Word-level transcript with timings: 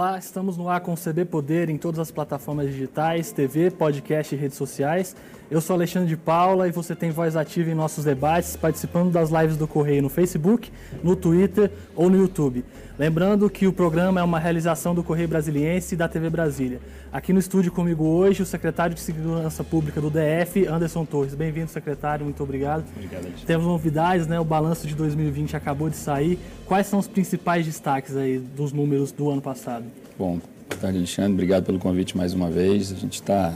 Olá, 0.00 0.16
estamos 0.16 0.56
no 0.56 0.66
ar 0.66 0.80
com 0.80 0.94
o 0.94 0.96
CB 0.96 1.26
Poder 1.26 1.68
em 1.68 1.76
todas 1.76 1.98
as 1.98 2.10
plataformas 2.10 2.68
digitais, 2.68 3.32
TV, 3.32 3.70
podcast 3.70 4.34
e 4.34 4.38
redes 4.38 4.56
sociais. 4.56 5.14
Eu 5.50 5.60
sou 5.60 5.74
Alexandre 5.74 6.08
de 6.08 6.16
Paula 6.16 6.68
e 6.68 6.70
você 6.70 6.94
tem 6.94 7.10
voz 7.10 7.34
ativa 7.34 7.68
em 7.68 7.74
nossos 7.74 8.04
debates, 8.04 8.54
participando 8.54 9.10
das 9.10 9.30
lives 9.30 9.56
do 9.56 9.66
Correio 9.66 10.00
no 10.00 10.08
Facebook, 10.08 10.70
no 11.02 11.16
Twitter 11.16 11.72
ou 11.96 12.08
no 12.08 12.16
YouTube. 12.16 12.64
Lembrando 12.96 13.50
que 13.50 13.66
o 13.66 13.72
programa 13.72 14.20
é 14.20 14.22
uma 14.22 14.38
realização 14.38 14.94
do 14.94 15.02
Correio 15.02 15.26
Brasiliense 15.26 15.96
e 15.96 15.98
da 15.98 16.06
TV 16.06 16.30
Brasília. 16.30 16.80
Aqui 17.12 17.32
no 17.32 17.40
estúdio 17.40 17.72
comigo 17.72 18.04
hoje 18.04 18.42
o 18.44 18.46
secretário 18.46 18.94
de 18.94 19.00
Segurança 19.00 19.64
Pública 19.64 20.00
do 20.00 20.08
DF, 20.08 20.68
Anderson 20.68 21.04
Torres. 21.04 21.34
Bem-vindo, 21.34 21.68
secretário, 21.68 22.24
muito 22.24 22.40
obrigado. 22.44 22.84
Obrigado, 22.94 23.22
Alexandre. 23.22 23.46
Temos 23.46 23.66
novidades, 23.66 24.28
né? 24.28 24.38
O 24.38 24.44
balanço 24.44 24.86
de 24.86 24.94
2020 24.94 25.56
acabou 25.56 25.90
de 25.90 25.96
sair. 25.96 26.38
Quais 26.64 26.86
são 26.86 27.00
os 27.00 27.08
principais 27.08 27.66
destaques 27.66 28.16
aí 28.16 28.38
dos 28.38 28.72
números 28.72 29.10
do 29.10 29.28
ano 29.28 29.42
passado? 29.42 29.84
Bom, 30.16 30.38
boa 30.68 30.80
tarde, 30.80 30.98
Alexandre. 30.98 31.32
Obrigado 31.32 31.64
pelo 31.64 31.80
convite 31.80 32.16
mais 32.16 32.32
uma 32.34 32.48
vez. 32.48 32.92
A 32.92 32.94
gente 32.94 33.14
está 33.14 33.52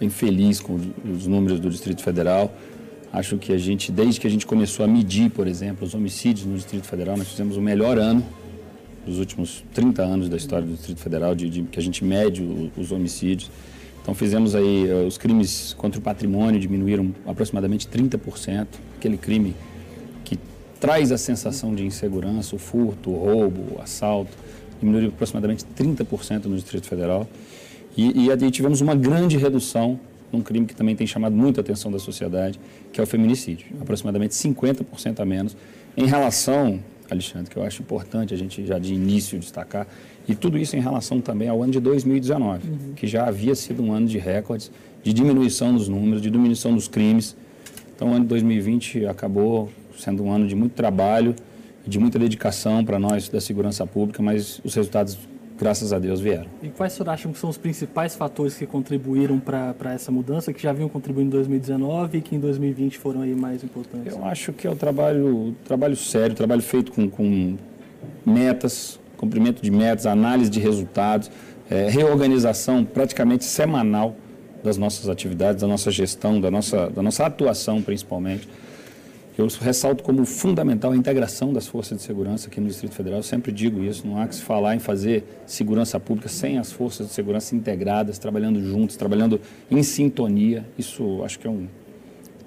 bem 0.00 0.08
feliz 0.08 0.60
com 0.60 0.80
os 1.04 1.26
números 1.26 1.60
do 1.60 1.68
Distrito 1.68 2.02
Federal. 2.02 2.50
Acho 3.12 3.36
que 3.36 3.52
a 3.52 3.58
gente, 3.58 3.92
desde 3.92 4.18
que 4.18 4.26
a 4.26 4.30
gente 4.30 4.46
começou 4.46 4.84
a 4.84 4.88
medir, 4.88 5.30
por 5.30 5.46
exemplo, 5.46 5.86
os 5.86 5.94
homicídios 5.94 6.46
no 6.46 6.56
Distrito 6.56 6.86
Federal, 6.86 7.18
nós 7.18 7.28
fizemos 7.28 7.58
o 7.58 7.60
melhor 7.60 7.98
ano 7.98 8.24
dos 9.04 9.18
últimos 9.18 9.62
30 9.74 10.02
anos 10.02 10.28
da 10.28 10.36
história 10.36 10.66
do 10.66 10.72
Distrito 10.72 11.00
Federal, 11.00 11.34
de, 11.34 11.50
de 11.50 11.62
que 11.64 11.78
a 11.78 11.82
gente 11.82 12.02
mede 12.02 12.42
o, 12.42 12.70
os 12.78 12.92
homicídios. 12.92 13.50
Então 14.00 14.14
fizemos 14.14 14.54
aí, 14.54 14.90
uh, 14.90 15.06
os 15.06 15.18
crimes 15.18 15.74
contra 15.76 15.98
o 15.98 16.02
patrimônio 16.02 16.58
diminuíram 16.58 17.14
aproximadamente 17.26 17.86
30%, 17.86 18.66
aquele 18.96 19.18
crime 19.18 19.54
que 20.24 20.38
traz 20.78 21.12
a 21.12 21.18
sensação 21.18 21.74
de 21.74 21.84
insegurança, 21.84 22.56
o 22.56 22.58
furto, 22.58 23.10
o 23.10 23.18
roubo, 23.18 23.76
o 23.76 23.82
assalto, 23.82 24.32
diminuiu 24.80 25.08
aproximadamente 25.08 25.64
30% 25.76 26.46
no 26.46 26.56
Distrito 26.56 26.86
Federal. 26.86 27.28
E, 28.00 28.28
e, 28.28 28.30
e 28.30 28.50
tivemos 28.50 28.80
uma 28.80 28.94
grande 28.94 29.36
redução 29.36 30.00
num 30.32 30.40
crime 30.40 30.64
que 30.64 30.74
também 30.74 30.96
tem 30.96 31.06
chamado 31.06 31.36
muita 31.36 31.60
atenção 31.60 31.92
da 31.92 31.98
sociedade, 31.98 32.58
que 32.90 32.98
é 32.98 33.04
o 33.04 33.06
feminicídio. 33.06 33.66
Aproximadamente 33.78 34.32
50% 34.32 35.20
a 35.20 35.24
menos. 35.26 35.54
Em 35.94 36.06
relação, 36.06 36.80
Alexandre, 37.10 37.50
que 37.50 37.58
eu 37.58 37.62
acho 37.62 37.82
importante 37.82 38.32
a 38.32 38.38
gente 38.38 38.64
já 38.64 38.78
de 38.78 38.94
início 38.94 39.38
destacar, 39.38 39.86
e 40.26 40.34
tudo 40.34 40.56
isso 40.56 40.76
em 40.76 40.80
relação 40.80 41.20
também 41.20 41.50
ao 41.50 41.62
ano 41.62 41.72
de 41.72 41.80
2019, 41.80 42.68
uhum. 42.68 42.78
que 42.96 43.06
já 43.06 43.26
havia 43.26 43.54
sido 43.54 43.82
um 43.82 43.92
ano 43.92 44.06
de 44.06 44.16
recordes, 44.16 44.70
de 45.02 45.12
diminuição 45.12 45.74
dos 45.74 45.86
números, 45.86 46.22
de 46.22 46.30
diminuição 46.30 46.74
dos 46.74 46.88
crimes. 46.88 47.36
Então, 47.94 48.08
o 48.08 48.12
ano 48.12 48.22
de 48.22 48.28
2020 48.28 49.04
acabou 49.04 49.68
sendo 49.98 50.22
um 50.22 50.32
ano 50.32 50.48
de 50.48 50.54
muito 50.54 50.72
trabalho, 50.72 51.34
de 51.86 51.98
muita 51.98 52.18
dedicação 52.18 52.82
para 52.82 52.98
nós 52.98 53.28
da 53.28 53.42
segurança 53.42 53.86
pública, 53.86 54.22
mas 54.22 54.58
os 54.64 54.74
resultados 54.74 55.18
graças 55.60 55.92
a 55.92 55.98
Deus 55.98 56.20
vieram. 56.20 56.46
E 56.62 56.68
quais 56.68 56.98
acham 57.02 57.32
que 57.32 57.38
são 57.38 57.50
os 57.50 57.58
principais 57.58 58.14
fatores 58.16 58.54
que 58.56 58.66
contribuíram 58.66 59.38
para 59.38 59.92
essa 59.92 60.10
mudança, 60.10 60.52
que 60.52 60.62
já 60.62 60.72
vinham 60.72 60.88
contribuindo 60.88 61.28
em 61.28 61.30
2019 61.30 62.18
e 62.18 62.20
que 62.22 62.34
em 62.34 62.40
2020 62.40 62.98
foram 62.98 63.20
aí 63.20 63.34
mais 63.34 63.62
importantes? 63.62 64.14
Eu 64.14 64.24
acho 64.24 64.52
que 64.54 64.66
é 64.66 64.70
o 64.70 64.74
trabalho, 64.74 65.54
trabalho 65.64 65.96
sério, 65.96 66.34
trabalho 66.34 66.62
feito 66.62 66.90
com, 66.90 67.08
com 67.10 67.56
metas, 68.24 68.98
cumprimento 69.18 69.62
de 69.62 69.70
metas, 69.70 70.06
análise 70.06 70.50
de 70.50 70.58
resultados, 70.58 71.30
é, 71.70 71.88
reorganização 71.90 72.82
praticamente 72.82 73.44
semanal 73.44 74.16
das 74.64 74.78
nossas 74.78 75.08
atividades, 75.08 75.60
da 75.60 75.68
nossa 75.68 75.90
gestão, 75.90 76.40
da 76.40 76.50
nossa, 76.50 76.88
da 76.88 77.02
nossa 77.02 77.26
atuação 77.26 77.82
principalmente. 77.82 78.48
Eu 79.38 79.46
ressalto 79.60 80.02
como 80.02 80.24
fundamental 80.26 80.92
a 80.92 80.96
integração 80.96 81.52
das 81.52 81.66
forças 81.66 81.98
de 81.98 82.04
segurança 82.04 82.48
aqui 82.48 82.60
no 82.60 82.66
Distrito 82.66 82.94
Federal. 82.94 83.20
Eu 83.20 83.22
sempre 83.22 83.52
digo 83.52 83.82
isso, 83.82 84.06
não 84.06 84.20
há 84.20 84.26
que 84.26 84.34
se 84.34 84.42
falar 84.42 84.74
em 84.74 84.78
fazer 84.78 85.24
segurança 85.46 85.98
pública 85.98 86.28
sem 86.28 86.58
as 86.58 86.70
forças 86.72 87.06
de 87.06 87.12
segurança 87.12 87.54
integradas, 87.54 88.18
trabalhando 88.18 88.60
juntos, 88.62 88.96
trabalhando 88.96 89.40
em 89.70 89.82
sintonia. 89.82 90.66
Isso 90.76 91.22
acho 91.24 91.38
que 91.38 91.46
é 91.46 91.50
um, 91.50 91.68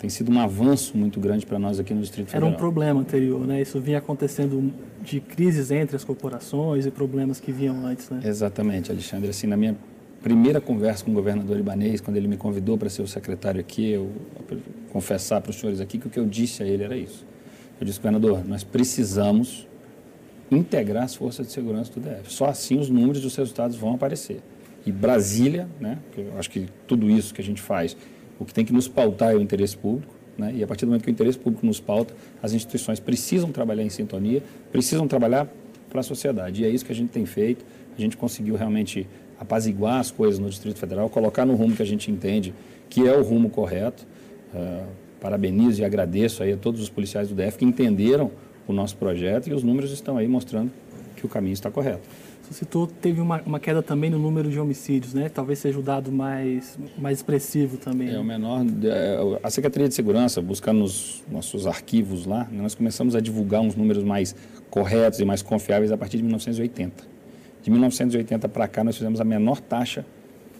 tem 0.03 0.09
sido 0.09 0.31
um 0.31 0.39
avanço 0.39 0.97
muito 0.97 1.19
grande 1.19 1.45
para 1.45 1.57
nós 1.57 1.79
aqui 1.79 1.93
no 1.93 2.01
Distrito 2.01 2.27
Federal. 2.27 2.49
Era 2.49 2.55
um 2.55 2.59
problema 2.59 2.99
anterior, 2.99 3.47
né? 3.47 3.61
Isso 3.61 3.79
vinha 3.79 3.99
acontecendo 3.99 4.73
de 5.01 5.21
crises 5.21 5.71
entre 5.71 5.95
as 5.95 6.03
corporações 6.03 6.85
e 6.85 6.91
problemas 6.91 7.39
que 7.39 7.51
vinham 7.51 7.85
antes, 7.85 8.09
né? 8.09 8.19
Exatamente, 8.23 8.91
Alexandre. 8.91 9.29
Assim, 9.29 9.47
na 9.47 9.55
minha 9.55 9.77
primeira 10.23 10.61
conversa 10.61 11.03
com 11.03 11.11
o 11.11 11.13
governador 11.13 11.57
libanês, 11.57 11.99
quando 11.99 12.15
ele 12.15 12.29
me 12.29 12.37
convidou 12.37 12.77
para 12.77 12.89
ser 12.89 13.01
o 13.01 13.07
secretário 13.07 13.59
aqui, 13.59 13.91
eu 13.91 14.09
confessar 14.91 15.41
para 15.41 15.49
os 15.49 15.57
senhores 15.57 15.81
aqui 15.81 15.97
que 15.97 16.07
o 16.07 16.09
que 16.09 16.17
eu 16.17 16.25
disse 16.25 16.63
a 16.63 16.65
ele 16.65 16.83
era 16.83 16.95
isso. 16.95 17.25
Eu 17.79 17.85
disse, 17.85 17.99
governador, 17.99 18.47
nós 18.47 18.63
precisamos 18.63 19.67
integrar 20.49 21.03
as 21.03 21.13
forças 21.13 21.45
de 21.45 21.51
segurança 21.51 21.91
do 21.91 21.99
DF. 21.99 22.31
Só 22.31 22.45
assim 22.45 22.79
os 22.79 22.89
números 22.89 23.25
os 23.25 23.35
resultados 23.35 23.75
vão 23.75 23.95
aparecer. 23.95 24.39
E 24.85 24.91
Brasília, 24.91 25.67
né, 25.79 25.99
eu 26.17 26.37
acho 26.37 26.49
que 26.49 26.67
tudo 26.87 27.09
isso 27.09 27.33
que 27.33 27.41
a 27.41 27.43
gente 27.43 27.61
faz, 27.61 27.97
o 28.39 28.45
que 28.45 28.53
tem 28.53 28.63
que 28.63 28.71
nos 28.71 28.87
pautar 28.87 29.33
é 29.33 29.35
o 29.35 29.41
interesse 29.41 29.75
público, 29.75 30.13
né, 30.37 30.53
e 30.55 30.63
a 30.63 30.67
partir 30.67 30.85
do 30.85 30.89
momento 30.89 31.03
que 31.03 31.09
o 31.09 31.11
interesse 31.11 31.37
público 31.37 31.65
nos 31.65 31.81
pauta, 31.81 32.13
as 32.41 32.53
instituições 32.53 32.99
precisam 32.99 33.51
trabalhar 33.51 33.83
em 33.83 33.89
sintonia, 33.89 34.41
precisam 34.71 35.05
trabalhar 35.05 35.47
para 35.89 35.99
a 35.99 36.03
sociedade. 36.03 36.63
E 36.63 36.65
é 36.65 36.69
isso 36.69 36.85
que 36.85 36.91
a 36.91 36.95
gente 36.95 37.09
tem 37.09 37.25
feito. 37.25 37.63
A 37.95 38.01
gente 38.01 38.17
conseguiu 38.17 38.55
realmente 38.55 39.07
apaziguar 39.43 39.99
as 39.99 40.09
coisas 40.09 40.39
no 40.39 40.49
Distrito 40.49 40.79
Federal, 40.79 41.09
colocar 41.09 41.45
no 41.45 41.53
rumo 41.53 41.75
que 41.75 41.83
a 41.83 41.85
gente 41.85 42.09
entende 42.09 42.53
que 42.89 43.07
é 43.07 43.15
o 43.15 43.21
rumo 43.21 43.49
correto. 43.49 44.05
Uh, 44.53 44.85
parabenizo 45.19 45.81
e 45.81 45.85
agradeço 45.85 46.43
aí 46.43 46.51
a 46.51 46.57
todos 46.57 46.81
os 46.81 46.89
policiais 46.89 47.29
do 47.29 47.35
DF 47.35 47.57
que 47.57 47.63
entenderam 47.63 48.29
o 48.67 48.73
nosso 48.73 48.97
projeto 48.97 49.47
e 49.47 49.53
os 49.53 49.63
números 49.63 49.91
estão 49.91 50.17
aí 50.17 50.27
mostrando 50.27 50.69
que 51.15 51.25
o 51.25 51.29
caminho 51.29 51.53
está 51.53 51.71
correto. 51.71 52.01
Você 52.43 52.53
citou 52.55 52.85
teve 52.85 53.21
uma, 53.21 53.41
uma, 53.45 53.57
queda 53.57 53.81
também 53.81 54.09
no 54.09 54.19
número 54.19 54.49
de 54.49 54.59
homicídios, 54.59 55.13
né? 55.13 55.29
Talvez 55.29 55.59
seja 55.59 55.79
o 55.79 55.81
dado 55.81 56.11
mais, 56.11 56.77
mais 56.97 57.19
expressivo 57.19 57.77
também. 57.77 58.13
É 58.13 58.19
o 58.19 58.23
menor. 58.23 58.65
É, 58.83 59.39
a 59.41 59.49
Secretaria 59.49 59.87
de 59.87 59.95
Segurança, 59.95 60.41
buscando 60.41 60.79
nos 60.79 61.23
nossos 61.31 61.65
arquivos 61.65 62.25
lá, 62.25 62.45
né, 62.51 62.61
nós 62.61 62.75
começamos 62.75 63.15
a 63.15 63.21
divulgar 63.21 63.61
uns 63.61 63.77
números 63.77 64.03
mais 64.03 64.35
corretos 64.69 65.21
e 65.21 65.25
mais 65.25 65.41
confiáveis 65.41 65.89
a 65.91 65.97
partir 65.97 66.17
de 66.17 66.23
1980. 66.23 67.12
De 67.63 67.71
1980 67.71 68.47
para 68.49 68.67
cá, 68.67 68.83
nós 68.83 68.97
fizemos 68.97 69.21
a 69.21 69.23
menor 69.23 69.59
taxa 69.61 70.05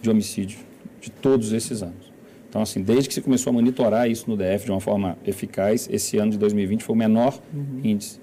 de 0.00 0.10
homicídio 0.10 0.58
de 1.00 1.10
todos 1.10 1.52
esses 1.52 1.82
anos. 1.82 2.12
Então, 2.48 2.62
assim, 2.62 2.82
desde 2.82 3.08
que 3.08 3.14
se 3.14 3.20
começou 3.20 3.50
a 3.50 3.52
monitorar 3.52 4.08
isso 4.08 4.30
no 4.30 4.36
DF 4.36 4.64
de 4.64 4.70
uma 4.70 4.80
forma 4.80 5.18
eficaz, 5.26 5.88
esse 5.90 6.16
ano 6.16 6.30
de 6.30 6.38
2020 6.38 6.82
foi 6.82 6.94
o 6.94 6.98
menor 6.98 7.38
uhum. 7.52 7.80
índice, 7.82 8.20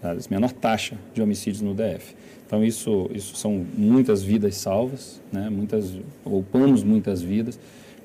tá? 0.00 0.12
a 0.12 0.16
menor 0.30 0.52
taxa 0.52 0.96
de 1.12 1.20
homicídios 1.20 1.60
no 1.60 1.74
DF. 1.74 2.14
Então, 2.46 2.64
isso, 2.64 3.10
isso 3.12 3.36
são 3.36 3.66
muitas 3.76 4.22
vidas 4.22 4.56
salvas, 4.56 5.20
né? 5.32 5.50
muitas, 5.50 5.92
poupamos 6.22 6.82
muitas 6.82 7.20
vidas. 7.20 7.58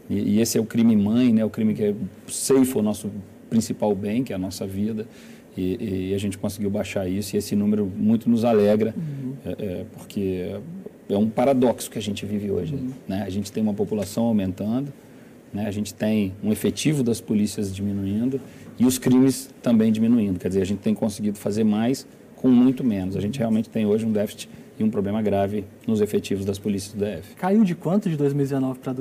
E, 0.09 0.37
e, 0.37 0.41
esse 0.41 0.57
é 0.57 0.61
o 0.61 0.65
crime 0.65 0.95
mãe, 0.97 1.31
né? 1.31 1.45
o 1.45 1.49
crime 1.49 1.73
que 1.73 1.95
ceifa 2.27 2.79
o 2.79 2.81
nosso 2.81 3.11
principal 3.49 3.93
bem, 3.95 4.23
que 4.23 4.33
é 4.33 4.35
a 4.35 4.39
nossa 4.39 4.65
vida. 4.65 5.07
E, 5.59 6.11
e, 6.11 6.13
a 6.13 6.17
gente 6.17 6.37
conseguiu 6.37 6.69
baixar 6.69 7.09
isso 7.09 7.35
e 7.35 7.37
esse 7.37 7.53
número 7.53 7.85
muito 7.85 8.29
nos 8.29 8.45
alegra, 8.45 8.93
uhum. 8.95 9.33
é, 9.45 9.51
é, 9.51 9.85
porque 9.97 10.55
é 11.09 11.17
um 11.17 11.29
paradoxo 11.29 11.91
que 11.91 11.97
a 11.97 12.01
gente 12.01 12.25
vive 12.25 12.49
hoje. 12.49 12.75
Uhum. 12.75 12.91
Né? 13.07 13.23
A 13.25 13.29
gente 13.29 13.51
tem 13.51 13.61
uma 13.61 13.73
população 13.73 14.23
aumentando, 14.25 14.93
né? 15.53 15.67
a 15.67 15.71
gente 15.71 15.93
tem 15.93 16.33
um 16.41 16.51
efetivo 16.51 17.03
das 17.03 17.19
polícias 17.19 17.75
diminuindo 17.75 18.39
e 18.77 18.85
os 18.85 18.97
crimes 18.97 19.49
também 19.61 19.91
diminuindo. 19.91 20.39
Quer 20.39 20.47
dizer, 20.47 20.61
a 20.61 20.65
gente 20.65 20.79
tem 20.79 20.93
conseguido 20.93 21.37
fazer 21.37 21.65
mais 21.65 22.07
com 22.37 22.47
muito 22.47 22.83
menos. 22.83 23.17
A 23.17 23.21
gente 23.21 23.37
realmente 23.37 23.69
tem 23.69 23.85
hoje 23.85 24.05
um 24.05 24.11
déficit 24.13 24.49
e 24.79 24.83
um 24.83 24.89
problema 24.89 25.21
grave 25.21 25.65
nos 25.85 25.99
efetivos 25.99 26.45
das 26.45 26.57
polícias 26.57 26.93
do 26.93 27.03
DF. 27.03 27.35
Caiu 27.35 27.65
de 27.65 27.75
quanto 27.75 28.09
de 28.09 28.15
2019 28.15 28.79
para 28.79 28.93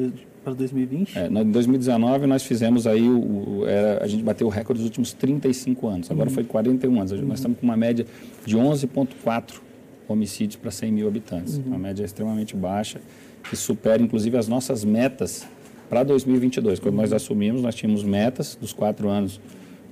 para 0.49 0.55
2020? 0.55 1.19
É, 1.19 1.27
em 1.27 1.51
2019 1.51 2.27
nós 2.27 2.43
fizemos 2.43 2.87
aí, 2.87 3.09
o, 3.09 3.61
o 3.61 3.67
era, 3.67 4.03
a 4.03 4.07
gente 4.07 4.23
bateu 4.23 4.47
o 4.47 4.51
recorde 4.51 4.81
dos 4.81 4.89
últimos 4.89 5.13
35 5.13 5.87
anos, 5.87 6.11
agora 6.11 6.29
uhum. 6.29 6.35
foi 6.35 6.45
41 6.45 6.99
anos. 6.99 7.13
Uhum. 7.13 7.23
Nós 7.23 7.39
estamos 7.39 7.59
com 7.59 7.67
uma 7.67 7.77
média 7.77 8.07
de 8.45 8.57
11,4 8.57 9.61
homicídios 10.09 10.57
para 10.57 10.71
100 10.71 10.93
mil 10.93 11.09
habitantes, 11.09 11.59
uhum. 11.59 11.65
uma 11.67 11.79
média 11.79 12.05
extremamente 12.05 12.57
baixa, 12.57 13.01
que 13.49 13.57
supera 13.57 14.03
inclusive 14.03 14.37
as 14.37 14.49
nossas 14.49 14.85
metas 14.85 15.47
para 15.89 16.03
2022. 16.03 16.81
Quando 16.81 16.97
nós 16.97 17.13
assumimos, 17.13 17.63
nós 17.63 17.75
tínhamos 17.75 18.03
metas 18.03 18.57
dos 18.61 18.73
quatro 18.73 19.09
anos 19.09 19.41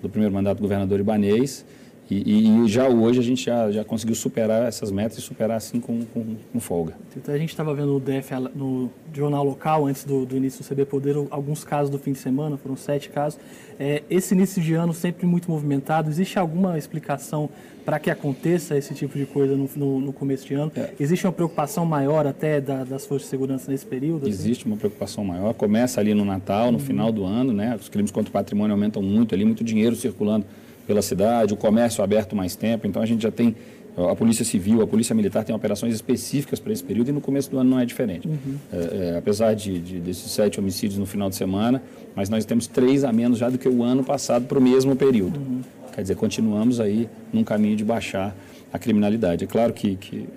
do 0.02 0.08
primeiro 0.08 0.34
mandato 0.34 0.58
do 0.58 0.62
governador 0.62 1.00
Ibanês, 1.00 1.64
e, 2.08 2.64
e, 2.64 2.68
já 2.68 2.88
hoje 2.88 3.18
a 3.18 3.22
gente 3.22 3.44
já, 3.44 3.70
já 3.70 3.84
conseguiu 3.84 4.14
superar 4.14 4.62
essas 4.68 4.92
metas 4.92 5.18
e 5.18 5.20
superar 5.20 5.56
assim 5.56 5.80
com, 5.80 6.04
com, 6.06 6.36
com 6.52 6.60
folga. 6.60 6.94
Então, 7.16 7.34
a 7.34 7.38
gente 7.38 7.50
estava 7.50 7.74
vendo 7.74 7.94
no 7.94 8.00
DF, 8.00 8.32
no 8.54 8.90
jornal 9.12 9.44
local, 9.44 9.86
antes 9.86 10.04
do, 10.04 10.24
do, 10.24 10.36
início 10.36 10.62
do 10.62 10.68
CB 10.68 10.84
Poder, 10.84 11.16
alguns 11.30 11.64
casos 11.64 11.90
do 11.90 11.98
fim 11.98 12.12
de 12.12 12.18
semana, 12.18 12.56
foram 12.56 12.76
sete 12.76 13.08
casos. 13.08 13.40
É, 13.78 14.04
esse 14.08 14.34
início 14.34 14.62
de 14.62 14.74
ano 14.74 14.94
sempre 14.94 15.26
muito 15.26 15.50
movimentado, 15.50 16.08
existe 16.08 16.38
alguma 16.38 16.78
explicação 16.78 17.50
para 17.84 17.98
que 17.98 18.10
aconteça 18.10 18.76
esse 18.76 18.94
tipo 18.94 19.18
de 19.18 19.26
coisa 19.26 19.56
no, 19.56 19.68
no, 19.76 20.00
no 20.00 20.12
começo 20.12 20.46
de 20.46 20.54
ano? 20.54 20.72
É. 20.76 20.90
Existe 20.98 21.26
uma 21.26 21.32
preocupação 21.32 21.84
maior 21.84 22.26
até 22.26 22.60
da, 22.60 22.84
das 22.84 23.04
forças 23.04 23.26
de 23.26 23.30
segurança 23.30 23.70
nesse 23.70 23.86
período? 23.86 24.22
Assim? 24.22 24.30
Existe 24.30 24.66
uma 24.66 24.76
preocupação 24.76 25.24
maior. 25.24 25.54
Começa 25.54 26.00
ali 26.00 26.14
no 26.14 26.24
Natal, 26.24 26.70
no 26.70 26.78
uhum. 26.78 26.84
final 26.84 27.10
do 27.10 27.24
ano, 27.24 27.52
né? 27.52 27.76
Os 27.80 27.88
crimes 27.88 28.10
contra 28.10 28.28
o 28.28 28.32
patrimônio 28.32 28.74
aumentam 28.74 29.02
muito 29.02 29.34
ali, 29.34 29.44
muito 29.44 29.62
dinheiro 29.64 29.94
circulando 29.96 30.46
pela 30.86 31.02
cidade, 31.02 31.52
o 31.52 31.56
comércio 31.56 32.02
aberto 32.02 32.36
mais 32.36 32.54
tempo, 32.54 32.86
então 32.86 33.02
a 33.02 33.06
gente 33.06 33.22
já 33.22 33.30
tem 33.30 33.54
A 33.96 34.14
Polícia 34.14 34.44
Civil, 34.44 34.82
a 34.82 34.86
Polícia 34.86 35.14
Militar 35.14 35.42
tem 35.42 35.54
operações 35.54 35.94
específicas 35.94 36.60
para 36.60 36.72
esse 36.72 36.84
período 36.84 37.08
e 37.08 37.12
no 37.12 37.20
começo 37.20 37.50
do 37.50 37.58
ano 37.58 37.70
não 37.70 37.80
é 37.80 37.86
diferente. 37.86 38.28
Uhum. 38.28 38.56
É, 38.72 38.76
é, 39.14 39.18
apesar 39.18 39.54
de, 39.54 39.78
de, 39.80 40.00
desses 40.00 40.30
sete 40.30 40.60
homicídios 40.60 40.98
no 40.98 41.06
final 41.06 41.28
de 41.30 41.36
semana, 41.36 41.82
mas 42.14 42.28
nós 42.28 42.44
temos 42.44 42.66
três 42.66 43.04
a 43.04 43.12
menos 43.12 43.38
já 43.38 43.48
do 43.48 43.58
que 43.58 43.68
o 43.68 43.82
ano 43.82 44.04
passado 44.04 44.46
para 44.46 44.58
o 44.58 44.62
mesmo 44.62 44.94
período. 44.94 45.38
Uhum. 45.38 45.60
Quer 45.94 46.02
dizer, 46.02 46.14
continuamos 46.14 46.78
aí 46.78 47.08
num 47.32 47.42
caminho 47.42 47.74
de 47.74 47.84
baixar 47.84 48.36
a 48.70 48.78
criminalidade. 48.78 49.44
É 49.44 49.46
claro 49.46 49.72
que, 49.72 49.96
que 49.96 50.28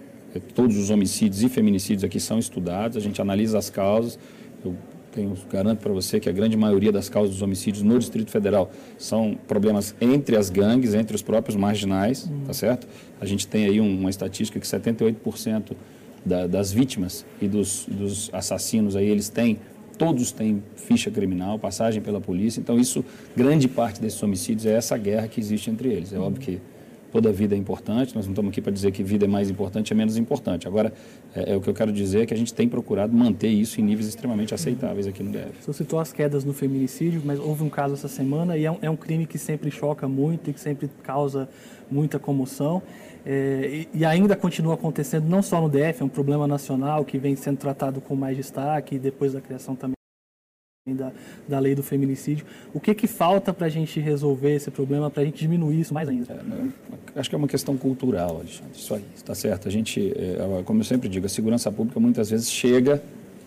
todos 0.56 0.78
os 0.78 0.90
homicídios 0.90 1.44
e 1.44 1.50
feminicídios 1.50 2.04
aqui 2.04 2.20
são 2.20 2.40
estudados, 2.40 2.96
a 2.96 3.00
gente 3.00 3.22
analisa 3.22 3.58
as 3.58 3.70
causas. 3.70 4.18
Eu 4.64 4.76
tenho, 5.12 5.34
garanto 5.52 5.80
para 5.80 5.92
você 5.92 6.20
que 6.20 6.30
a 6.30 6.32
grande 6.32 6.56
maioria 6.56 6.92
das 6.92 7.10
causas 7.10 7.32
dos 7.32 7.42
homicídios 7.42 7.84
no 7.84 7.98
Distrito 7.98 8.32
Federal 8.32 8.72
são 8.98 9.38
problemas 9.48 9.96
entre 10.00 10.38
as 10.38 10.50
gangues, 10.50 10.94
entre 10.94 11.16
os 11.16 11.22
próprios 11.22 11.56
marginais, 11.56 12.26
uhum. 12.26 12.42
tá 12.46 12.54
certo? 12.54 12.88
A 13.20 13.26
gente 13.26 13.48
tem 13.48 13.66
aí 13.66 13.80
uma 13.80 14.10
estatística 14.10 14.60
que 14.60 14.66
78% 14.66 15.72
da, 16.26 16.48
das 16.48 16.72
vítimas 16.72 17.26
e 17.42 17.48
dos, 17.48 17.86
dos 17.88 18.30
assassinos 18.34 18.96
aí, 18.96 19.08
eles 19.08 19.30
têm 19.30 19.58
todos 19.98 20.32
têm 20.32 20.64
ficha 20.78 21.12
criminal, 21.12 21.60
passagem 21.60 22.02
pela 22.02 22.22
polícia. 22.22 22.62
Então, 22.62 22.80
isso, 22.80 23.04
grande 23.36 23.68
parte 23.68 24.00
desses 24.00 24.24
homicídios 24.24 24.66
é 24.66 24.72
essa 24.72 24.98
guerra 24.98 25.28
que 25.28 25.42
existe 25.42 25.70
entre 25.70 25.90
eles. 25.90 26.14
É 26.14 26.18
óbvio 26.18 26.42
que 26.42 26.62
toda 27.12 27.32
vida 27.32 27.56
é 27.56 27.58
importante, 27.58 28.16
nós 28.16 28.26
não 28.26 28.34
estamos 28.34 28.52
aqui 28.52 28.62
para 28.62 28.72
dizer 28.72 28.92
que 28.92 29.04
vida 29.04 29.26
é 29.26 29.28
mais 29.28 29.50
importante, 29.50 29.92
é 29.92 29.96
menos 29.96 30.18
importante. 30.18 30.68
Agora, 30.68 30.94
é, 31.36 31.54
é, 31.54 31.56
o 31.56 31.62
que 31.62 31.70
eu 31.70 31.74
quero 31.74 31.92
dizer 31.92 32.22
é 32.22 32.26
que 32.26 32.34
a 32.34 32.38
gente 32.38 32.54
tem 32.54 32.68
procurado 32.68 33.14
manter 33.14 33.50
isso 33.50 33.80
em 33.80 33.84
níveis 33.84 34.08
extremamente 34.08 34.54
aceitáveis 34.54 35.08
aqui 35.08 35.24
no 35.24 35.32
DF. 35.32 35.54
Você 35.62 35.74
citou 35.74 36.00
as 36.00 36.12
quedas 36.12 36.44
no 36.44 36.54
feminicídio, 36.54 37.22
mas 37.24 37.40
houve 37.40 37.64
um 37.64 37.70
caso 37.70 37.94
essa 37.94 38.08
semana 38.08 38.58
e 38.58 38.66
é 38.66 38.72
um, 38.72 38.78
é 38.82 38.90
um 38.90 38.96
crime 38.96 39.26
que 39.26 39.38
sempre 39.38 39.72
choca 39.72 40.08
muito 40.08 40.50
e 40.50 40.54
que 40.54 40.60
sempre 40.60 40.90
causa 41.04 41.50
muita 41.90 42.20
comoção. 42.20 42.82
É, 43.26 43.86
e, 43.94 44.00
e, 44.00 44.06
ainda 44.06 44.36
continua 44.36 44.76
acontecendo 44.76 45.28
não 45.28 45.42
só 45.42 45.60
no 45.60 45.70
DF, 45.70 46.02
é 46.02 46.06
um 46.06 46.10
problema 46.10 46.48
nacional 46.48 47.04
que 47.04 47.18
vem 47.18 47.36
sendo 47.36 47.58
tratado 47.58 48.00
com 48.00 48.16
mais 48.16 48.38
destaque 48.38 48.98
depois 48.98 49.34
da 49.34 49.42
criação 49.42 49.76
também 49.76 49.99
da, 50.94 51.12
da 51.48 51.60
lei 51.60 51.76
do 51.76 51.84
feminicídio. 51.84 52.46
O 52.74 52.80
que, 52.80 52.94
que 52.94 53.08
falta 53.08 53.54
para 53.54 53.68
a 53.68 53.70
gente 53.70 54.00
resolver 54.00 54.56
esse 54.56 54.72
problema, 54.72 55.10
para 55.10 55.24
a 55.24 55.26
gente 55.26 55.40
diminuir 55.40 55.80
isso 55.80 55.94
mais 55.94 56.08
ainda? 56.08 56.34
É, 56.34 57.20
acho 57.20 57.30
que 57.30 57.36
é 57.36 57.38
uma 57.38 57.48
questão 57.48 57.78
cultural, 57.78 58.38
Alexandre. 58.38 58.72
Isso 58.74 58.94
aí, 58.94 59.04
está 59.16 59.36
certo. 59.36 59.68
A 59.68 59.72
gente, 59.72 60.14
é, 60.16 60.64
como 60.64 60.80
eu 60.80 60.84
sempre 60.86 61.10
digo, 61.10 61.26
a 61.26 61.30
segurança 61.30 61.72
pública 61.72 62.00
muitas 62.00 62.30
vezes 62.30 62.50
chega, 62.50 63.02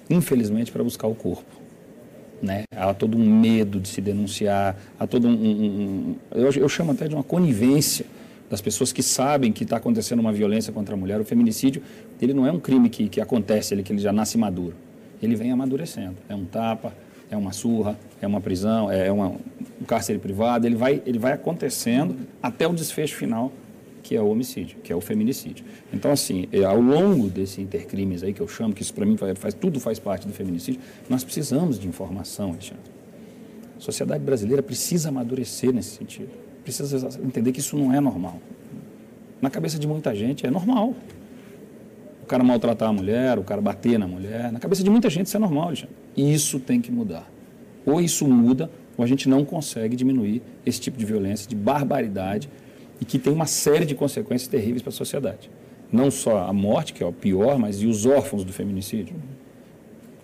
infelizmente, 0.08 0.70
para 0.72 0.82
buscar 0.82 1.06
o 1.06 1.14
corpo. 1.14 1.62
Né? 2.42 2.64
Há 2.74 2.92
todo 2.92 3.16
um 3.16 3.40
medo 3.40 3.78
de 3.78 3.88
se 3.88 4.00
denunciar, 4.00 4.76
há 4.98 5.06
todo 5.06 5.28
um, 5.28 5.32
um, 5.32 5.46
um 5.52 6.16
eu, 6.32 6.50
eu 6.50 6.68
chamo 6.68 6.90
até 6.90 7.06
de 7.06 7.14
uma 7.14 7.22
conivência 7.22 8.04
das 8.52 8.60
pessoas 8.60 8.92
que 8.92 9.02
sabem 9.02 9.50
que 9.50 9.64
está 9.64 9.78
acontecendo 9.78 10.20
uma 10.20 10.30
violência 10.30 10.70
contra 10.74 10.94
a 10.94 10.98
mulher. 10.98 11.18
O 11.18 11.24
feminicídio, 11.24 11.82
ele 12.20 12.34
não 12.34 12.46
é 12.46 12.52
um 12.52 12.60
crime 12.60 12.90
que, 12.90 13.08
que 13.08 13.18
acontece, 13.18 13.72
ele, 13.72 13.82
que 13.82 13.90
ele 13.90 13.98
já 13.98 14.12
nasce 14.12 14.36
maduro. 14.36 14.74
Ele 15.22 15.34
vem 15.34 15.50
amadurecendo. 15.50 16.16
É 16.28 16.34
um 16.34 16.44
tapa, 16.44 16.92
é 17.32 17.36
uma 17.36 17.52
surra, 17.52 17.98
é 18.20 18.26
uma 18.26 18.40
prisão, 18.40 18.90
é 18.90 19.10
uma, 19.10 19.28
um 19.80 19.84
cárcere 19.86 20.18
privado, 20.18 20.66
ele 20.66 20.76
vai, 20.76 21.02
ele 21.06 21.18
vai 21.18 21.32
acontecendo 21.32 22.16
até 22.42 22.68
o 22.68 22.72
desfecho 22.72 23.16
final, 23.16 23.50
que 24.02 24.14
é 24.14 24.20
o 24.20 24.28
homicídio, 24.28 24.78
que 24.82 24.92
é 24.92 24.96
o 24.96 25.00
feminicídio. 25.00 25.64
Então, 25.92 26.10
assim, 26.10 26.46
é, 26.52 26.62
ao 26.62 26.80
longo 26.80 27.28
desse 27.28 27.60
intercrimes 27.60 28.22
aí 28.22 28.34
que 28.34 28.40
eu 28.40 28.48
chamo, 28.48 28.74
que 28.74 28.82
isso 28.82 28.92
para 28.92 29.06
mim 29.06 29.16
faz, 29.16 29.54
tudo 29.54 29.80
faz 29.80 29.98
parte 29.98 30.26
do 30.26 30.32
feminicídio, 30.32 30.80
nós 31.08 31.24
precisamos 31.24 31.78
de 31.78 31.88
informação, 31.88 32.50
Alexandre. 32.50 32.92
A 33.78 33.80
sociedade 33.80 34.22
brasileira 34.22 34.62
precisa 34.62 35.08
amadurecer 35.08 35.72
nesse 35.72 35.96
sentido. 35.96 36.30
Precisa 36.62 37.08
entender 37.24 37.50
que 37.50 37.60
isso 37.60 37.76
não 37.76 37.94
é 37.94 38.00
normal. 38.00 38.38
Na 39.40 39.50
cabeça 39.50 39.78
de 39.78 39.88
muita 39.88 40.14
gente 40.14 40.46
é 40.46 40.50
normal. 40.50 40.94
O 42.22 42.26
cara 42.26 42.44
maltratar 42.44 42.90
a 42.90 42.92
mulher, 42.92 43.38
o 43.38 43.42
cara 43.42 43.60
bater 43.60 43.98
na 43.98 44.06
mulher. 44.06 44.52
Na 44.52 44.60
cabeça 44.60 44.84
de 44.84 44.90
muita 44.90 45.10
gente 45.10 45.26
isso 45.26 45.36
é 45.36 45.40
normal, 45.40 45.68
Alexandre. 45.68 46.01
Isso 46.16 46.60
tem 46.60 46.80
que 46.80 46.90
mudar. 46.90 47.30
Ou 47.84 48.00
isso 48.00 48.26
muda, 48.26 48.70
ou 48.96 49.04
a 49.04 49.08
gente 49.08 49.28
não 49.28 49.44
consegue 49.44 49.96
diminuir 49.96 50.42
esse 50.64 50.80
tipo 50.80 50.98
de 50.98 51.04
violência, 51.04 51.48
de 51.48 51.56
barbaridade, 51.56 52.48
e 53.00 53.04
que 53.04 53.18
tem 53.18 53.32
uma 53.32 53.46
série 53.46 53.84
de 53.84 53.94
consequências 53.94 54.48
terríveis 54.48 54.82
para 54.82 54.90
a 54.90 54.92
sociedade. 54.92 55.50
Não 55.90 56.10
só 56.10 56.46
a 56.46 56.52
morte, 56.52 56.92
que 56.92 57.02
é 57.02 57.06
o 57.06 57.12
pior, 57.12 57.58
mas 57.58 57.82
e 57.82 57.86
os 57.86 58.06
órfãos 58.06 58.44
do 58.44 58.52
feminicídio. 58.52 59.14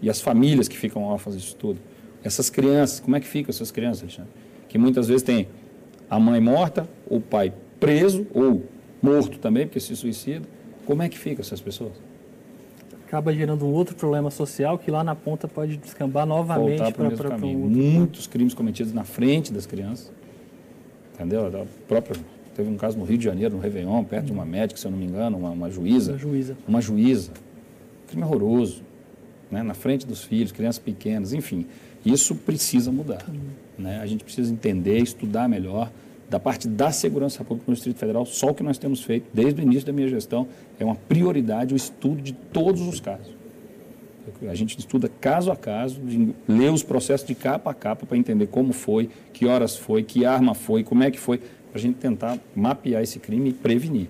E 0.00 0.08
as 0.08 0.20
famílias 0.20 0.68
que 0.68 0.76
ficam 0.76 1.02
órfãs 1.02 1.34
disso 1.34 1.56
tudo. 1.56 1.80
Essas 2.22 2.48
crianças, 2.48 3.00
como 3.00 3.16
é 3.16 3.20
que 3.20 3.26
ficam 3.26 3.50
essas 3.50 3.70
crianças, 3.70 4.02
Alexandre? 4.02 4.30
Que 4.68 4.78
muitas 4.78 5.08
vezes 5.08 5.22
tem 5.22 5.48
a 6.08 6.18
mãe 6.18 6.40
morta, 6.40 6.88
o 7.06 7.20
pai 7.20 7.52
preso, 7.80 8.26
ou 8.32 8.64
morto 9.02 9.38
também, 9.38 9.66
porque 9.66 9.80
se 9.80 9.94
suicida. 9.96 10.46
Como 10.86 11.02
é 11.02 11.08
que 11.08 11.18
ficam 11.18 11.40
essas 11.40 11.60
pessoas? 11.60 11.92
Acaba 13.08 13.32
gerando 13.32 13.64
um 13.64 13.72
outro 13.72 13.96
problema 13.96 14.30
social 14.30 14.78
que 14.78 14.90
lá 14.90 15.02
na 15.02 15.14
ponta 15.14 15.48
pode 15.48 15.78
descambar 15.78 16.26
novamente 16.26 16.92
para 16.92 17.36
um 17.36 17.68
Muitos 17.68 18.26
crimes 18.26 18.52
cometidos 18.52 18.92
na 18.92 19.02
frente 19.02 19.50
das 19.50 19.64
crianças. 19.64 20.12
Entendeu? 21.14 21.46
A 21.46 21.66
própria, 21.88 22.20
teve 22.54 22.68
um 22.68 22.76
caso 22.76 22.98
no 22.98 23.04
Rio 23.04 23.16
de 23.16 23.24
Janeiro, 23.24 23.56
no 23.56 23.60
Réveillon, 23.60 24.04
perto 24.04 24.26
de 24.26 24.32
uma 24.32 24.44
médica, 24.44 24.78
se 24.78 24.86
eu 24.86 24.90
não 24.90 24.98
me 24.98 25.06
engano, 25.06 25.38
uma, 25.38 25.50
uma 25.50 25.70
juíza. 25.70 26.12
Uma 26.12 26.18
juíza. 26.18 26.56
Uma 26.68 26.80
juíza. 26.82 27.32
Crime 28.06 28.22
horroroso. 28.22 28.82
Né? 29.50 29.62
Na 29.62 29.74
frente 29.74 30.06
dos 30.06 30.22
filhos, 30.22 30.52
crianças 30.52 30.78
pequenas, 30.78 31.32
enfim. 31.32 31.66
Isso 32.04 32.34
precisa 32.34 32.92
mudar. 32.92 33.24
Uhum. 33.26 33.38
Né? 33.78 34.00
A 34.00 34.06
gente 34.06 34.22
precisa 34.22 34.52
entender, 34.52 34.98
estudar 34.98 35.48
melhor 35.48 35.90
da 36.28 36.38
parte 36.38 36.68
da 36.68 36.92
segurança 36.92 37.42
pública 37.42 37.64
no 37.68 37.74
Distrito 37.74 37.98
Federal, 37.98 38.26
só 38.26 38.50
o 38.50 38.54
que 38.54 38.62
nós 38.62 38.78
temos 38.78 39.02
feito 39.02 39.26
desde 39.32 39.60
o 39.60 39.62
início 39.62 39.86
da 39.86 39.92
minha 39.92 40.08
gestão 40.08 40.46
é 40.78 40.84
uma 40.84 40.94
prioridade 40.94 41.72
o 41.72 41.76
estudo 41.76 42.20
de 42.20 42.32
todos 42.32 42.82
os 42.82 43.00
casos. 43.00 43.38
A 44.46 44.54
gente 44.54 44.78
estuda 44.78 45.10
caso 45.20 45.50
a 45.50 45.56
caso, 45.56 46.00
lê 46.46 46.68
os 46.68 46.82
processos 46.82 47.26
de 47.26 47.34
capa 47.34 47.70
a 47.70 47.74
capa 47.74 48.04
para 48.04 48.16
entender 48.16 48.46
como 48.48 48.74
foi, 48.74 49.08
que 49.32 49.46
horas 49.46 49.76
foi, 49.76 50.02
que 50.02 50.26
arma 50.26 50.54
foi, 50.54 50.84
como 50.84 51.02
é 51.02 51.10
que 51.10 51.18
foi, 51.18 51.38
para 51.38 51.76
a 51.76 51.78
gente 51.78 51.96
tentar 51.96 52.38
mapear 52.54 53.02
esse 53.02 53.18
crime 53.18 53.50
e 53.50 53.52
prevenir. 53.52 54.08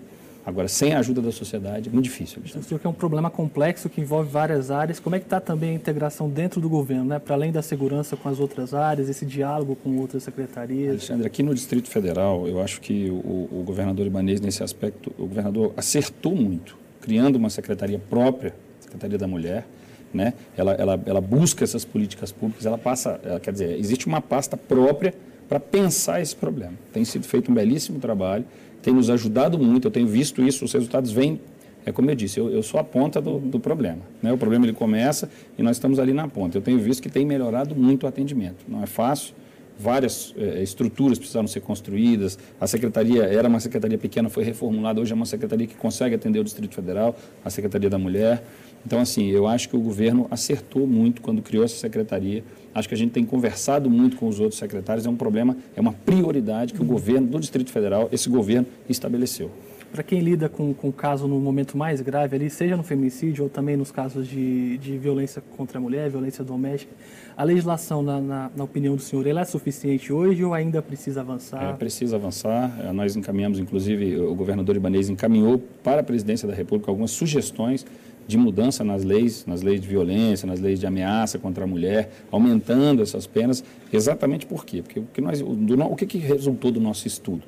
Agora, 0.48 0.66
sem 0.66 0.94
a 0.94 1.00
ajuda 1.00 1.20
da 1.20 1.30
sociedade, 1.30 1.90
é 1.90 1.92
muito 1.92 2.06
difícil. 2.06 2.40
Você 2.42 2.62
senhor 2.62 2.80
que 2.80 2.86
é 2.86 2.88
um 2.88 2.94
problema 2.94 3.28
complexo 3.28 3.86
que 3.90 4.00
envolve 4.00 4.30
várias 4.30 4.70
áreas. 4.70 4.98
Como 4.98 5.14
é 5.14 5.18
que 5.18 5.26
está 5.26 5.38
também 5.38 5.72
a 5.72 5.74
integração 5.74 6.26
dentro 6.26 6.58
do 6.58 6.70
governo, 6.70 7.04
né? 7.04 7.18
para 7.18 7.34
além 7.34 7.52
da 7.52 7.60
segurança 7.60 8.16
com 8.16 8.30
as 8.30 8.40
outras 8.40 8.72
áreas, 8.72 9.10
esse 9.10 9.26
diálogo 9.26 9.76
com 9.76 9.98
outras 9.98 10.22
secretarias? 10.22 10.92
Alexandre, 10.92 11.26
aqui 11.26 11.42
no 11.42 11.54
Distrito 11.54 11.90
Federal, 11.90 12.48
eu 12.48 12.62
acho 12.62 12.80
que 12.80 13.10
o, 13.10 13.60
o 13.60 13.62
governador 13.62 14.06
Ibanez, 14.06 14.40
nesse 14.40 14.62
aspecto, 14.62 15.12
o 15.18 15.26
governador 15.26 15.74
acertou 15.76 16.34
muito, 16.34 16.78
criando 17.02 17.36
uma 17.36 17.50
secretaria 17.50 17.98
própria, 17.98 18.54
Secretaria 18.80 19.18
da 19.18 19.28
Mulher, 19.28 19.66
né? 20.14 20.32
ela, 20.56 20.72
ela, 20.72 20.98
ela 21.04 21.20
busca 21.20 21.62
essas 21.62 21.84
políticas 21.84 22.32
públicas, 22.32 22.64
ela 22.64 22.78
passa, 22.78 23.20
ela, 23.22 23.38
quer 23.38 23.52
dizer, 23.52 23.78
existe 23.78 24.06
uma 24.06 24.22
pasta 24.22 24.56
própria 24.56 25.12
para 25.46 25.60
pensar 25.60 26.22
esse 26.22 26.34
problema. 26.34 26.72
Tem 26.90 27.04
sido 27.04 27.26
feito 27.26 27.50
um 27.50 27.54
belíssimo 27.54 27.98
trabalho, 27.98 28.46
tem 28.82 28.94
nos 28.94 29.10
ajudado 29.10 29.58
muito, 29.58 29.86
eu 29.86 29.90
tenho 29.90 30.06
visto 30.06 30.42
isso, 30.42 30.64
os 30.64 30.72
resultados 30.72 31.10
vêm, 31.10 31.40
é 31.84 31.92
como 31.92 32.10
eu 32.10 32.14
disse, 32.14 32.38
eu, 32.38 32.50
eu 32.50 32.62
sou 32.62 32.78
a 32.78 32.84
ponta 32.84 33.20
do, 33.20 33.38
do 33.38 33.58
problema. 33.58 34.00
Né? 34.22 34.32
O 34.32 34.38
problema 34.38 34.66
ele 34.66 34.72
começa 34.72 35.30
e 35.56 35.62
nós 35.62 35.76
estamos 35.76 35.98
ali 35.98 36.12
na 36.12 36.28
ponta. 36.28 36.58
Eu 36.58 36.62
tenho 36.62 36.78
visto 36.78 37.02
que 37.02 37.08
tem 37.08 37.24
melhorado 37.24 37.74
muito 37.74 38.04
o 38.04 38.06
atendimento. 38.06 38.64
Não 38.68 38.82
é 38.82 38.86
fácil, 38.86 39.34
várias 39.78 40.34
eh, 40.36 40.62
estruturas 40.62 41.18
precisaram 41.18 41.46
ser 41.46 41.60
construídas. 41.60 42.38
A 42.60 42.66
secretaria 42.66 43.22
era 43.22 43.48
uma 43.48 43.60
secretaria 43.60 43.96
pequena, 43.96 44.28
foi 44.28 44.42
reformulada, 44.42 45.00
hoje 45.00 45.12
é 45.12 45.14
uma 45.14 45.26
secretaria 45.26 45.66
que 45.66 45.76
consegue 45.76 46.14
atender 46.14 46.40
o 46.40 46.44
Distrito 46.44 46.74
Federal, 46.74 47.16
a 47.44 47.48
Secretaria 47.48 47.88
da 47.88 47.98
Mulher. 47.98 48.42
Então, 48.84 49.00
assim, 49.00 49.28
eu 49.28 49.46
acho 49.46 49.68
que 49.68 49.76
o 49.76 49.80
governo 49.80 50.26
acertou 50.30 50.86
muito 50.86 51.20
quando 51.20 51.42
criou 51.42 51.64
essa 51.64 51.76
secretaria. 51.76 52.42
Acho 52.74 52.88
que 52.88 52.94
a 52.94 52.98
gente 52.98 53.10
tem 53.10 53.24
conversado 53.24 53.90
muito 53.90 54.16
com 54.16 54.28
os 54.28 54.40
outros 54.40 54.58
secretários. 54.58 55.04
É 55.04 55.10
um 55.10 55.16
problema, 55.16 55.56
é 55.74 55.80
uma 55.80 55.92
prioridade 55.92 56.72
que 56.72 56.80
o 56.80 56.84
governo 56.84 57.26
do 57.26 57.40
Distrito 57.40 57.70
Federal, 57.70 58.08
esse 58.12 58.28
governo, 58.28 58.66
estabeleceu. 58.88 59.50
Para 59.90 60.02
quem 60.02 60.20
lida 60.20 60.50
com, 60.50 60.74
com 60.74 60.90
o 60.90 60.92
caso 60.92 61.26
no 61.26 61.40
momento 61.40 61.76
mais 61.76 62.02
grave 62.02 62.36
ali, 62.36 62.50
seja 62.50 62.76
no 62.76 62.82
feminicídio 62.82 63.44
ou 63.44 63.50
também 63.50 63.74
nos 63.74 63.90
casos 63.90 64.28
de, 64.28 64.76
de 64.78 64.98
violência 64.98 65.42
contra 65.56 65.78
a 65.78 65.80
mulher, 65.80 66.10
violência 66.10 66.44
doméstica, 66.44 66.92
a 67.34 67.42
legislação, 67.42 68.02
na, 68.02 68.20
na, 68.20 68.50
na 68.54 68.64
opinião 68.64 68.96
do 68.96 69.00
senhor, 69.00 69.26
ela 69.26 69.40
é 69.40 69.44
suficiente 69.44 70.12
hoje 70.12 70.44
ou 70.44 70.52
ainda 70.52 70.82
precisa 70.82 71.22
avançar? 71.22 71.70
É, 71.70 71.72
precisa 71.72 72.16
avançar. 72.16 72.70
É, 72.84 72.92
nós 72.92 73.16
encaminhamos, 73.16 73.58
inclusive, 73.58 74.18
o 74.18 74.34
governador 74.34 74.76
Ibanez 74.76 75.08
encaminhou 75.08 75.58
para 75.82 76.02
a 76.02 76.04
presidência 76.04 76.46
da 76.46 76.54
República 76.54 76.90
algumas 76.90 77.10
sugestões 77.12 77.86
de 78.28 78.36
mudança 78.36 78.84
nas 78.84 79.02
leis, 79.02 79.46
nas 79.46 79.62
leis 79.62 79.80
de 79.80 79.88
violência, 79.88 80.46
nas 80.46 80.60
leis 80.60 80.78
de 80.78 80.86
ameaça 80.86 81.38
contra 81.38 81.64
a 81.64 81.66
mulher, 81.66 82.10
aumentando 82.30 83.02
essas 83.02 83.26
penas. 83.26 83.64
Exatamente 83.90 84.44
por 84.44 84.66
quê? 84.66 84.82
Porque 84.82 85.00
o 85.00 85.06
que, 85.12 85.22
nós, 85.22 85.40
do, 85.40 85.82
o 85.82 85.96
que, 85.96 86.04
que 86.04 86.18
resultou 86.18 86.70
do 86.70 86.78
nosso 86.78 87.06
estudo? 87.08 87.42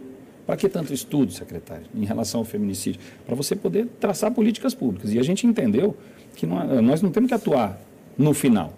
Para 0.47 0.57
que 0.57 0.71
tanto 0.71 0.95
estudo, 0.95 1.33
secretário, 1.33 1.85
em 1.95 2.07
relação 2.07 2.41
ao 2.41 2.47
feminicídio? 2.47 2.99
Para 3.27 3.37
você 3.37 3.55
poder 3.55 3.89
traçar 4.01 4.33
políticas 4.33 4.75
públicas. 4.75 5.13
E 5.13 5.19
a 5.19 5.23
gente 5.23 5.47
entendeu 5.47 5.95
que 6.35 6.47
não, 6.47 6.81
nós 6.81 7.03
não 7.03 7.11
temos 7.11 7.29
que 7.29 7.35
atuar 7.35 7.79
no 8.17 8.33
final, 8.33 8.73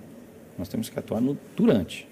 nós 0.58 0.68
temos 0.68 0.88
que 0.88 0.98
atuar 0.98 1.20
no 1.20 1.38
durante. 1.56 2.08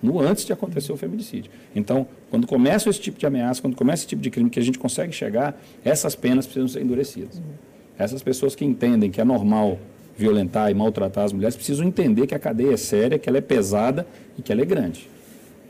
no 0.00 0.20
antes 0.20 0.44
de 0.44 0.52
acontecer 0.52 0.92
o 0.92 0.96
feminicídio. 0.96 1.50
Então, 1.74 2.06
quando 2.30 2.46
começa 2.46 2.88
esse 2.88 3.00
tipo 3.00 3.18
de 3.18 3.26
ameaça, 3.26 3.60
quando 3.60 3.74
começa 3.74 4.02
esse 4.02 4.08
tipo 4.08 4.22
de 4.22 4.30
crime 4.30 4.48
que 4.48 4.60
a 4.60 4.62
gente 4.62 4.78
consegue 4.78 5.12
chegar, 5.12 5.60
essas 5.84 6.14
penas 6.14 6.46
precisam 6.46 6.68
ser 6.68 6.80
endurecidas. 6.80 7.38
Uhum. 7.38 7.70
Essas 8.02 8.22
pessoas 8.22 8.54
que 8.54 8.64
entendem 8.64 9.10
que 9.10 9.20
é 9.20 9.24
normal 9.24 9.78
violentar 10.16 10.70
e 10.70 10.74
maltratar 10.74 11.24
as 11.24 11.32
mulheres 11.32 11.54
precisam 11.54 11.86
entender 11.86 12.26
que 12.26 12.34
a 12.34 12.38
cadeia 12.38 12.74
é 12.74 12.76
séria, 12.76 13.18
que 13.18 13.28
ela 13.28 13.38
é 13.38 13.40
pesada 13.40 14.06
e 14.38 14.42
que 14.42 14.50
ela 14.50 14.62
é 14.62 14.64
grande. 14.64 15.08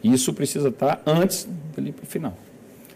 Isso 0.02 0.32
precisa 0.32 0.68
estar 0.68 1.02
antes 1.06 1.46
do 1.76 2.06
final 2.06 2.34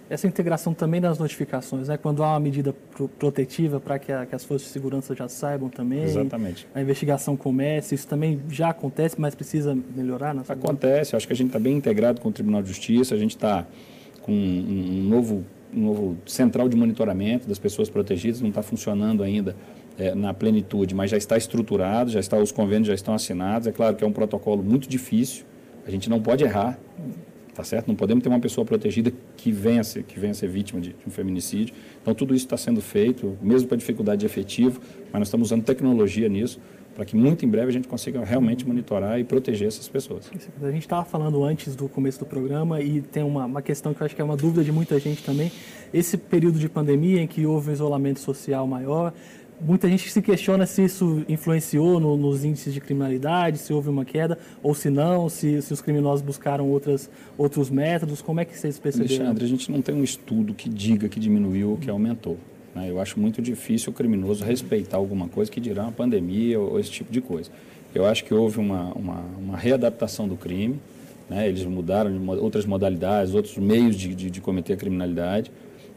essa 0.08 0.26
integração 0.26 0.74
também 0.74 1.00
das 1.00 1.18
notificações, 1.18 1.88
né? 1.88 1.96
quando 1.96 2.22
há 2.22 2.32
uma 2.32 2.40
medida 2.40 2.74
pro 2.92 3.08
protetiva 3.08 3.80
para 3.80 3.98
que, 3.98 4.12
que, 4.26 4.34
as 4.34 4.44
forças 4.44 4.68
de 4.68 4.72
segurança 4.72 5.14
já 5.14 5.28
saibam 5.28 5.68
também. 5.68 6.04
Exatamente. 6.04 6.66
A 6.74 6.80
investigação 6.80 7.36
comece, 7.36 7.94
isso 7.94 8.06
também 8.06 8.40
já 8.50 8.68
acontece, 8.68 9.16
mas 9.18 9.34
precisa 9.34 9.76
melhorar? 9.96 10.36
Acontece, 10.48 11.16
acho 11.16 11.26
que 11.26 11.32
a 11.32 11.36
gente 11.36 11.48
está 11.48 11.58
bem 11.58 11.76
integrado 11.76 12.20
com 12.20 12.28
o 12.28 12.32
Tribunal 12.32 12.62
de 12.62 12.68
Justiça, 12.68 13.14
a 13.14 13.18
gente 13.18 13.34
está 13.34 13.66
com 14.22 14.32
um, 14.32 15.06
novo, 15.08 15.44
novo 15.74 16.16
central 16.26 16.68
de 16.68 16.76
monitoramento 16.76 17.48
das 17.48 17.58
pessoas 17.58 17.90
protegidas, 17.90 18.40
não 18.40 18.48
está 18.48 18.62
funcionando 18.62 19.22
ainda 19.22 19.56
é, 19.98 20.14
na 20.14 20.32
plenitude, 20.32 20.94
mas 20.94 21.10
já 21.10 21.16
está 21.16 21.36
estruturado, 21.36 22.10
já 22.10 22.20
está, 22.20 22.38
os 22.38 22.52
convênios 22.52 22.88
já 22.88 22.94
estão 22.94 23.14
assinados. 23.14 23.66
É 23.66 23.72
claro 23.72 23.96
que 23.96 24.04
é 24.04 24.06
um 24.06 24.12
protocolo 24.12 24.62
muito 24.62 24.88
difícil, 24.88 25.44
a 25.86 25.90
gente 25.90 26.08
não 26.08 26.20
pode 26.20 26.44
errar 26.44 26.78
tá 27.54 27.62
certo? 27.62 27.86
Não 27.86 27.94
podemos 27.94 28.22
ter 28.22 28.28
uma 28.28 28.40
pessoa 28.40 28.64
protegida 28.64 29.12
que 29.36 29.52
venha 29.52 29.80
a 29.80 29.84
ser, 29.84 30.02
que 30.02 30.18
venha 30.18 30.34
ser 30.34 30.48
vítima 30.48 30.80
de, 30.80 30.88
de 30.88 31.06
um 31.06 31.10
feminicídio. 31.10 31.74
Então, 32.02 32.12
tudo 32.12 32.34
isso 32.34 32.44
está 32.44 32.56
sendo 32.56 32.80
feito, 32.80 33.38
mesmo 33.40 33.68
com 33.68 33.74
a 33.74 33.78
dificuldade 33.78 34.20
de 34.20 34.26
efetivo, 34.26 34.80
mas 35.12 35.20
nós 35.20 35.28
estamos 35.28 35.48
usando 35.48 35.62
tecnologia 35.62 36.28
nisso 36.28 36.60
para 36.94 37.04
que 37.04 37.16
muito 37.16 37.44
em 37.44 37.48
breve 37.48 37.68
a 37.68 37.72
gente 37.72 37.88
consiga 37.88 38.24
realmente 38.24 38.66
monitorar 38.66 39.18
e 39.18 39.24
proteger 39.24 39.68
essas 39.68 39.88
pessoas. 39.88 40.30
A 40.62 40.70
gente 40.70 40.82
estava 40.82 41.04
falando 41.04 41.42
antes 41.42 41.74
do 41.74 41.88
começo 41.88 42.20
do 42.20 42.26
programa 42.26 42.80
e 42.80 43.00
tem 43.00 43.22
uma, 43.22 43.44
uma 43.44 43.62
questão 43.62 43.92
que 43.92 44.00
eu 44.00 44.04
acho 44.04 44.14
que 44.14 44.22
é 44.22 44.24
uma 44.24 44.36
dúvida 44.36 44.62
de 44.62 44.70
muita 44.70 44.98
gente 44.98 45.22
também. 45.22 45.50
Esse 45.92 46.16
período 46.16 46.58
de 46.58 46.68
pandemia 46.68 47.20
em 47.20 47.26
que 47.26 47.44
houve 47.44 47.70
um 47.70 47.72
isolamento 47.72 48.20
social 48.20 48.66
maior, 48.66 49.12
muita 49.60 49.88
gente 49.88 50.10
se 50.10 50.22
questiona 50.22 50.66
se 50.66 50.84
isso 50.84 51.24
influenciou 51.28 51.98
no, 51.98 52.16
nos 52.16 52.44
índices 52.44 52.72
de 52.72 52.80
criminalidade, 52.80 53.58
se 53.58 53.72
houve 53.72 53.88
uma 53.88 54.04
queda, 54.04 54.38
ou 54.62 54.74
se 54.74 54.90
não, 54.90 55.28
se, 55.28 55.60
se 55.62 55.72
os 55.72 55.80
criminosos 55.80 56.22
buscaram 56.22 56.68
outras, 56.68 57.10
outros 57.36 57.70
métodos. 57.70 58.22
Como 58.22 58.40
é 58.40 58.44
que 58.44 58.56
vocês 58.56 58.78
perceberam? 58.78 59.14
Alexandre, 59.14 59.44
a 59.44 59.48
gente 59.48 59.72
não 59.72 59.82
tem 59.82 59.94
um 59.94 60.04
estudo 60.04 60.54
que 60.54 60.68
diga 60.68 61.08
que 61.08 61.18
diminuiu 61.18 61.70
ou 61.70 61.76
que 61.76 61.90
aumentou. 61.90 62.38
Né? 62.74 62.90
Eu 62.90 63.00
acho 63.00 63.18
muito 63.18 63.40
difícil 63.40 63.92
o 63.92 63.94
criminoso 63.94 64.44
respeitar 64.44 64.96
alguma 64.96 65.28
coisa 65.28 65.50
que 65.50 65.60
dirá 65.60 65.84
uma 65.84 65.92
pandemia 65.92 66.58
ou, 66.58 66.78
esse 66.78 66.90
tipo 66.90 67.12
de 67.12 67.20
coisa. 67.20 67.50
Eu 67.94 68.04
acho 68.06 68.24
que 68.24 68.34
houve 68.34 68.58
uma, 68.58 68.92
uma, 68.92 69.20
uma 69.38 69.56
readaptação 69.56 70.26
do 70.26 70.36
crime, 70.36 70.80
né? 71.28 71.48
eles 71.48 71.64
mudaram 71.64 72.10
outras 72.40 72.66
modalidades, 72.66 73.34
outros 73.34 73.56
meios 73.56 73.96
de, 73.96 74.14
de, 74.14 74.30
de 74.30 74.40
cometer 74.40 74.72
a 74.72 74.76
criminalidade. 74.76 75.50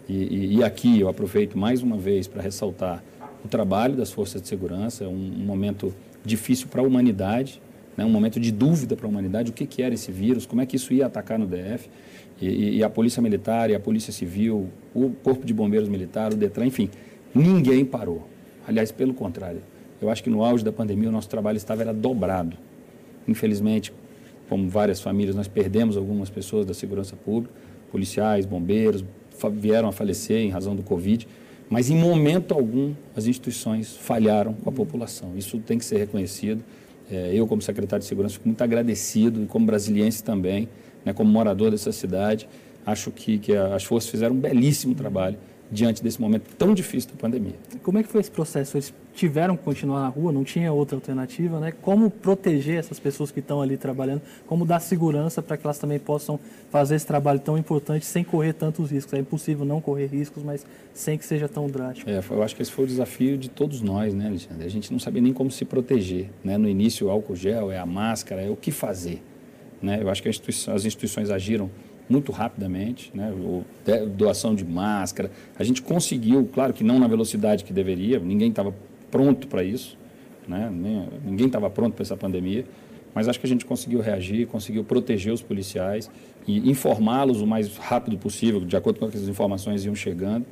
E, 0.08 0.14
e, 0.14 0.56
e 0.58 0.64
aqui 0.64 1.00
eu 1.00 1.10
aproveito 1.10 1.58
mais 1.58 1.82
uma 1.82 1.98
vez 1.98 2.28
para 2.28 2.42
ressaltar 2.42 3.04
o 3.44 3.48
trabalho 3.48 3.96
das 3.96 4.12
forças 4.12 4.42
de 4.42 4.48
segurança, 4.48 5.08
um, 5.08 5.32
um 5.38 5.46
momento 5.46 5.94
difícil 6.24 6.68
para 6.68 6.82
a 6.82 6.84
humanidade, 6.84 7.62
né, 7.96 8.06
um 8.06 8.10
momento 8.10 8.40
de 8.40 8.52
dúvida 8.52 8.96
para 8.96 9.08
a 9.08 9.10
humanidade, 9.10 9.50
o 9.50 9.54
que, 9.54 9.66
que, 9.66 9.82
era 9.82 9.94
esse 9.94 10.12
vírus, 10.12 10.46
como 10.46 10.62
é 10.62 10.66
que 10.66 10.76
isso 10.76 10.94
ia 10.94 11.08
atacar 11.08 11.40
no 11.40 11.48
DF. 11.48 11.90
E, 12.40 12.78
e, 12.78 12.84
a 12.84 12.90
Polícia 12.90 13.22
Militar, 13.22 13.70
e 13.70 13.76
a 13.76 13.80
Polícia 13.80 14.14
Civil, 14.14 14.70
o 14.94 15.10
Corpo 15.24 15.46
de 15.46 15.54
Bombeiros 15.54 15.90
Militar, 15.90 16.34
o 16.34 16.36
DETRAN, 16.36 16.68
enfim, 16.68 16.90
ninguém 17.34 17.84
parou. 17.84 18.28
Aliás, 18.68 18.92
pelo 18.92 19.14
contrário, 19.14 19.62
eu 20.02 20.10
acho 20.10 20.24
que 20.24 20.30
no 20.30 20.44
auge 20.44 20.64
da 20.64 20.72
pandemia 20.72 21.10
o 21.10 21.12
nosso 21.12 21.30
trabalho 21.30 21.58
estava 21.58 21.82
era 21.82 21.94
dobrado. 21.94 22.56
Infelizmente, 23.28 23.92
como 24.48 24.70
várias 24.70 25.02
famílias, 25.02 25.36
nós 25.36 25.48
perdemos 25.48 25.98
algumas 25.98 26.30
pessoas 26.30 26.66
da 26.66 26.74
segurança 26.74 27.16
pública, 27.16 27.54
policiais, 27.92 28.46
bombeiros, 28.46 29.04
vieram 29.54 29.90
a 29.90 29.92
falecer 29.92 30.38
em 30.38 30.50
razão 30.50 30.76
do 30.76 30.84
Covid. 30.84 31.28
Mas 31.70 31.90
em 31.90 31.98
momento 31.98 32.54
algum 32.54 32.94
as 33.16 33.28
instituições 33.28 33.96
falharam 33.96 34.54
com 34.54 34.70
a 34.70 34.72
população. 34.72 35.34
Isso 35.36 35.60
tem 35.60 35.78
que 35.78 35.86
ser 35.86 35.98
reconhecido. 35.98 36.64
É, 37.12 37.32
eu, 37.34 37.46
como 37.48 37.62
secretário 37.62 38.02
de 38.02 38.08
Segurança, 38.08 38.36
fico 38.36 38.48
muito 38.48 38.62
agradecido, 38.62 39.44
e 39.44 39.46
como 39.46 39.66
brasiliense 39.66 40.24
também, 40.24 40.68
né, 41.08 41.14
como 41.14 41.32
morador 41.32 41.72
dessa 41.72 41.92
cidade, 41.92 42.50
acho 42.86 43.12
que, 43.12 43.40
que 43.40 43.56
as 43.56 43.84
forças 43.84 44.10
fizeram 44.10 44.36
um 44.36 44.40
belíssimo 44.40 44.94
trabalho 44.94 45.38
diante 45.72 46.02
desse 46.04 46.20
momento 46.22 46.54
tão 46.58 46.74
difícil 46.74 47.12
da 47.12 47.18
pandemia. 47.18 47.56
Como 47.84 47.98
é 47.98 48.04
que 48.04 48.10
foi 48.10 48.22
esse 48.22 48.32
processo? 48.32 48.78
Eles 48.78 48.94
tiveram 49.14 49.58
que 49.58 49.64
continuar 49.64 50.02
na 50.02 50.08
rua, 50.08 50.32
não 50.32 50.44
tinha 50.44 50.72
outra 50.72 50.96
alternativa, 50.96 51.60
né? 51.60 51.74
Como 51.82 52.10
proteger 52.10 52.78
essas 52.78 53.00
pessoas 53.00 53.32
que 53.32 53.40
estão 53.40 53.62
ali 53.62 53.76
trabalhando? 53.76 54.22
Como 54.46 54.66
dar 54.66 54.80
segurança 54.80 55.42
para 55.42 55.58
que 55.58 55.66
elas 55.66 55.78
também 55.78 56.00
possam 56.00 56.40
fazer 56.70 56.96
esse 56.96 57.06
trabalho 57.06 57.40
tão 57.40 57.58
importante 57.58 58.06
sem 58.06 58.24
correr 58.24 58.54
tantos 58.54 58.92
riscos? 58.92 59.14
É 59.14 59.20
impossível 59.20 59.66
não 59.66 59.82
correr 59.82 60.08
riscos, 60.08 60.44
mas 60.44 60.66
sem 60.94 61.18
que 61.18 61.26
seja 61.26 61.50
tão 61.50 61.68
drástico. 61.68 62.10
É, 62.10 62.22
eu 62.30 62.44
acho 62.44 62.56
que 62.56 62.62
esse 62.62 62.72
foi 62.72 62.86
o 62.86 62.88
desafio 62.88 63.38
de 63.38 63.50
todos 63.50 63.82
nós, 63.82 64.14
né, 64.14 64.28
Alexandre? 64.28 64.66
A 64.66 64.70
gente 64.70 64.92
não 64.92 65.00
sabia 65.00 65.22
nem 65.22 65.34
como 65.34 65.52
se 65.52 65.66
proteger, 65.66 66.30
né? 66.44 66.58
No 66.58 66.70
início, 66.70 67.08
o 67.08 67.10
álcool 67.10 67.36
gel, 67.36 67.72
é 67.72 67.80
a 67.80 67.86
máscara, 67.86 68.42
é 68.42 68.50
o 68.50 68.56
que 68.56 68.72
fazer, 68.72 69.22
né? 69.82 70.00
Eu 70.02 70.10
acho 70.10 70.22
que 70.22 70.30
instituição, 70.30 70.74
as 70.74 70.86
instituições 70.86 71.30
agiram 71.30 71.70
muito 72.10 72.32
rapidamente, 72.32 73.12
né? 73.14 73.34
doação 74.16 74.56
de 74.56 74.64
máscara. 74.64 75.30
A 75.60 75.64
gente 75.64 75.82
conseguiu, 75.82 76.50
claro 76.54 76.74
que 76.74 76.84
não 76.84 77.00
na 77.00 77.08
velocidade 77.08 77.64
que 77.64 77.74
deveria, 77.74 78.20
ninguém 78.20 78.50
estava 78.50 78.74
pronto 79.12 79.48
para 79.48 79.64
isso, 79.64 79.98
né? 80.48 80.72
ninguém 81.26 81.48
estava 81.48 81.70
pronto 81.70 81.94
para 81.94 82.04
essa 82.04 82.16
pandemia, 82.16 82.66
mas 83.14 83.28
acho 83.28 83.40
que 83.40 83.46
a 83.46 83.50
gente 83.50 83.66
conseguiu 83.66 84.00
reagir, 84.00 84.48
conseguiu 84.48 84.84
proteger 84.84 85.34
os 85.34 85.42
policiais 85.42 86.10
e 86.48 86.70
informá-los 86.70 87.42
o 87.42 87.48
mais 87.48 87.76
rápido 87.78 88.18
possível, 88.18 88.62
de 88.62 88.78
acordo 88.78 89.00
com 89.00 89.06
as 89.06 89.16
informações 89.16 89.84
iam 89.84 89.96
chegando, 89.96 90.46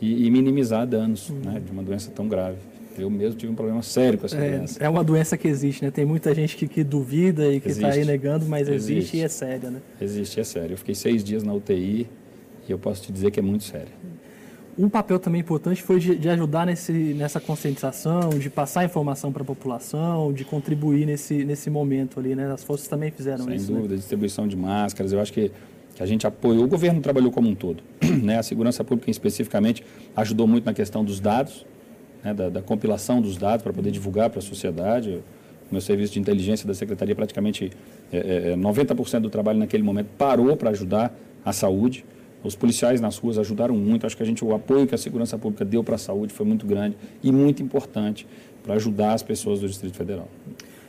e, 0.00 0.26
e 0.26 0.30
minimizar 0.30 0.86
danos 0.86 1.30
uhum. 1.30 1.40
né? 1.44 1.62
de 1.64 1.70
uma 1.70 1.82
doença 1.82 2.10
tão 2.10 2.28
grave. 2.28 2.58
Eu 2.98 3.10
mesmo 3.10 3.38
tive 3.38 3.52
um 3.52 3.54
problema 3.54 3.82
sério 3.82 4.18
com 4.18 4.26
essa 4.26 4.36
é, 4.36 4.58
doença. 4.58 4.82
É 4.82 4.88
uma 4.88 5.02
doença 5.02 5.36
que 5.36 5.48
existe, 5.48 5.84
né? 5.84 5.90
Tem 5.90 6.04
muita 6.04 6.34
gente 6.34 6.56
que, 6.56 6.66
que 6.68 6.84
duvida 6.84 7.52
e 7.52 7.60
que 7.60 7.68
está 7.68 7.88
aí 7.88 8.04
negando, 8.04 8.46
mas 8.46 8.68
existe. 8.68 8.92
existe. 8.92 9.16
e 9.16 9.20
é 9.22 9.28
séria, 9.28 9.70
né? 9.70 9.80
Existe 10.00 10.36
e 10.36 10.40
é 10.40 10.44
séria. 10.44 10.74
Eu 10.74 10.78
fiquei 10.78 10.94
seis 10.94 11.24
dias 11.24 11.42
na 11.42 11.52
UTI 11.52 12.08
e 12.68 12.72
eu 12.72 12.78
posso 12.78 13.02
te 13.02 13.12
dizer 13.12 13.30
que 13.30 13.40
é 13.40 13.42
muito 13.42 13.64
séria. 13.64 13.92
Um 14.78 14.88
papel 14.88 15.18
também 15.18 15.40
importante 15.40 15.82
foi 15.82 15.98
de, 16.00 16.16
de 16.16 16.28
ajudar 16.30 16.64
nesse, 16.64 16.92
nessa 16.92 17.38
conscientização, 17.38 18.30
de 18.30 18.48
passar 18.48 18.84
informação 18.84 19.30
para 19.30 19.42
a 19.42 19.44
população, 19.44 20.32
de 20.32 20.44
contribuir 20.44 21.04
nesse, 21.04 21.44
nesse 21.44 21.68
momento 21.68 22.18
ali, 22.18 22.34
né? 22.34 22.50
As 22.50 22.64
forças 22.64 22.88
também 22.88 23.10
fizeram 23.10 23.44
Sem 23.44 23.56
isso. 23.56 23.66
Sem 23.66 23.74
né? 23.74 23.80
dúvida, 23.80 23.94
né? 23.94 23.98
distribuição 24.00 24.48
de 24.48 24.56
máscaras. 24.56 25.12
Eu 25.12 25.20
acho 25.20 25.32
que, 25.32 25.52
que 25.94 26.02
a 26.02 26.06
gente 26.06 26.26
apoiou, 26.26 26.64
o 26.64 26.68
governo 26.68 27.02
trabalhou 27.02 27.30
como 27.30 27.48
um 27.48 27.54
todo. 27.54 27.82
Né? 28.22 28.38
A 28.38 28.42
segurança 28.42 28.84
pública, 28.84 29.10
especificamente, 29.10 29.82
ajudou 30.14 30.46
muito 30.46 30.64
na 30.64 30.74
questão 30.74 31.02
dos 31.02 31.18
dados, 31.18 31.66
né, 32.22 32.32
da, 32.32 32.48
da, 32.48 32.62
compilação 32.62 33.20
dos 33.20 33.36
dados 33.36 33.62
para 33.62 33.72
poder 33.72 33.90
divulgar 33.90 34.30
para 34.30 34.38
a 34.38 34.42
sociedade. 34.42 35.22
O 35.70 35.72
meu 35.72 35.80
serviço 35.80 36.12
de 36.12 36.20
inteligência 36.20 36.66
da 36.66 36.74
Secretaria, 36.74 37.14
praticamente 37.14 37.72
é, 38.12 38.52
é, 38.52 38.56
90% 38.56 39.14
é, 39.14 39.20
do 39.20 39.30
trabalho 39.30 39.58
naquele 39.58 39.82
momento 39.82 40.08
parou 40.18 40.56
para 40.56 40.70
ajudar 40.70 41.16
a 41.44 41.52
saúde. 41.52 42.04
Os 42.44 42.56
policiais 42.56 43.00
nas 43.00 43.16
ruas 43.18 43.38
ajudaram 43.38 43.74
muito. 43.74 44.04
Acho 44.04 44.16
que 44.16 44.22
a 44.22 44.26
gente, 44.26 44.44
o 44.44 44.54
apoio 44.54 44.86
que 44.86 44.94
a 44.94 44.98
segurança 44.98 45.38
pública 45.38 45.64
deu 45.64 45.82
para 45.82 45.94
a 45.94 45.98
saúde 45.98 46.32
foi 46.32 46.44
muito 46.44 46.66
grande 46.66 46.96
e 47.22 47.30
muito 47.30 47.62
importante 47.62 48.26
para 48.62 48.74
ajudar 48.74 49.14
as 49.14 49.22
pessoas 49.22 49.60
do 49.60 49.68
Distrito 49.68 49.96
Federal. 49.96 50.28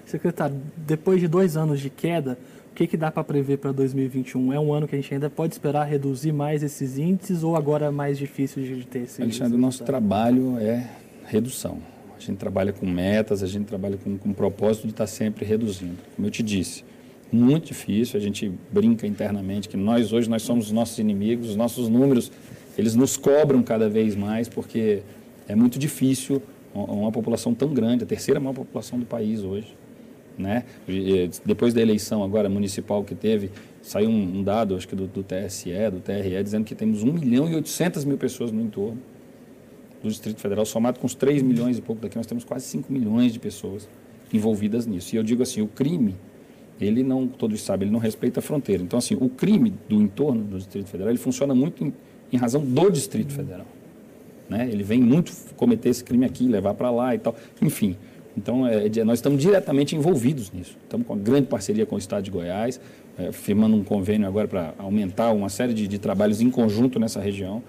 Secretário, 0.06 0.58
depois 0.76 1.20
de 1.20 1.28
dois 1.28 1.56
anos 1.56 1.80
de 1.80 1.90
queda, 1.90 2.38
o 2.72 2.76
que, 2.76 2.88
que 2.88 2.98
dá 2.98 3.12
para 3.12 3.24
prever 3.24 3.58
para 3.58 3.72
2021? 3.72 4.52
É 4.52 4.60
um 4.60 4.74
ano 4.74 4.88
que 4.88 4.96
a 4.96 5.00
gente 5.00 5.14
ainda 5.14 5.30
pode 5.30 5.54
esperar 5.54 5.86
reduzir 5.86 6.32
mais 6.32 6.64
esses 6.64 6.98
índices 6.98 7.44
ou 7.44 7.56
agora 7.56 7.86
é 7.86 7.92
mais 7.92 8.18
difícil 8.18 8.64
de 8.64 8.86
ter 8.86 9.04
esse 9.04 9.22
Alexandre, 9.22 9.56
o 9.56 9.62
nosso 9.62 9.84
trabalho 9.84 10.58
é 10.58 10.90
redução. 11.26 11.80
A 12.16 12.20
gente 12.20 12.38
trabalha 12.38 12.72
com 12.72 12.86
metas, 12.86 13.44
a 13.44 13.48
gente 13.48 13.66
trabalha 13.66 13.98
com, 13.98 14.18
com 14.18 14.30
o 14.30 14.34
propósito 14.34 14.84
de 14.84 14.92
estar 14.92 15.08
sempre 15.08 15.46
reduzindo. 15.46 15.98
Como 16.16 16.28
eu 16.28 16.32
te 16.32 16.42
disse, 16.42 16.84
muito 17.32 17.68
difícil, 17.68 18.20
a 18.20 18.22
gente 18.22 18.52
brinca 18.72 19.08
internamente 19.08 19.68
que 19.68 19.76
nós 19.76 20.14
hoje 20.14 20.30
nós 20.30 20.44
somos 20.44 20.68
os 20.68 20.72
nossos 20.72 21.00
inimigos, 21.00 21.50
os 21.50 21.56
nossos 21.56 21.90
números, 21.90 22.32
eles 22.78 22.96
nos 22.96 23.18
cobram 23.18 23.62
cada 23.64 23.90
vez 23.90 24.16
mais 24.16 24.48
porque 24.48 25.02
é 25.48 25.56
muito 25.56 25.78
difícil 25.78 26.42
uma 26.74 27.12
população 27.12 27.54
tão 27.54 27.74
grande, 27.74 28.04
a 28.04 28.08
terceira 28.08 28.40
maior 28.40 28.54
população 28.54 29.00
do 29.00 29.06
país 29.06 29.44
hoje. 29.44 29.76
Né? 30.38 30.64
Depois 31.46 31.74
da 31.74 31.82
eleição 31.82 32.24
agora 32.24 32.50
municipal 32.50 33.04
que 33.04 33.14
teve, 33.14 33.52
saiu 33.82 34.10
um, 34.10 34.42
dado, 34.44 34.76
acho 34.76 34.88
que 34.88 34.96
do, 34.96 35.06
do 35.06 35.24
TSE, 35.24 35.72
do 35.92 36.00
TRE, 36.00 36.42
dizendo 36.42 36.64
que 36.64 36.74
temos 36.74 37.04
1 37.04 37.14
milhão 37.14 37.50
e 37.50 37.56
800 37.56 38.06
mil 38.06 38.18
pessoas 38.18 38.52
no 38.52 38.62
entorno 38.62 38.98
do 40.04 40.10
Distrito 40.10 40.40
Federal, 40.40 40.66
somado 40.66 41.00
com 41.00 41.08
os 41.08 41.16
3 41.16 41.42
milhões 41.42 41.78
e 41.78 41.82
pouco 41.82 42.02
daqui, 42.02 42.18
nós 42.18 42.28
temos 42.28 42.44
quase 42.44 42.66
5 42.66 42.92
milhões 42.92 43.32
de 43.32 43.40
pessoas 43.40 43.88
envolvidas 44.32 44.86
nisso. 44.86 45.16
E 45.16 45.18
eu 45.18 45.24
digo 45.24 45.42
assim, 45.42 45.62
o 45.62 45.68
crime, 45.68 46.16
ele 46.80 47.02
não, 47.04 47.28
todos 47.28 47.62
sabem, 47.62 47.88
ele 47.88 47.94
não 47.94 48.00
respeita 48.00 48.40
a 48.40 48.44
fronteira. 48.44 48.84
Então, 48.84 49.00
assim, 49.00 49.16
o 49.20 49.30
crime 49.30 49.74
do 49.88 50.02
entorno 50.02 50.44
do 50.44 50.58
Distrito 50.58 50.90
Federal, 50.90 51.10
ele 51.10 51.20
funciona 51.20 51.56
muito 51.56 51.84
em, 51.84 51.94
em 52.32 52.38
razão 52.38 52.62
do 52.62 52.90
Distrito 52.92 53.32
Federal. 53.34 53.66
Né? 54.50 54.68
Ele 54.70 54.84
vem 54.84 55.02
muito 55.02 55.32
cometer 55.56 55.90
esse 55.90 56.04
crime 56.04 56.26
aqui, 56.26 56.48
levar 56.48 56.74
para 56.74 56.92
lá 56.92 57.16
e 57.16 57.20
tal. 57.20 57.36
Enfim, 57.62 57.96
então, 58.36 58.68
é, 58.68 58.90
nós 59.06 59.20
estamos 59.20 59.42
diretamente 59.42 59.96
envolvidos 59.96 60.52
nisso. 60.52 60.78
Estamos 60.84 61.08
com 61.08 61.14
uma 61.14 61.22
grande 61.22 61.48
parceria 61.48 61.86
com 61.86 61.96
o 61.96 62.00
Estado 62.00 62.24
de 62.24 62.32
Goiás. 62.32 62.80
é, 63.18 63.32
firmando 63.32 63.76
um 63.76 63.84
convênio 63.84 64.28
agora 64.28 64.48
para 64.48 64.74
aumentar 64.78 65.32
uma 65.32 65.48
série 65.48 65.74
de, 65.74 65.88
de, 65.88 66.00
trabalhos 66.00 66.42
em 66.42 66.50
conjunto 66.50 67.00
nessa 67.00 67.22
região. 67.22 67.62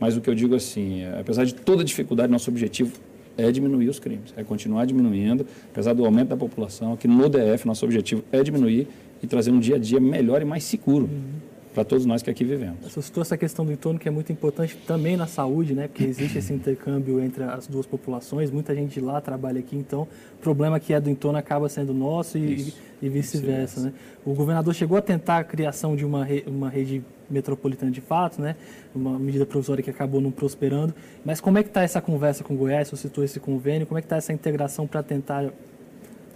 Mas 0.00 0.16
o 0.16 0.20
que 0.20 0.28
eu 0.28 0.34
digo 0.34 0.54
assim, 0.54 1.02
é, 1.02 1.20
apesar 1.20 1.44
de 1.44 1.54
toda 1.54 1.84
dificuldade, 1.84 2.30
nosso 2.30 2.50
objetivo 2.50 2.92
é 3.36 3.50
diminuir 3.50 3.88
os 3.88 3.98
crimes, 3.98 4.34
é 4.36 4.44
continuar 4.44 4.84
diminuindo, 4.84 5.46
apesar 5.70 5.94
do 5.94 6.04
aumento 6.04 6.28
da 6.28 6.36
população. 6.36 6.92
Aqui 6.92 7.08
no 7.08 7.28
DF, 7.28 7.66
nosso 7.66 7.84
objetivo 7.84 8.22
é 8.30 8.42
diminuir 8.42 8.88
e 9.22 9.26
trazer 9.26 9.50
um 9.50 9.60
dia 9.60 9.76
a 9.76 9.78
dia 9.78 10.00
melhor 10.00 10.42
e 10.42 10.44
mais 10.44 10.64
seguro. 10.64 11.04
Uhum 11.04 11.51
para 11.72 11.84
todos 11.84 12.04
nós 12.04 12.22
que 12.22 12.30
aqui 12.30 12.44
vivemos. 12.44 12.78
Você 12.82 13.00
citou 13.02 13.22
essa 13.22 13.36
questão 13.36 13.64
do 13.64 13.72
entorno 13.72 13.98
que 13.98 14.06
é 14.06 14.10
muito 14.10 14.30
importante 14.30 14.76
também 14.86 15.16
na 15.16 15.26
saúde, 15.26 15.74
né? 15.74 15.88
Porque 15.88 16.04
existe 16.04 16.38
esse 16.38 16.52
intercâmbio 16.52 17.22
entre 17.22 17.44
as 17.44 17.66
duas 17.66 17.86
populações, 17.86 18.50
muita 18.50 18.74
gente 18.74 18.94
de 18.94 19.00
lá 19.00 19.20
trabalha 19.20 19.60
aqui, 19.60 19.76
então 19.76 20.02
o 20.02 20.42
problema 20.42 20.78
que 20.78 20.92
é 20.92 21.00
do 21.00 21.08
entorno 21.08 21.38
acaba 21.38 21.68
sendo 21.68 21.94
nosso 21.94 22.36
e, 22.36 22.74
e 23.00 23.08
vice-versa, 23.08 23.80
né? 23.80 23.92
O 24.24 24.34
governador 24.34 24.74
chegou 24.74 24.98
a 24.98 25.02
tentar 25.02 25.38
a 25.38 25.44
criação 25.44 25.96
de 25.96 26.04
uma, 26.04 26.24
re, 26.24 26.44
uma 26.46 26.68
rede 26.68 27.02
metropolitana 27.30 27.90
de 27.90 28.00
fato, 28.00 28.40
né? 28.40 28.54
Uma 28.94 29.18
medida 29.18 29.46
provisória 29.46 29.82
que 29.82 29.90
acabou 29.90 30.20
não 30.20 30.30
prosperando. 30.30 30.94
Mas 31.24 31.40
como 31.40 31.58
é 31.58 31.62
que 31.62 31.70
está 31.70 31.82
essa 31.82 32.00
conversa 32.00 32.44
com 32.44 32.54
Goiás? 32.54 32.90
Você 32.90 33.08
citou 33.08 33.24
esse 33.24 33.40
convênio, 33.40 33.86
como 33.86 33.98
é 33.98 34.02
que 34.02 34.06
está 34.06 34.16
essa 34.16 34.32
integração 34.32 34.86
para 34.86 35.02
tentar 35.02 35.50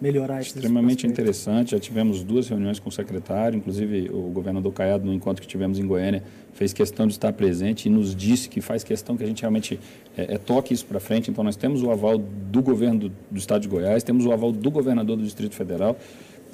melhorar 0.00 0.41
esses 0.41 0.55
Extremamente 0.55 1.07
interessante. 1.07 1.73
Já 1.73 1.79
tivemos 1.79 2.23
duas 2.23 2.49
reuniões 2.49 2.79
com 2.79 2.88
o 2.88 2.93
secretário, 2.93 3.57
inclusive 3.57 4.11
o 4.12 4.31
governador 4.31 4.73
Caiado, 4.73 5.07
no 5.07 5.12
encontro 5.12 5.43
que 5.43 5.49
tivemos 5.49 5.79
em 5.79 5.87
Goiânia, 5.87 6.23
fez 6.53 6.73
questão 6.73 7.07
de 7.07 7.12
estar 7.12 7.33
presente 7.33 7.87
e 7.87 7.91
nos 7.91 8.15
disse 8.15 8.49
que 8.49 8.61
faz 8.61 8.85
questão 8.85 9.17
que 9.17 9.25
a 9.25 9.26
gente 9.26 9.43
realmente 9.43 9.79
é, 10.17 10.35
é, 10.35 10.38
toque 10.38 10.75
isso 10.75 10.85
para 10.87 11.00
frente. 11.00 11.31
Então, 11.31 11.43
nós 11.43 11.57
temos 11.57 11.83
o 11.83 11.91
aval 11.91 12.19
do 12.19 12.62
governo 12.62 13.00
do, 13.00 13.12
do, 13.31 13.38
Estado 13.38 13.62
de 13.62 13.69
Goiás, 13.69 14.03
temos 14.03 14.26
o 14.26 14.33
aval 14.33 14.53
do 14.53 14.71
governador 14.71 15.17
do 15.17 15.23
Distrito 15.23 15.55
Federal 15.55 15.97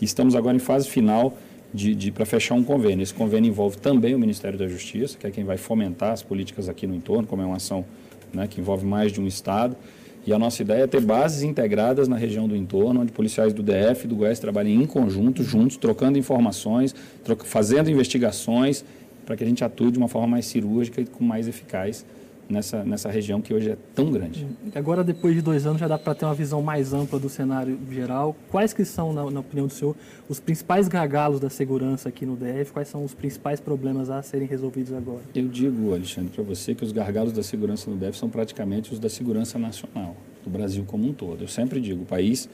e 0.00 0.04
estamos 0.04 0.34
agora 0.34 0.56
em 0.56 0.60
fase 0.60 0.88
final 0.88 1.36
de, 1.72 1.94
de 1.94 2.10
para 2.10 2.26
fechar 2.26 2.54
um 2.54 2.64
convênio. 2.64 3.02
Esse 3.02 3.14
convênio 3.14 3.48
envolve 3.48 3.78
também 3.78 4.14
o 4.14 4.18
Ministério 4.18 4.58
da 4.58 4.68
Justiça, 4.68 5.16
que 5.18 5.26
é 5.26 5.30
quem 5.30 5.44
vai 5.44 5.56
fomentar 5.56 6.12
as 6.12 6.22
políticas 6.22 6.68
aqui 6.68 6.86
no 6.86 6.94
entorno, 6.94 7.26
como 7.26 7.42
é 7.42 7.44
uma 7.44 7.56
ação 7.56 7.84
né, 8.32 8.46
que 8.46 8.60
envolve 8.60 8.84
mais 8.84 9.12
de 9.12 9.20
um 9.20 9.26
Estado. 9.26 9.76
E 10.24 10.32
a 10.32 10.38
nossa 10.38 10.62
ideia 10.62 10.84
é 10.84 10.86
ter 10.86 11.00
bases 11.00 11.42
integradas 11.42 12.06
na 12.06 12.16
região 12.16 12.46
do 12.46 12.54
entorno, 12.54 13.00
onde 13.00 13.10
policiais 13.10 13.52
do 13.52 13.62
DF 13.62 14.04
e 14.04 14.08
do 14.08 14.14
Goiás 14.14 14.38
trabalhem 14.38 14.80
em 14.80 14.86
conjunto, 14.86 15.42
juntos, 15.42 15.76
trocando 15.76 16.16
informações, 16.16 16.94
troca, 17.24 17.44
fazendo 17.44 17.90
investigações, 17.90 18.84
para 19.26 19.36
que 19.36 19.42
a 19.42 19.46
gente 19.46 19.64
atue 19.64 19.90
de 19.90 19.98
uma 19.98 20.08
forma 20.08 20.28
mais 20.28 20.46
cirúrgica 20.46 21.00
e 21.00 21.06
com 21.06 21.24
mais 21.24 21.48
eficaz 21.48 22.04
nessa, 22.48 22.84
nessa 22.84 23.10
região 23.10 23.40
que 23.40 23.52
hoje 23.52 23.70
é 23.70 23.76
tão 23.94 24.10
grande. 24.10 24.46
Agora, 24.74 25.02
depois 25.02 25.34
de 25.34 25.42
dois 25.42 25.66
anos, 25.66 25.80
já 25.80 25.88
dá 25.88 25.98
para 25.98 26.14
ter 26.14 26.24
uma 26.24 26.34
visão 26.34 26.62
mais 26.62 26.92
ampla 26.92 27.18
do 27.18 27.28
cenário 27.28 27.78
geral. 27.90 28.36
Quais 28.50 28.72
que 28.72 28.84
são, 28.84 29.12
na, 29.12 29.30
na, 29.30 29.40
opinião 29.40 29.66
do 29.66 29.72
senhor, 29.72 29.96
os 30.28 30.38
principais 30.38 30.88
gargalos 30.88 31.40
da 31.40 31.48
segurança 31.48 32.08
aqui 32.08 32.26
no 32.26 32.36
DF? 32.36 32.72
Quais 32.72 32.88
são 32.88 33.04
os 33.04 33.14
principais 33.14 33.60
problemas 33.60 34.10
a 34.10 34.22
serem 34.22 34.46
resolvidos 34.46 34.92
agora? 34.92 35.22
Eu 35.34 35.48
digo, 35.48 35.92
Alexandre, 35.92 36.30
para 36.30 36.44
você 36.44 36.74
que 36.74 36.84
os 36.84 36.92
gargalos 36.92 37.32
da 37.32 37.42
segurança 37.42 37.90
no 37.90 37.96
DF 37.96 38.16
são 38.16 38.28
praticamente 38.28 38.92
os 38.92 38.98
da 38.98 39.08
segurança 39.08 39.58
nacional, 39.58 40.16
do 40.44 40.50
Brasil 40.50 40.84
como 40.86 41.08
um 41.08 41.12
todo. 41.12 41.42
Eu 41.42 41.48
sempre 41.48 41.80
digo, 41.80 42.02
o 42.02 42.06
país, 42.06 42.48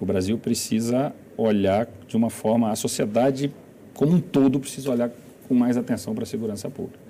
o 0.00 0.06
Brasil 0.06 0.38
precisa 0.38 1.14
olhar 1.36 1.88
de 2.06 2.16
uma 2.16 2.30
forma, 2.30 2.70
a 2.70 2.76
sociedade 2.76 3.52
como 3.94 4.12
um 4.12 4.20
todo 4.20 4.60
precisa 4.60 4.90
olhar 4.90 5.10
com 5.48 5.54
mais 5.54 5.76
atenção 5.76 6.14
para 6.14 6.24
a 6.24 6.26
segurança 6.26 6.68
pública. 6.68 7.05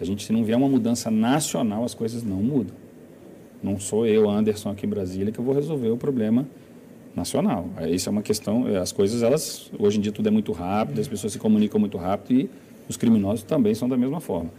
Se 0.00 0.04
a 0.04 0.06
gente 0.06 0.24
se 0.24 0.32
não 0.32 0.42
vier 0.42 0.56
uma 0.56 0.66
mudança 0.66 1.10
nacional, 1.10 1.84
as 1.84 1.92
coisas 1.92 2.22
não 2.22 2.38
mudam. 2.38 2.74
Não 3.62 3.78
sou 3.78 4.06
eu, 4.06 4.30
Anderson, 4.30 4.70
aqui 4.70 4.86
em 4.86 4.88
Brasília, 4.88 5.30
que 5.30 5.38
eu 5.38 5.44
vou 5.44 5.54
resolver 5.54 5.90
o 5.90 5.96
problema 5.98 6.48
nacional. 7.14 7.68
Isso 7.86 8.08
é 8.08 8.12
uma 8.12 8.22
questão, 8.22 8.66
é, 8.66 8.78
as 8.78 8.92
coisas, 8.92 9.22
elas, 9.22 9.70
hoje 9.78 9.98
em 9.98 10.00
dia 10.00 10.10
tudo 10.10 10.26
é 10.26 10.30
muito 10.30 10.52
rápido, 10.52 11.02
as 11.02 11.06
pessoas 11.06 11.34
se 11.34 11.38
comunicam 11.38 11.78
muito 11.78 11.98
rápido 11.98 12.40
e 12.40 12.50
os 12.88 12.96
criminosos 12.96 13.42
também 13.42 13.74
são 13.74 13.90
da 13.90 13.96
mesma 13.98 14.20
forma. 14.20 14.50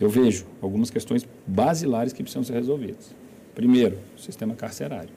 Eu 0.00 0.08
vejo 0.08 0.46
algumas 0.60 0.90
questões 0.90 1.24
basilares 1.46 2.12
que 2.12 2.20
precisam 2.20 2.42
ser 2.42 2.54
resolvidas. 2.54 3.14
Primeiro, 3.54 3.98
o 4.16 4.20
sistema 4.20 4.52
carcerário. 4.52 5.10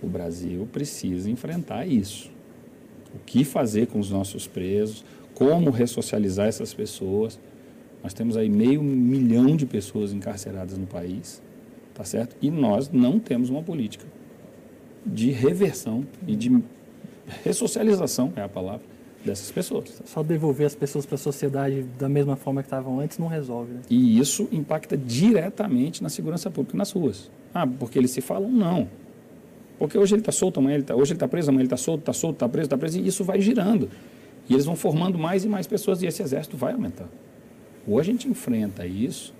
O 0.00 0.06
Brasil 0.06 0.68
precisa 0.72 1.28
enfrentar 1.28 1.84
isso. 1.84 2.30
O 3.12 3.18
que 3.26 3.42
fazer 3.42 3.88
com 3.88 3.98
os 3.98 4.08
nossos 4.08 4.46
presos, 4.46 5.04
como 5.34 5.70
ressocializar 5.70 6.46
essas 6.46 6.72
pessoas, 6.72 7.40
nós 8.04 8.12
temos 8.12 8.36
aí 8.36 8.50
meio 8.50 8.82
milhão 8.82 9.56
de 9.56 9.64
pessoas 9.64 10.12
encarceradas 10.12 10.76
no 10.76 10.86
país, 10.86 11.42
tá 11.94 12.04
certo? 12.04 12.36
E 12.42 12.50
nós 12.50 12.90
não 12.90 13.18
temos 13.18 13.48
uma 13.48 13.62
política 13.62 14.04
de 15.06 15.30
reversão 15.30 16.06
e 16.26 16.36
de 16.36 16.62
ressocialização, 17.42 18.30
é 18.36 18.42
a 18.42 18.48
palavra, 18.48 18.82
dessas 19.24 19.50
pessoas. 19.50 20.02
Só 20.04 20.22
devolver 20.22 20.66
as 20.66 20.74
pessoas 20.74 21.06
para 21.06 21.14
a 21.14 21.18
sociedade 21.18 21.82
da 21.98 22.06
mesma 22.06 22.36
forma 22.36 22.62
que 22.62 22.66
estavam 22.66 23.00
antes 23.00 23.16
não 23.16 23.26
resolve. 23.26 23.72
Né? 23.72 23.80
E 23.88 24.18
isso 24.18 24.50
impacta 24.52 24.98
diretamente 24.98 26.02
na 26.02 26.10
segurança 26.10 26.50
pública 26.50 26.76
nas 26.76 26.92
ruas. 26.92 27.30
Ah, 27.54 27.66
porque 27.66 27.98
eles 27.98 28.10
se 28.10 28.20
falam? 28.20 28.50
Não. 28.50 28.86
Porque 29.78 29.96
hoje 29.96 30.14
ele 30.14 30.20
está 30.20 30.30
solto, 30.30 30.60
amanhã 30.60 30.74
ele 30.74 30.82
está 30.82 30.94
hoje 30.94 31.12
ele 31.12 31.16
está 31.16 31.26
preso, 31.26 31.48
amanhã 31.48 31.62
ele 31.62 31.66
está 31.66 31.78
solto, 31.78 32.00
está 32.00 32.12
solto, 32.12 32.34
está 32.34 32.48
preso, 32.50 32.66
está 32.66 32.76
preso, 32.76 32.98
e 32.98 33.06
isso 33.06 33.24
vai 33.24 33.40
girando. 33.40 33.88
E 34.46 34.52
eles 34.52 34.66
vão 34.66 34.76
formando 34.76 35.18
mais 35.18 35.42
e 35.42 35.48
mais 35.48 35.66
pessoas 35.66 36.02
e 36.02 36.06
esse 36.06 36.22
exército 36.22 36.54
vai 36.54 36.74
aumentar. 36.74 37.08
Ou 37.86 37.98
a 37.98 38.02
gente 38.02 38.28
enfrenta 38.28 38.86
isso, 38.86 39.34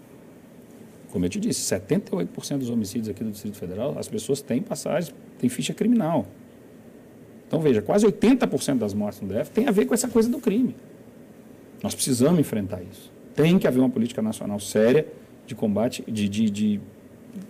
como 1.11 1.25
eu 1.25 1.29
te 1.29 1.39
disse, 1.39 1.63
78% 1.75 2.59
dos 2.59 2.71
homicídios 2.71 3.09
aqui 3.09 3.23
do 3.23 3.31
Distrito 3.31 3.57
Federal, 3.57 3.97
as 3.97 4.09
pessoas 4.09 4.41
têm 4.41 4.61
passagem, 4.61 5.15
têm 5.39 5.49
ficha 5.49 5.73
criminal. 5.73 6.27
Então, 7.47 7.61
veja, 7.61 7.81
quase 7.81 8.05
80% 8.05 8.79
das 8.79 8.93
mortes 8.93 9.21
no 9.21 9.29
DF 9.29 9.51
tem 9.51 9.69
a 9.69 9.71
ver 9.71 9.87
com 9.87 9.95
essa 9.95 10.09
coisa 10.09 10.29
do 10.29 10.39
crime. 10.41 10.75
Nós 11.83 11.95
precisamos 11.95 12.41
enfrentar 12.41 12.83
isso. 12.83 13.13
Tem 13.33 13.59
que 13.61 13.67
haver 13.69 13.79
uma 13.79 13.91
política 13.91 14.21
nacional 14.21 14.59
séria 14.59 15.07
de 15.47 15.55
combate, 15.55 16.03
de, 16.09 16.29
de, 16.29 16.51
de, 16.51 16.81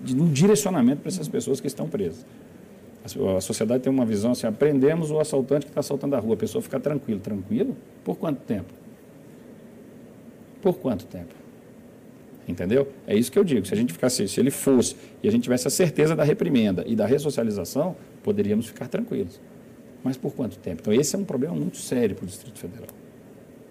de 0.02 0.14
um 0.14 0.30
direcionamento 0.30 1.00
para 1.00 1.08
essas 1.08 1.26
pessoas 1.26 1.58
que 1.58 1.66
estão 1.66 1.88
presas. 1.88 2.26
A 3.36 3.40
sociedade 3.40 3.82
tem 3.82 3.92
uma 3.92 4.04
visão 4.04 4.32
assim, 4.32 4.46
aprendemos 4.46 5.10
o 5.10 5.18
assaltante 5.20 5.66
que 5.66 5.70
está 5.70 5.80
assaltando 5.80 6.16
a 6.16 6.18
rua, 6.18 6.34
a 6.34 6.36
pessoa 6.36 6.60
fica 6.60 6.78
tranquila. 6.78 7.20
Tranquilo? 7.20 7.76
Por 8.02 8.16
quanto 8.16 8.40
tempo? 8.40 8.72
Por 10.64 10.78
quanto 10.78 11.04
tempo? 11.04 11.34
Entendeu? 12.48 12.88
É 13.06 13.14
isso 13.14 13.30
que 13.30 13.38
eu 13.38 13.44
digo. 13.44 13.66
Se 13.66 13.74
a 13.74 13.76
gente 13.76 13.92
ficasse, 13.92 14.26
se 14.26 14.40
ele 14.40 14.50
fosse 14.50 14.96
e 15.22 15.28
a 15.28 15.30
gente 15.30 15.42
tivesse 15.42 15.68
a 15.68 15.70
certeza 15.70 16.16
da 16.16 16.24
reprimenda 16.24 16.82
e 16.86 16.96
da 16.96 17.04
ressocialização, 17.04 17.94
poderíamos 18.22 18.66
ficar 18.66 18.88
tranquilos. 18.88 19.38
Mas 20.02 20.16
por 20.16 20.32
quanto 20.34 20.56
tempo? 20.56 20.80
Então, 20.80 20.94
esse 20.94 21.14
é 21.14 21.18
um 21.18 21.24
problema 21.24 21.54
muito 21.54 21.76
sério 21.76 22.16
para 22.16 22.24
o 22.24 22.26
Distrito 22.26 22.58
Federal. 22.58 22.88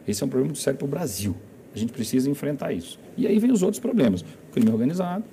Esse 0.07 0.21
é 0.21 0.25
um 0.27 0.29
problema 0.29 0.49
muito 0.49 0.61
sério 0.61 0.77
para 0.77 0.85
o 0.85 0.87
Brasil. 0.87 1.35
A 1.73 1.79
gente 1.79 1.91
precisa 1.91 2.29
enfrentar 2.29 2.71
isso. 2.71 2.99
E 3.17 3.25
aí 3.25 3.39
vem 3.39 3.51
os 3.51 3.63
outros 3.63 3.79
problemas. 3.79 4.21
O 4.21 4.51
crime 4.51 4.69
organizado, 4.69 5.23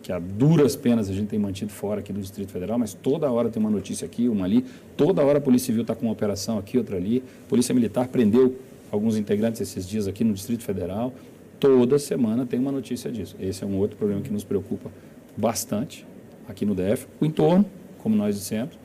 que 0.00 0.12
a 0.12 0.20
duras 0.20 0.76
penas 0.76 1.10
a 1.10 1.12
gente 1.12 1.26
tem 1.26 1.40
mantido 1.40 1.72
fora 1.72 1.98
aqui 1.98 2.12
do 2.12 2.20
Distrito 2.20 2.52
Federal, 2.52 2.78
mas 2.78 2.94
toda 2.94 3.28
hora 3.28 3.50
tem 3.50 3.60
uma 3.60 3.70
notícia 3.70 4.06
aqui, 4.06 4.28
uma 4.28 4.44
ali, 4.44 4.64
toda 4.96 5.24
hora 5.24 5.38
a 5.38 5.40
Polícia 5.40 5.66
Civil 5.66 5.82
está 5.82 5.96
com 5.96 6.06
uma 6.06 6.12
operação 6.12 6.56
aqui, 6.56 6.78
outra 6.78 6.96
ali, 6.96 7.24
Polícia 7.48 7.74
Militar 7.74 8.06
prendeu 8.06 8.56
alguns 8.92 9.16
integrantes 9.16 9.60
esses 9.60 9.88
dias 9.88 10.06
aqui 10.06 10.22
no 10.22 10.34
Distrito 10.34 10.62
Federal. 10.62 11.12
Toda 11.58 11.98
semana 11.98 12.44
tem 12.44 12.60
uma 12.60 12.70
notícia 12.70 13.10
disso. 13.10 13.34
Esse 13.40 13.64
é 13.64 13.66
um 13.66 13.78
outro 13.78 13.96
problema 13.96 14.20
que 14.20 14.30
nos 14.30 14.44
preocupa 14.44 14.90
bastante 15.36 16.06
aqui 16.46 16.66
no 16.66 16.74
DF. 16.74 17.06
O 17.18 17.24
entorno, 17.24 17.64
como 17.98 18.14
nós 18.14 18.36
dissemos, 18.36 18.78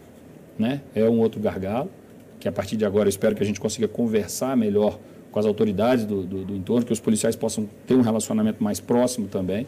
né, 0.57 0.81
é 0.95 1.03
um 1.09 1.19
outro 1.19 1.41
gargalo, 1.41 1.91
que 2.39 2.47
a 2.47 2.51
partir 2.51 2.77
de 2.77 2.85
agora 2.85 3.07
eu 3.07 3.09
espero 3.09 3.35
que 3.35 3.43
a 3.43 3.45
gente 3.45 3.59
consiga 3.59 3.87
conversar 3.87 4.55
melhor 4.55 4.97
com 5.29 5.39
as 5.39 5.45
autoridades 5.45 6.05
do, 6.05 6.23
do, 6.23 6.45
do 6.45 6.55
entorno, 6.55 6.85
que 6.85 6.93
os 6.93 6.99
policiais 6.99 7.35
possam 7.35 7.67
ter 7.85 7.95
um 7.95 8.01
relacionamento 8.01 8.63
mais 8.63 8.79
próximo 8.79 9.27
também 9.27 9.67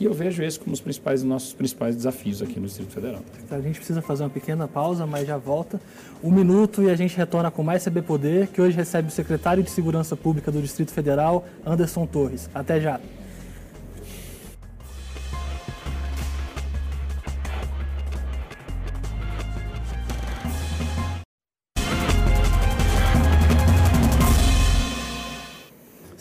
e 0.00 0.06
eu 0.06 0.14
vejo 0.14 0.42
esse 0.42 0.58
como 0.58 0.72
os 0.72 0.80
principais 0.80 1.22
nossos 1.22 1.52
principais 1.52 1.94
desafios 1.94 2.40
aqui 2.40 2.58
no 2.58 2.66
Distrito 2.66 2.90
Federal. 2.90 3.20
A 3.50 3.60
gente 3.60 3.76
precisa 3.76 4.00
fazer 4.00 4.22
uma 4.22 4.30
pequena 4.30 4.66
pausa, 4.66 5.06
mas 5.06 5.26
já 5.28 5.36
volta. 5.36 5.78
Um 6.24 6.30
minuto 6.30 6.82
e 6.82 6.90
a 6.90 6.96
gente 6.96 7.14
retorna 7.16 7.50
com 7.50 7.62
mais 7.62 7.84
CB 7.84 8.00
Poder, 8.02 8.46
que 8.46 8.62
hoje 8.62 8.74
recebe 8.74 9.08
o 9.08 9.10
secretário 9.10 9.62
de 9.62 9.70
Segurança 9.70 10.16
Pública 10.16 10.50
do 10.50 10.62
Distrito 10.62 10.90
Federal, 10.90 11.44
Anderson 11.66 12.06
Torres. 12.06 12.48
Até 12.54 12.80
já. 12.80 12.98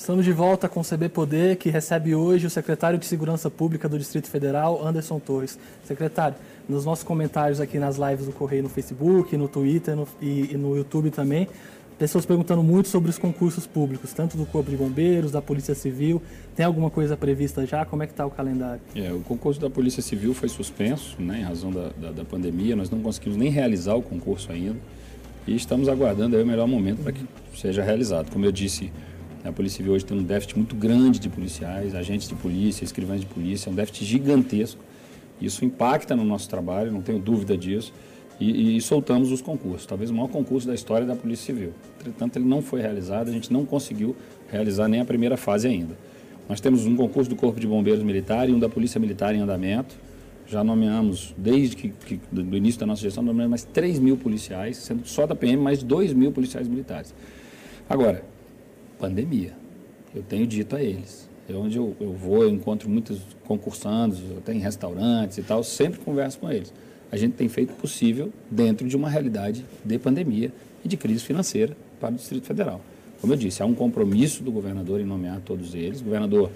Estamos 0.10 0.26
de 0.26 0.32
volta 0.32 0.68
com 0.68 0.80
o 0.80 0.84
CB 0.84 1.08
Poder, 1.10 1.56
que 1.58 1.70
recebe 1.70 2.16
hoje 2.16 2.48
o 2.48 2.50
secretário 2.50 2.98
de 2.98 3.06
Segurança 3.06 3.48
Pública 3.48 3.88
do 3.88 3.96
Distrito 3.96 4.28
Federal, 4.28 4.84
Anderson 4.84 5.20
Torres. 5.20 5.60
Secretário, 5.84 6.36
nos 6.68 6.84
nossos 6.84 7.04
comentários 7.04 7.62
aqui 7.62 7.78
nas 7.78 7.98
lives 7.98 8.26
do 8.26 8.32
Correio 8.32 8.64
no 8.64 8.70
Facebook, 8.70 9.38
no 9.38 9.48
Twitter 9.48 9.96
no, 9.96 10.08
e, 10.20 10.50
e, 10.52 10.58
no 10.58 10.76
YouTube 10.76 11.12
também, 11.12 11.48
pessoas 12.00 12.26
perguntando 12.26 12.64
muito 12.64 12.90
sobre 12.90 13.12
os 13.12 13.20
concursos 13.20 13.68
públicos, 13.68 14.12
tanto 14.12 14.36
do 14.36 14.48
Corpo 14.48 14.72
de 14.72 14.78
Bombeiros, 14.78 15.32
da 15.32 15.44
Polícia 15.44 15.76
Civil. 15.76 16.20
Tem 16.56 16.66
alguma 16.66 16.90
coisa 16.90 17.16
prevista 17.16 17.64
já? 17.68 17.86
Como 17.86 18.02
é 18.02 18.08
que 18.08 18.14
está 18.14 18.26
o 18.26 18.32
calendário? 18.32 18.82
É, 18.96 19.14
o 19.14 19.20
concurso 19.20 19.62
da 19.62 19.70
Polícia 19.70 20.02
Civil 20.02 20.34
foi 20.34 20.50
suspenso, 20.50 21.22
né, 21.22 21.42
em 21.42 21.44
razão 21.44 21.70
da, 21.70 21.90
da, 21.90 22.12
da 22.12 22.26
pandemia. 22.26 22.76
Nós 22.76 22.90
não 22.90 23.00
conseguimos 23.00 23.38
nem 23.38 23.52
realizar 23.52 23.94
o 23.94 24.02
concurso 24.02 24.52
ainda. 24.52 24.80
e 25.46 25.56
estamos 25.56 25.88
aguardando 25.88 26.36
o 26.36 26.44
melhor 26.44 26.68
momento 26.68 27.04
para 27.04 27.12
que 27.12 27.24
seja 27.56 27.84
realizado. 27.84 28.32
Como 28.32 28.44
eu 28.44 28.52
disse, 28.52 28.92
a 29.44 29.52
Polícia 29.52 29.78
Civil 29.78 29.94
hoje 29.94 30.06
tem 30.06 30.18
um 30.18 30.24
déficit 30.24 30.58
muito 30.58 30.76
grande 30.76 31.20
de 31.20 31.30
policiais, 31.30 31.96
agentes 31.96 32.28
de 32.28 32.36
polícia, 32.36 32.84
escrivães 32.84 33.22
de 33.22 33.28
polícia, 33.28 33.70
é 33.70 33.72
um 33.72 33.76
déficit 33.76 34.06
gigantesco. 34.06 34.82
Isso 35.42 35.64
impacta 35.64 36.16
no 36.16 36.26
nosso 36.26 36.50
trabalho, 36.50 36.92
não 36.92 37.02
tenho 37.02 37.20
dúvida 37.20 37.58
disso. 37.58 37.94
E, 38.40 38.78
e, 38.78 38.82
soltamos 38.82 39.32
os 39.32 39.42
concursos, 39.42 39.86
talvez 39.86 40.10
o 40.10 40.14
maior 40.14 40.30
concurso 40.30 40.66
da 40.66 40.74
história 40.74 41.06
da 41.06 41.14
Polícia 41.14 41.48
Civil. 41.48 41.74
Entretanto, 42.00 42.38
ele 42.38 42.46
não 42.46 42.62
foi 42.62 42.80
realizado, 42.82 43.28
a 43.28 43.32
gente 43.34 43.52
não 43.52 43.66
conseguiu 43.66 44.16
realizar 44.50 44.88
nem 44.88 45.02
a 45.02 45.06
primeira 45.06 45.36
fase 45.36 45.68
ainda. 45.68 45.98
Nós 46.48 46.62
temos 46.62 46.86
um 46.86 46.96
concurso 46.96 47.30
do 47.30 47.36
Corpo 47.36 47.60
de 47.60 47.68
Bombeiros 47.68 48.02
Militar 48.02 48.50
e 48.50 48.54
um 48.54 48.60
da 48.60 48.70
Polícia 48.70 49.00
Militar 49.00 49.36
em 49.36 49.40
andamento. 49.40 49.96
Já 50.48 50.64
nomeamos, 50.64 51.36
desde 51.38 51.76
que, 51.76 51.90
que 51.90 52.20
do 52.32 52.56
início 52.56 52.80
da 52.80 52.86
nossa 52.86 53.02
gestão, 53.02 53.22
nomeamos 53.22 53.50
mais 53.50 53.64
3 53.66 54.00
mil 54.00 54.16
policiais, 54.16 54.78
sendo 54.78 55.06
só 55.06 55.28
da 55.28 55.36
PM 55.36 55.62
mais 55.62 55.84
2 55.84 56.14
mil 56.14 56.32
policiais 56.32 56.68
militares. 56.68 57.14
Agora, 57.90 58.24
pandemia. 59.00 59.54
Eu 60.14 60.22
tenho 60.22 60.46
dito 60.46 60.76
a 60.76 60.84
eles. 60.84 61.30
É 61.50 61.54
onde 61.54 61.78
eu, 61.78 61.96
eu 62.00 62.14
vou, 62.14 62.44
eu 62.44 62.50
encontro 62.50 62.88
muitos 62.90 63.22
concursantes, 63.46 64.20
até 64.38 64.54
em 64.54 64.60
restaurantes 64.60 65.38
e 65.40 65.42
tal, 65.42 65.64
sempre 65.64 66.00
converso 66.00 66.38
com 66.40 66.52
eles. 66.52 66.72
A 67.12 67.18
gente 67.18 67.34
tem 67.34 67.50
feito 67.50 67.72
o 67.72 67.76
possível 67.76 68.32
dentro 68.52 68.88
de 68.88 68.96
uma 68.96 69.10
realidade 69.10 69.66
de 69.84 69.98
pandemia 69.98 70.52
e 70.86 70.88
de 70.88 70.96
crise 70.96 71.24
financeira 71.24 71.76
para 72.00 72.12
o 72.12 72.16
Distrito 72.16 72.46
Federal. 72.46 72.80
Como 73.20 73.34
eu 73.34 73.38
disse, 73.38 73.64
há 73.64 73.66
um 73.66 73.74
compromisso 73.74 74.44
do 74.44 74.52
governador 74.52 75.02
em 75.02 75.06
nomear 75.06 75.42
todos 75.42 75.74
eles. 75.74 76.02
O 76.02 76.04
governador 76.04 76.52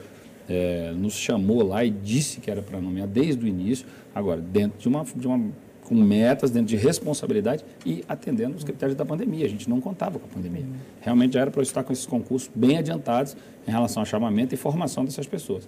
é, 0.47 0.93
nos 0.95 1.13
chamou 1.13 1.63
lá 1.63 1.84
e 1.84 1.89
disse 1.89 2.39
que 2.39 2.51
era 2.51 2.62
para 2.62 2.79
nomear 2.79 3.08
desde 3.08 3.43
o 3.43 3.47
início. 3.47 3.86
Agora, 4.13 4.39
dentro 4.39 4.79
de 4.79 4.88
uma, 4.88 5.03
de 5.03 5.27
uma 5.27 5.51
com 5.93 6.03
metas, 6.03 6.49
dentro 6.49 6.67
de 6.67 6.75
responsabilidade 6.75 7.63
e 7.86 8.03
atendendo 8.08 8.56
os 8.58 8.63
critérios 8.63 8.97
da 8.97 9.06
pandemia. 9.06 9.45
A 9.45 9.49
gente 9.49 9.69
não 9.69 9.79
contava 9.79 10.17
com 10.17 10.25
a 10.25 10.29
pandemia. 10.29 10.65
Realmente 11.01 11.34
já 11.34 11.41
era 11.41 11.51
para 11.51 11.62
estar 11.62 11.84
com 11.84 11.93
esses 11.93 12.06
concursos 12.06 12.49
bem 12.53 12.77
adiantados 12.77 13.38
em 13.67 13.71
relação 13.71 14.01
ao 14.01 14.06
chamamento 14.06 14.53
e 14.53 14.58
formação 14.58 15.06
dessas 15.06 15.27
pessoas. 15.27 15.67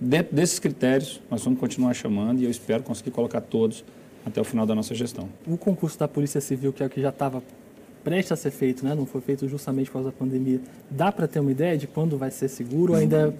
Dentro 0.00 0.34
desses 0.34 0.58
critérios, 0.58 1.20
nós 1.30 1.44
vamos 1.44 1.60
continuar 1.60 1.94
chamando 1.94 2.40
e 2.40 2.44
eu 2.44 2.50
espero 2.50 2.82
conseguir 2.82 3.12
colocar 3.12 3.40
todos 3.40 3.84
até 4.26 4.40
o 4.40 4.44
final 4.44 4.66
da 4.66 4.74
nossa 4.74 4.94
gestão. 4.94 5.28
O 5.46 5.56
concurso 5.56 5.98
da 5.98 6.08
Polícia 6.08 6.40
Civil, 6.40 6.72
que 6.72 6.82
é 6.82 6.86
o 6.86 6.90
que 6.90 7.00
já 7.00 7.10
estava 7.10 7.42
prestes 8.02 8.32
a 8.32 8.36
ser 8.36 8.50
feito, 8.50 8.84
né? 8.84 8.94
não 8.96 9.06
foi 9.06 9.20
feito 9.20 9.48
justamente 9.48 9.86
por 9.86 9.94
causa 9.94 10.10
da 10.10 10.16
pandemia, 10.16 10.60
dá 10.90 11.12
para 11.12 11.28
ter 11.28 11.38
uma 11.38 11.52
ideia 11.52 11.78
de 11.78 11.86
quando 11.86 12.18
vai 12.18 12.32
ser 12.32 12.48
seguro 12.48 12.94
ainda 12.94 13.32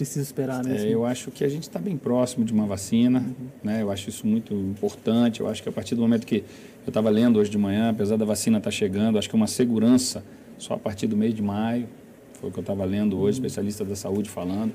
precisa 0.00 0.24
esperar 0.24 0.64
mesmo? 0.64 0.88
É, 0.88 0.94
eu 0.94 1.04
acho 1.04 1.30
que 1.30 1.44
a 1.44 1.48
gente 1.48 1.64
está 1.64 1.78
bem 1.78 1.96
próximo 1.96 2.44
de 2.44 2.52
uma 2.52 2.66
vacina, 2.66 3.20
uhum. 3.20 3.46
né? 3.62 3.82
Eu 3.82 3.90
acho 3.90 4.08
isso 4.08 4.26
muito 4.26 4.54
importante. 4.54 5.40
Eu 5.40 5.48
acho 5.48 5.62
que 5.62 5.68
a 5.68 5.72
partir 5.72 5.94
do 5.94 6.00
momento 6.00 6.26
que 6.26 6.36
eu 6.36 6.88
estava 6.88 7.10
lendo 7.10 7.38
hoje 7.38 7.50
de 7.50 7.58
manhã, 7.58 7.90
apesar 7.90 8.16
da 8.16 8.24
vacina 8.24 8.58
estar 8.58 8.70
tá 8.70 8.76
chegando, 8.76 9.18
acho 9.18 9.28
que 9.28 9.34
uma 9.34 9.46
segurança 9.46 10.24
só 10.56 10.74
a 10.74 10.78
partir 10.78 11.06
do 11.06 11.16
mês 11.16 11.34
de 11.34 11.42
maio, 11.42 11.86
foi 12.34 12.48
o 12.48 12.52
que 12.52 12.58
eu 12.58 12.62
estava 12.62 12.84
lendo 12.84 13.18
hoje, 13.18 13.38
uhum. 13.38 13.46
especialistas 13.46 13.86
da 13.86 13.96
saúde 13.96 14.30
falando, 14.30 14.72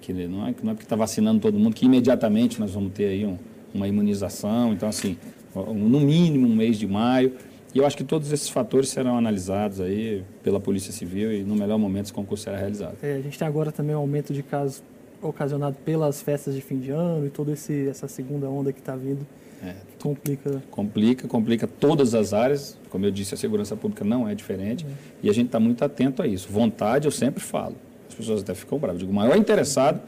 que 0.00 0.12
não 0.12 0.46
é, 0.46 0.54
não 0.62 0.72
é 0.72 0.74
porque 0.74 0.84
está 0.84 0.96
vacinando 0.96 1.40
todo 1.40 1.58
mundo, 1.58 1.74
que 1.74 1.86
imediatamente 1.86 2.60
nós 2.60 2.72
vamos 2.72 2.92
ter 2.92 3.06
aí 3.06 3.24
um, 3.24 3.38
uma 3.72 3.88
imunização. 3.88 4.72
Então, 4.72 4.88
assim, 4.88 5.16
no 5.54 6.00
mínimo 6.00 6.46
um 6.46 6.54
mês 6.54 6.78
de 6.78 6.86
maio. 6.86 7.32
E 7.76 7.78
eu 7.78 7.84
acho 7.84 7.94
que 7.94 8.04
todos 8.04 8.32
esses 8.32 8.48
fatores 8.48 8.88
serão 8.88 9.18
analisados 9.18 9.82
aí 9.82 10.24
pela 10.42 10.58
Polícia 10.58 10.90
Civil 10.90 11.30
e 11.30 11.42
no 11.42 11.54
melhor 11.54 11.76
momento 11.76 12.06
esse 12.06 12.12
concurso 12.14 12.44
será 12.44 12.56
realizado. 12.56 12.96
É, 13.02 13.16
a 13.16 13.20
gente 13.20 13.38
tem 13.38 13.46
agora 13.46 13.70
também 13.70 13.94
um 13.94 13.98
aumento 13.98 14.32
de 14.32 14.42
casos 14.42 14.82
ocasionado 15.20 15.76
pelas 15.84 16.22
festas 16.22 16.54
de 16.54 16.62
fim 16.62 16.78
de 16.78 16.90
ano 16.90 17.26
e 17.26 17.28
toda 17.28 17.52
essa 17.52 18.08
segunda 18.08 18.48
onda 18.48 18.72
que 18.72 18.78
está 18.78 18.96
vindo. 18.96 19.26
É, 19.62 19.74
complica. 20.00 20.62
Complica, 20.70 21.28
complica 21.28 21.66
todas 21.66 22.14
as 22.14 22.32
áreas. 22.32 22.78
Como 22.88 23.04
eu 23.04 23.10
disse, 23.10 23.34
a 23.34 23.36
segurança 23.36 23.76
pública 23.76 24.06
não 24.06 24.26
é 24.26 24.34
diferente. 24.34 24.86
É. 24.88 25.26
E 25.26 25.28
a 25.28 25.34
gente 25.34 25.48
está 25.48 25.60
muito 25.60 25.84
atento 25.84 26.22
a 26.22 26.26
isso. 26.26 26.48
Vontade, 26.50 27.06
eu 27.06 27.12
sempre 27.12 27.44
falo. 27.44 27.76
As 28.08 28.14
pessoas 28.14 28.40
até 28.40 28.54
ficam 28.54 28.78
bravas. 28.78 29.00
Digo, 29.00 29.12
o 29.12 29.14
maior 29.14 29.36
interessado 29.36 30.00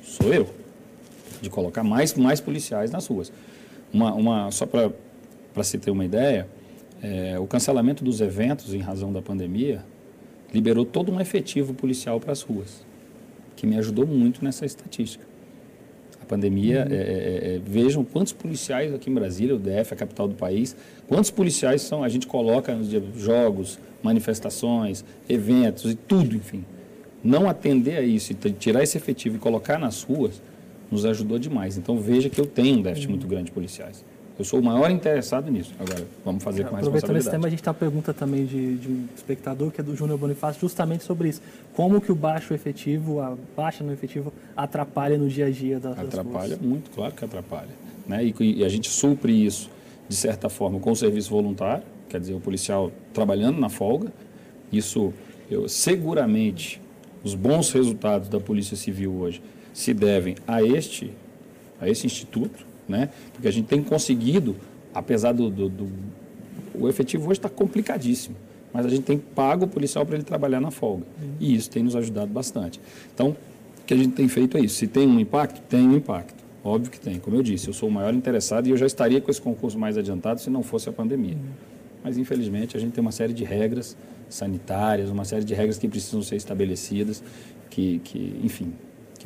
sou 0.00 0.32
eu. 0.32 0.48
De 1.42 1.50
colocar 1.50 1.82
mais, 1.82 2.14
mais 2.14 2.40
policiais 2.40 2.92
nas 2.92 3.04
ruas. 3.08 3.32
Uma, 3.92 4.14
uma, 4.14 4.50
só 4.52 4.64
para 4.64 5.64
se 5.64 5.76
ter 5.76 5.90
uma 5.90 6.04
ideia, 6.04 6.46
é, 7.02 7.38
o 7.38 7.46
cancelamento 7.46 8.04
dos 8.04 8.20
eventos 8.20 8.74
em 8.74 8.80
razão 8.80 9.12
da 9.12 9.20
pandemia 9.20 9.84
liberou 10.52 10.84
todo 10.84 11.12
um 11.12 11.20
efetivo 11.20 11.74
policial 11.74 12.18
para 12.18 12.32
as 12.32 12.42
ruas, 12.42 12.84
que 13.54 13.66
me 13.66 13.76
ajudou 13.76 14.06
muito 14.06 14.44
nessa 14.44 14.64
estatística. 14.64 15.24
A 16.20 16.24
pandemia, 16.24 16.86
uhum. 16.88 16.94
é, 16.94 16.96
é, 16.96 17.54
é 17.56 17.60
vejam 17.64 18.04
quantos 18.04 18.32
policiais 18.32 18.92
aqui 18.94 19.10
em 19.10 19.14
Brasília, 19.14 19.54
o 19.54 19.58
DF, 19.58 19.92
a 19.92 19.96
capital 19.96 20.26
do 20.26 20.34
país, 20.34 20.74
quantos 21.06 21.30
policiais 21.30 21.82
são, 21.82 22.02
a 22.02 22.08
gente 22.08 22.26
coloca 22.26 22.74
nos 22.74 22.88
jogos, 23.16 23.78
manifestações, 24.02 25.04
eventos 25.28 25.90
e 25.90 25.94
tudo, 25.94 26.34
enfim. 26.34 26.64
Não 27.22 27.48
atender 27.48 27.96
a 27.96 28.02
isso 28.02 28.32
e 28.32 28.52
tirar 28.52 28.82
esse 28.82 28.96
efetivo 28.96 29.36
e 29.36 29.38
colocar 29.38 29.78
nas 29.78 30.02
ruas 30.02 30.40
nos 30.90 31.04
ajudou 31.04 31.38
demais. 31.38 31.76
Então 31.76 31.98
veja 31.98 32.30
que 32.30 32.40
eu 32.40 32.46
tenho 32.46 32.78
um 32.78 32.82
déficit 32.82 33.06
uhum. 33.06 33.12
muito 33.12 33.26
grande 33.26 33.46
de 33.46 33.52
policiais. 33.52 34.04
Eu 34.38 34.44
sou 34.44 34.60
o 34.60 34.62
maior 34.62 34.90
interessado 34.90 35.50
nisso. 35.50 35.72
Agora, 35.78 36.06
vamos 36.24 36.44
fazer 36.44 36.64
com 36.64 36.76
responsabilidade. 36.76 36.88
Aproveitando 36.88 37.16
esse 37.16 37.30
tema, 37.30 37.46
a 37.46 37.50
gente 37.50 37.62
tem 37.62 37.70
uma 37.70 37.78
pergunta 37.78 38.12
também 38.12 38.44
de, 38.44 38.76
de 38.76 38.88
um 38.88 39.08
espectador, 39.14 39.70
que 39.70 39.80
é 39.80 39.84
do 39.84 39.96
Júnior 39.96 40.18
Bonifácio, 40.18 40.60
justamente 40.60 41.04
sobre 41.04 41.30
isso. 41.30 41.40
Como 41.72 42.00
que 42.00 42.12
o 42.12 42.14
baixo 42.14 42.52
efetivo, 42.52 43.20
a 43.20 43.34
baixa 43.56 43.82
no 43.82 43.92
efetivo, 43.92 44.32
atrapalha 44.54 45.16
no 45.16 45.28
dia 45.28 45.46
a 45.46 45.50
dia 45.50 45.80
das 45.80 45.98
Atrapalha 45.98 46.58
muito, 46.60 46.90
claro 46.90 47.14
que 47.14 47.24
atrapalha. 47.24 47.70
Né? 48.06 48.26
E, 48.26 48.34
e 48.58 48.64
a 48.64 48.68
gente 48.68 48.90
supre 48.90 49.32
isso, 49.32 49.70
de 50.06 50.14
certa 50.14 50.50
forma, 50.50 50.78
com 50.78 50.90
o 50.90 50.96
serviço 50.96 51.30
voluntário, 51.30 51.82
quer 52.08 52.20
dizer, 52.20 52.34
o 52.34 52.40
policial 52.40 52.92
trabalhando 53.14 53.58
na 53.58 53.70
folga. 53.70 54.12
Isso, 54.70 55.14
eu, 55.50 55.66
seguramente, 55.66 56.80
os 57.24 57.34
bons 57.34 57.72
resultados 57.72 58.28
da 58.28 58.38
Polícia 58.38 58.76
Civil 58.76 59.14
hoje 59.14 59.42
se 59.72 59.94
devem 59.94 60.36
a 60.46 60.62
este, 60.62 61.10
a 61.80 61.88
esse 61.88 62.06
instituto, 62.06 62.66
né? 62.88 63.10
Porque 63.32 63.48
a 63.48 63.50
gente 63.50 63.66
tem 63.66 63.82
conseguido, 63.82 64.56
apesar 64.94 65.32
do, 65.32 65.50
do, 65.50 65.68
do 65.68 65.88
o 66.74 66.88
efetivo 66.88 67.24
hoje 67.24 67.38
está 67.38 67.48
complicadíssimo, 67.48 68.36
mas 68.72 68.84
a 68.84 68.88
gente 68.88 69.02
tem 69.02 69.16
pago 69.18 69.64
o 69.64 69.68
policial 69.68 70.04
para 70.04 70.16
ele 70.16 70.24
trabalhar 70.24 70.60
na 70.60 70.70
folga 70.70 71.04
uhum. 71.20 71.30
e 71.40 71.54
isso 71.54 71.70
tem 71.70 71.82
nos 71.82 71.96
ajudado 71.96 72.30
bastante. 72.30 72.80
Então, 73.14 73.30
o 73.30 73.84
que 73.86 73.94
a 73.94 73.96
gente 73.96 74.12
tem 74.12 74.28
feito 74.28 74.58
é 74.58 74.60
isso. 74.60 74.76
Se 74.76 74.86
tem 74.86 75.06
um 75.06 75.18
impacto, 75.18 75.60
tem 75.68 75.88
um 75.88 75.96
impacto. 75.96 76.44
Óbvio 76.62 76.90
que 76.90 77.00
tem. 77.00 77.18
Como 77.18 77.36
eu 77.36 77.42
disse, 77.42 77.68
eu 77.68 77.72
sou 77.72 77.88
o 77.88 77.92
maior 77.92 78.12
interessado 78.12 78.66
e 78.66 78.70
eu 78.70 78.76
já 78.76 78.86
estaria 78.86 79.20
com 79.20 79.30
esse 79.30 79.40
concurso 79.40 79.78
mais 79.78 79.96
adiantado 79.96 80.40
se 80.40 80.50
não 80.50 80.62
fosse 80.62 80.88
a 80.88 80.92
pandemia. 80.92 81.34
Uhum. 81.34 81.50
Mas, 82.02 82.18
infelizmente, 82.18 82.76
a 82.76 82.80
gente 82.80 82.92
tem 82.92 83.00
uma 83.00 83.12
série 83.12 83.32
de 83.32 83.44
regras 83.44 83.96
sanitárias, 84.28 85.08
uma 85.08 85.24
série 85.24 85.44
de 85.44 85.54
regras 85.54 85.78
que 85.78 85.88
precisam 85.88 86.22
ser 86.22 86.36
estabelecidas, 86.36 87.22
que, 87.70 88.00
que 88.00 88.38
enfim, 88.42 88.72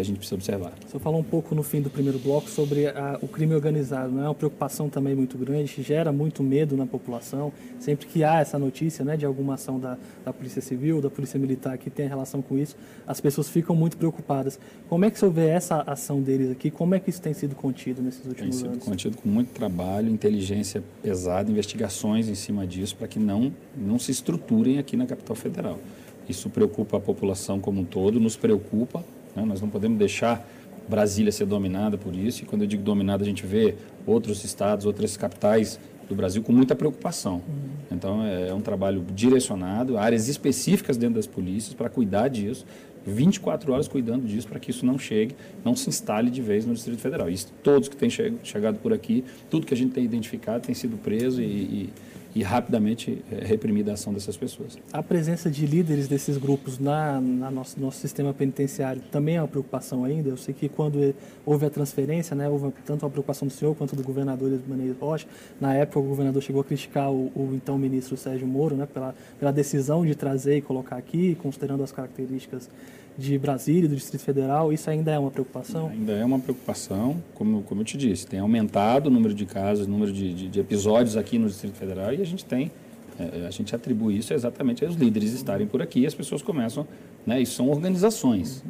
que 0.01 0.03
a 0.03 0.05
gente 0.05 0.17
precisa 0.17 0.37
observar. 0.37 0.73
Você 0.87 0.99
falou 0.99 1.21
um 1.21 1.25
pouco 1.25 1.55
no 1.55 1.63
fim 1.63 1.81
do 1.81 1.91
primeiro 1.91 2.19
bloco 2.19 2.49
sobre 2.49 2.87
a, 2.87 3.19
o 3.21 3.29
crime 3.29 3.55
organizado, 3.55 4.11
não 4.13 4.25
é 4.25 4.29
uma 4.29 4.35
preocupação 4.35 4.89
também 4.89 5.15
muito 5.15 5.37
grande, 5.37 5.83
gera 5.83 6.11
muito 6.11 6.43
medo 6.43 6.77
na 6.77 6.87
população. 6.87 7.53
Sempre 7.79 8.07
que 8.07 8.25
há 8.25 8.41
essa 8.41 8.59
notícia 8.59 9.05
né, 9.05 9.17
de 9.17 9.27
alguma 9.27 9.55
ação 9.55 9.79
da, 9.79 9.99
da 10.25 10.33
Polícia 10.33 10.63
Civil, 10.63 11.01
da 11.01 11.11
Polícia 11.11 11.39
Militar 11.39 11.77
que 11.77 11.91
tem 11.91 12.09
relação 12.09 12.41
com 12.41 12.59
isso, 12.59 12.77
as 13.07 13.21
pessoas 13.21 13.49
ficam 13.49 13.77
muito 13.77 13.97
preocupadas. 13.97 14.59
Como 14.89 15.05
é 15.05 15.11
que 15.11 15.19
você 15.19 15.29
vê 15.29 15.49
essa 15.49 15.83
ação 15.83 16.23
deles 16.23 16.51
aqui? 16.51 16.71
Como 16.71 16.95
é 16.95 17.01
que 17.01 17.11
isso 17.11 17.21
tem 17.21 17.35
sido 17.35 17.55
contido 17.55 18.03
nesses 18.03 18.25
últimos 18.25 18.63
anos? 18.63 18.63
Tem 18.63 18.81
sido 18.81 18.91
contido 18.91 19.17
com 19.19 19.29
muito 19.29 19.51
trabalho, 19.53 20.11
inteligência 20.11 20.83
pesada, 21.03 21.51
investigações 21.51 22.29
em 22.29 22.35
cima 22.35 22.67
disso 22.67 22.97
para 22.97 23.07
que 23.07 23.19
não, 23.19 23.53
não 23.77 23.99
se 23.99 24.11
estruturem 24.11 24.79
aqui 24.79 24.97
na 24.97 25.07
capital 25.07 25.37
federal. 25.37 25.79
Isso 26.29 26.49
preocupa 26.49 26.97
a 26.97 27.01
população 27.01 27.59
como 27.59 27.81
um 27.81 27.85
todo, 27.85 28.21
nos 28.21 28.37
preocupa 28.37 29.05
né? 29.35 29.45
Nós 29.45 29.61
não 29.61 29.69
podemos 29.69 29.99
deixar 29.99 30.47
Brasília 30.89 31.31
ser 31.31 31.47
dominada 31.47 31.97
por 31.97 32.15
isso. 32.15 32.43
E 32.43 32.47
quando 32.47 32.63
eu 32.63 32.69
digo 32.69 32.83
dominada, 32.83 33.23
a 33.23 33.27
gente 33.27 33.47
vê 33.47 33.77
outros 34.07 34.45
estados, 34.45 34.87
outras 34.87 35.17
capitais 35.17 35.79
do 36.09 36.15
Brasil 36.15 36.43
com 36.43 36.53
muita 36.53 36.75
preocupação. 36.75 37.35
Uhum. 37.35 37.71
Então, 37.93 38.25
é, 38.25 38.49
é 38.49 38.55
um 38.55 38.61
trabalho 38.61 39.05
direcionado, 39.15 39.97
áreas 39.97 40.29
específicas 40.29 40.97
dentro 40.97 41.15
das 41.15 41.27
polícias 41.27 41.73
para 41.73 41.89
cuidar 41.89 42.29
disso, 42.29 42.67
24 43.07 43.73
horas 43.73 43.89
cuidando 43.89 44.27
disso 44.27 44.47
para 44.49 44.59
que 44.59 44.71
isso 44.71 44.85
não 44.85 44.99
chegue, 44.99 45.35
não 45.65 45.75
se 45.75 45.89
instale 45.89 46.31
de 46.31 46.43
vez 46.43 46.67
no 46.67 46.75
Distrito 46.75 47.01
Federal. 47.01 47.31
Isso, 47.31 47.53
todos 47.63 47.89
que 47.89 47.97
têm 47.97 48.11
chegado 48.11 48.79
por 48.81 48.93
aqui, 48.93 49.25
tudo 49.49 49.65
que 49.65 49.73
a 49.73 49.77
gente 49.77 49.93
tem 49.93 50.05
identificado 50.05 50.67
tem 50.67 50.75
sido 50.75 50.97
preso 50.99 51.41
e, 51.41 51.45
e 51.45 51.91
e 52.35 52.43
rapidamente 52.43 53.23
é, 53.31 53.45
reprimir 53.45 53.89
a 53.91 53.95
ação 53.95 54.13
dessas 54.13 54.37
pessoas. 54.37 54.79
A 54.93 55.03
presença 55.03 55.51
de 55.51 55.67
líderes 55.67 56.09
desses 56.09 56.37
grupos 56.37 56.79
na, 56.79 57.21
na 57.21 57.51
nosso, 57.51 57.81
nosso 57.81 57.99
sistema 57.99 58.33
penitenciário 58.33 59.03
também 59.11 59.37
é 59.37 59.43
uma 59.43 59.49
preocupação 59.49 60.05
ainda. 60.05 60.29
Eu 60.29 60.37
sei 60.37 60.55
que 60.55 60.69
quando 60.69 61.15
houve 61.45 61.67
a 61.67 61.71
transferência, 61.71 62.37
né, 62.37 62.49
houve 62.49 62.73
tanto 62.85 63.05
a 63.05 63.11
preocupação 63.11 63.49
do 63.49 63.55
senhor 63.55 63.75
quanto 63.75 63.97
do 63.97 64.03
governador 64.03 64.59
Maneiro 64.69 64.97
Rocha. 65.01 65.27
Na 65.61 65.75
época, 65.75 65.99
o 65.99 66.03
governador 66.03 66.43
chegou 66.43 66.61
a 66.61 66.65
criticar 66.65 67.11
o, 67.11 67.33
o 67.35 67.51
então 67.55 67.77
ministro 67.79 68.17
Sérgio 68.17 68.47
Moro 68.47 68.77
né, 68.77 68.87
pela, 68.87 69.15
pela 69.39 69.53
decisão 69.53 70.05
de 70.05 70.15
trazer 70.15 70.57
e 70.57 70.63
colocar 70.63 70.97
aqui, 70.97 71.37
considerando 71.43 71.83
as 71.83 71.93
características 71.93 72.69
de 73.19 73.39
Brasília, 73.39 73.89
do 73.89 73.95
Distrito 73.95 74.23
Federal, 74.23 74.73
isso 74.73 74.89
ainda 74.89 75.11
é 75.13 75.19
uma 75.19 75.31
preocupação? 75.31 75.89
Ainda 75.89 76.13
é 76.13 76.25
uma 76.25 76.39
preocupação, 76.39 77.23
como, 77.35 77.63
como 77.63 77.81
eu 77.83 77.85
te 77.85 77.97
disse, 77.99 78.27
tem 78.27 78.41
aumentado 78.41 79.09
o 79.09 79.11
número 79.11 79.35
de 79.35 79.45
casos, 79.45 79.87
o 79.87 79.91
número 79.91 80.13
de, 80.13 80.33
de, 80.35 80.49
de 80.49 80.61
episódios 80.61 81.17
aqui 81.17 81.39
no 81.39 81.49
Distrito 81.49 81.75
Federal 81.75 82.15
e 82.15 82.21
a 82.23 82.27
gente 82.27 82.45
tem 82.45 82.71
É, 83.21 83.47
a 83.47 83.51
gente 83.51 83.77
atribui 83.77 84.17
isso 84.17 84.33
exatamente 84.33 84.83
aos 84.83 84.95
líderes 84.97 85.35
estarem 85.35 85.67
por 85.67 85.83
aqui 85.83 86.01
e 86.01 86.07
as 86.07 86.15
pessoas 86.15 86.41
começam, 86.41 86.87
né? 87.27 87.39
Isso 87.39 87.55
são 87.55 87.69
organizações. 87.69 88.65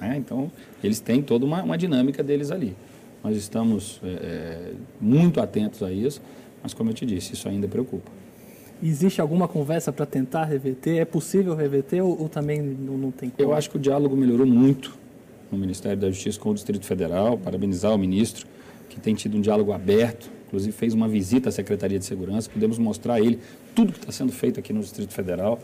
Né? 0.00 0.16
Então, 0.16 0.48
eles 0.80 1.00
têm 1.00 1.20
toda 1.20 1.44
uma, 1.44 1.60
uma 1.60 1.76
dinâmica 1.76 2.22
deles 2.22 2.52
ali. 2.52 2.76
Nós 3.24 3.36
estamos 3.36 4.00
é, 4.04 4.08
é, 4.08 4.72
muito 5.00 5.40
atentos 5.40 5.82
a 5.82 5.90
isso, 5.90 6.20
mas 6.62 6.72
como 6.72 6.90
eu 6.90 6.94
te 6.94 7.04
disse, 7.04 7.32
isso 7.32 7.48
ainda 7.48 7.66
preocupa. 7.66 8.12
Existe 8.84 9.18
alguma 9.18 9.48
conversa 9.48 9.90
para 9.90 10.04
tentar 10.04 10.44
reverter? 10.44 10.98
É 10.98 11.06
possível 11.06 11.54
reverter 11.54 12.02
ou, 12.02 12.20
ou 12.20 12.28
também 12.28 12.60
não, 12.60 12.98
não, 12.98 13.10
tem 13.10 13.30
como? 13.30 13.48
Eu 13.48 13.54
acho 13.54 13.70
que 13.70 13.78
o 13.78 13.80
diálogo 13.80 14.14
melhorou 14.14 14.46
muito 14.46 14.94
no 15.50 15.56
Ministério 15.56 15.98
da 15.98 16.10
Justiça 16.10 16.38
com 16.38 16.50
o 16.50 16.54
Distrito 16.54 16.84
Federal. 16.84 17.38
Parabenizar 17.38 17.94
o 17.94 17.98
ministro, 17.98 18.46
que 18.90 19.00
tem 19.00 19.14
tido 19.14 19.38
um 19.38 19.40
diálogo 19.40 19.72
aberto. 19.72 20.28
Inclusive 20.48 20.70
fez 20.72 20.92
uma 20.92 21.08
visita 21.08 21.48
à 21.48 21.52
Secretaria 21.52 21.98
de 21.98 22.04
Segurança. 22.04 22.50
Podemos 22.50 22.78
mostrar 22.78 23.14
a 23.14 23.20
ele 23.20 23.38
tudo 23.74 23.90
que 23.90 24.00
está 24.00 24.12
sendo 24.12 24.32
feito 24.32 24.60
aqui 24.60 24.70
no 24.70 24.80
Distrito 24.80 25.14
Federal. 25.14 25.58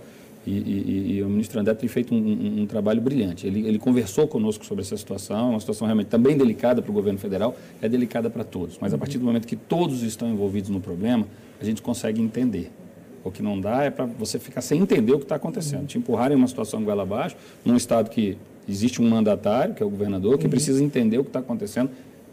E, 0.46 0.52
e, 0.52 1.12
e, 1.16 1.22
o 1.22 1.28
ministro 1.28 1.60
André 1.60 1.74
tem 1.74 1.90
feito 1.90 2.14
um, 2.14 2.18
um, 2.18 2.62
um 2.62 2.66
trabalho 2.66 3.02
brilhante. 3.02 3.46
Ele, 3.46 3.68
ele, 3.68 3.78
conversou 3.78 4.26
conosco 4.26 4.64
sobre 4.64 4.82
essa 4.82 4.96
situação, 4.96 5.50
uma 5.50 5.60
situação 5.60 5.86
realmente 5.86 6.06
também 6.06 6.38
delicada 6.38 6.80
para 6.80 6.90
o 6.90 6.94
governo 6.94 7.18
federal, 7.18 7.54
é 7.82 7.88
delicada 7.88 8.30
para 8.30 8.42
todos. 8.42 8.78
Mas 8.80 8.94
a 8.94 8.98
partir 8.98 9.18
do 9.18 9.26
momento 9.26 9.46
que 9.46 9.56
todos 9.56 10.02
estão 10.02 10.30
envolvidos 10.30 10.70
no 10.70 10.80
problema, 10.80 11.26
a 11.60 11.64
gente 11.66 11.82
consegue 11.82 12.22
entender. 12.22 12.72
O 13.22 13.30
que 13.30 13.42
não 13.42 13.60
dá 13.60 13.84
é 13.84 13.90
para 13.90 14.06
você 14.06 14.38
ficar 14.38 14.60
sem 14.60 14.80
entender 14.80 15.12
o 15.12 15.18
que 15.18 15.24
está 15.24 15.36
acontecendo. 15.36 15.86
Te 15.86 15.98
empurrarem 15.98 16.36
uma 16.36 16.48
situação 16.48 16.82
goela 16.82 17.02
abaixo, 17.02 17.36
num 17.64 17.76
estado 17.76 18.08
que 18.10 18.36
existe 18.68 19.02
um 19.02 19.08
mandatário, 19.08 19.74
que 19.74 19.82
é 19.82 19.86
o 19.86 19.90
governador, 19.90 20.38
que 20.38 20.44
uhum. 20.44 20.50
precisa 20.50 20.82
entender 20.82 21.18
o 21.18 21.22
que 21.22 21.28
está 21.30 21.40
acontecendo 21.40 21.90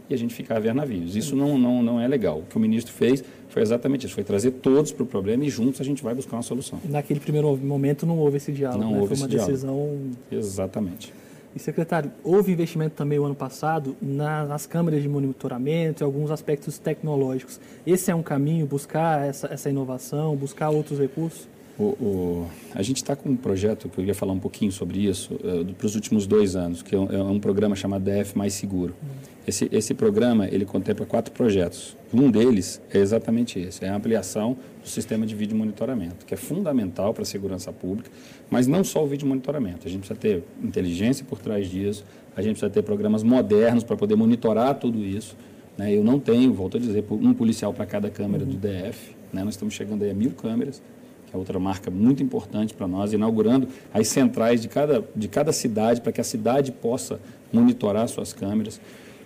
e 0.10 0.14
a 0.14 0.18
gente 0.18 0.34
ficar 0.34 0.58
a 0.58 0.60
ver 0.60 0.74
navios. 0.74 1.16
Isso 1.16 1.36
não, 1.36 1.58
não, 1.58 1.84
não 1.84 2.00
é 2.00 2.08
legal. 2.08 2.40
O 2.40 2.44
que 2.44 2.56
o 2.56 2.60
ministro 2.60 2.94
fez 2.94 3.24
foi 3.50 3.62
exatamente 3.62 4.06
isso, 4.06 4.16
foi 4.16 4.24
trazer 4.24 4.52
todos 4.52 4.92
para 4.92 5.04
o 5.04 5.06
problema 5.06 5.44
e 5.44 5.50
juntos 5.50 5.82
a 5.82 5.84
gente 5.84 6.04
vai 6.04 6.14
buscar 6.14 6.38
uma 6.38 6.44
solução. 6.44 6.80
Naquele 6.86 7.20
primeiro 7.20 7.56
momento 7.58 8.06
não 8.06 8.18
houve 8.18 8.38
esse 8.38 8.52
diálogo, 8.52 8.84
não 8.84 8.92
né? 8.92 9.00
houve 9.00 9.16
foi 9.16 9.26
uma 9.26 9.28
decisão... 9.28 9.76
Diálogo. 9.76 10.12
Exatamente. 10.32 11.14
E, 11.56 11.60
secretário, 11.60 12.12
houve 12.24 12.52
investimento 12.52 12.96
também 12.96 13.18
o 13.18 13.26
ano 13.26 13.36
passado 13.36 13.96
na, 14.02 14.46
nas 14.46 14.66
câmeras 14.66 15.02
de 15.02 15.10
monitoramento 15.10 16.04
e 16.04 16.06
alguns 16.06 16.30
aspectos 16.30 16.78
tecnológicos. 16.78 17.60
Esse 17.86 18.12
é 18.12 18.16
um 18.16 18.22
caminho, 18.22 18.66
buscar 18.66 19.28
essa, 19.28 19.48
essa 19.48 19.70
inovação, 19.70 20.36
buscar 20.36 20.70
outros 20.70 21.00
recursos? 21.00 21.48
O, 21.80 21.84
o, 21.84 22.48
a 22.74 22.82
gente 22.82 22.98
está 22.98 23.16
com 23.16 23.30
um 23.30 23.36
projeto 23.36 23.88
que 23.88 24.00
eu 24.00 24.06
ia 24.06 24.16
falar 24.16 24.34
um 24.34 24.40
pouquinho 24.40 24.72
sobre 24.72 25.00
isso 25.00 25.36
uh, 25.36 25.74
para 25.76 25.86
os 25.86 25.94
últimos 25.94 26.26
dois 26.26 26.56
anos, 26.56 26.82
que 26.82 26.96
é 26.96 26.98
um, 26.98 27.06
é 27.12 27.24
um, 27.24 27.40
programa 27.40 27.76
chamado 27.76 28.04
DF 28.04 28.36
Mais 28.36 28.54
Seguro. 28.54 28.96
Hum. 29.04 29.08
Esse, 29.48 29.70
esse 29.72 29.94
programa 29.94 30.48
ele 30.48 30.66
contempla 30.66 31.06
quatro 31.06 31.32
projetos. 31.32 31.96
Um 32.14 32.32
deles 32.32 32.82
é 32.92 32.98
exatamente 32.98 33.60
esse, 33.60 33.86
é 33.86 33.90
a 33.90 33.96
ampliação 33.96 34.58
do 34.88 34.90
sistema 34.90 35.26
de 35.26 35.36
vídeo 35.36 35.56
monitoramento, 35.56 36.26
que 36.26 36.34
é 36.34 36.38
fundamental 36.38 37.14
para 37.14 37.24
a 37.24 37.26
segurança 37.26 37.74
pública, 37.74 38.10
mas 38.50 38.68
não 38.68 38.86
só 38.86 39.04
o 39.04 39.08
vídeo 39.08 39.28
monitoramento. 39.28 39.86
A 39.86 39.90
gente 39.90 40.00
precisa 40.00 40.18
ter 40.18 40.44
inteligência 40.64 41.26
por 41.28 41.40
trás 41.40 41.70
disso, 41.70 42.06
a 42.36 42.42
gente 42.42 42.54
precisa 42.54 42.70
ter 42.70 42.82
programas 42.84 43.22
modernos 43.22 43.84
para 43.84 43.98
poder 43.98 44.16
monitorar 44.16 44.76
tudo 44.76 45.04
isso. 45.04 45.36
Né? 45.78 45.94
Eu 45.94 46.04
não 46.04 46.20
tenho, 46.20 46.54
volto 46.54 46.78
a 46.78 46.80
dizer, 46.80 47.04
um 47.12 47.34
policial 47.34 47.74
para 47.74 47.86
cada 47.86 48.10
câmera 48.10 48.46
uhum. 48.46 48.52
do 48.52 48.58
DF. 48.58 49.14
Né? 49.34 49.44
Nós 49.44 49.56
estamos 49.56 49.74
chegando 49.74 50.04
aí 50.04 50.12
a 50.12 50.14
mil 50.14 50.32
câmeras 50.32 50.82
que 51.30 51.36
é 51.36 51.38
outra 51.38 51.60
marca 51.60 51.92
muito 51.92 52.24
importante 52.24 52.74
para 52.74 52.88
nós, 52.88 53.12
inaugurando 53.12 53.68
as 53.94 54.08
centrais 54.08 54.62
de 54.62 54.70
cada, 54.70 55.04
de 55.14 55.28
cada 55.28 55.52
cidade, 55.52 56.00
para 56.00 56.14
que 56.14 56.22
a 56.22 56.24
cidade 56.24 56.72
possa 56.72 57.20
monitorar 57.52 58.08
suas 58.08 58.32
câmeras. 58.32 58.80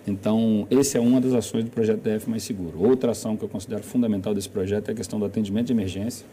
Então, 0.06 0.66
essa 0.70 0.98
é 0.98 1.00
uma 1.00 1.20
das 1.20 1.32
ações 1.32 1.64
do 1.64 1.70
projeto 1.70 2.00
DF 2.00 2.28
Mais 2.28 2.42
Seguro. 2.42 2.82
Outra 2.82 3.12
ação 3.12 3.36
que 3.36 3.44
eu 3.44 3.48
considero 3.48 3.82
fundamental 3.82 4.34
desse 4.34 4.48
projeto 4.48 4.88
é 4.88 4.92
a 4.92 4.94
questão 4.94 5.18
do 5.18 5.24
atendimento 5.24 5.66
de 5.66 5.72
emergência. 5.72 6.26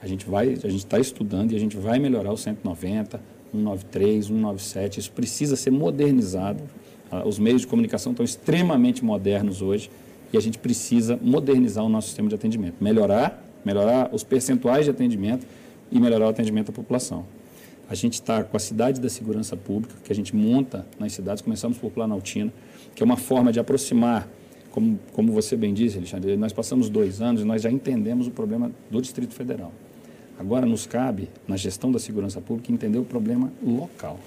A 0.00 0.06
gente 0.06 0.26
vai, 0.26 0.48
a 0.48 0.68
gente 0.68 0.76
está 0.76 0.98
estudando 0.98 1.52
e 1.52 1.56
a 1.56 1.58
gente 1.58 1.76
vai 1.76 1.98
melhorar 1.98 2.32
o 2.32 2.36
190, 2.36 3.20
193, 3.52 4.26
197. 4.26 5.00
Isso 5.00 5.12
precisa 5.12 5.56
ser 5.56 5.70
modernizado. 5.70 6.62
Ah, 7.10 7.26
os 7.26 7.38
meios 7.38 7.60
de 7.60 7.66
comunicação 7.66 8.12
estão 8.12 8.24
extremamente 8.24 9.04
modernos 9.04 9.60
hoje 9.60 9.90
e 10.32 10.36
a 10.36 10.40
gente 10.40 10.58
precisa 10.58 11.18
modernizar 11.22 11.84
o 11.84 11.88
nosso 11.88 12.08
sistema 12.08 12.28
de 12.28 12.34
atendimento, 12.34 12.76
melhorar 12.80 13.44
melhorar 13.64 14.10
os 14.12 14.22
percentuais 14.22 14.84
de 14.84 14.90
atendimento 14.90 15.46
e 15.90 15.98
melhorar 15.98 16.26
o 16.26 16.28
atendimento 16.28 16.70
à 16.70 16.72
população. 16.72 17.24
A 17.88 17.94
gente 17.94 18.14
está 18.14 18.42
com 18.42 18.56
a 18.56 18.60
cidade 18.60 19.00
da 19.00 19.08
segurança 19.08 19.56
pública, 19.56 19.94
que 20.02 20.10
a 20.10 20.14
gente 20.14 20.34
monta 20.34 20.86
nas 20.98 21.12
cidades, 21.12 21.42
começamos 21.42 21.76
por 21.76 21.90
Planaltina, 21.90 22.52
que 22.94 23.02
é 23.02 23.04
uma 23.04 23.16
forma 23.16 23.52
de 23.52 23.60
aproximar, 23.60 24.26
como, 24.70 24.98
como 25.12 25.32
você 25.32 25.54
bem 25.54 25.74
disse, 25.74 25.98
Alexandre, 25.98 26.36
nós 26.36 26.52
passamos 26.52 26.88
dois 26.88 27.20
anos 27.20 27.42
e 27.42 27.44
nós 27.44 27.60
já 27.62 27.70
entendemos 27.70 28.26
o 28.26 28.30
problema 28.30 28.70
do 28.90 29.02
Distrito 29.02 29.34
Federal. 29.34 29.70
Agora 30.38 30.66
nos 30.66 30.86
cabe, 30.86 31.28
na 31.46 31.56
gestão 31.56 31.92
da 31.92 31.98
segurança 31.98 32.40
pública, 32.40 32.72
entender 32.72 32.98
o 32.98 33.04
problema 33.04 33.52
local. 33.62 34.18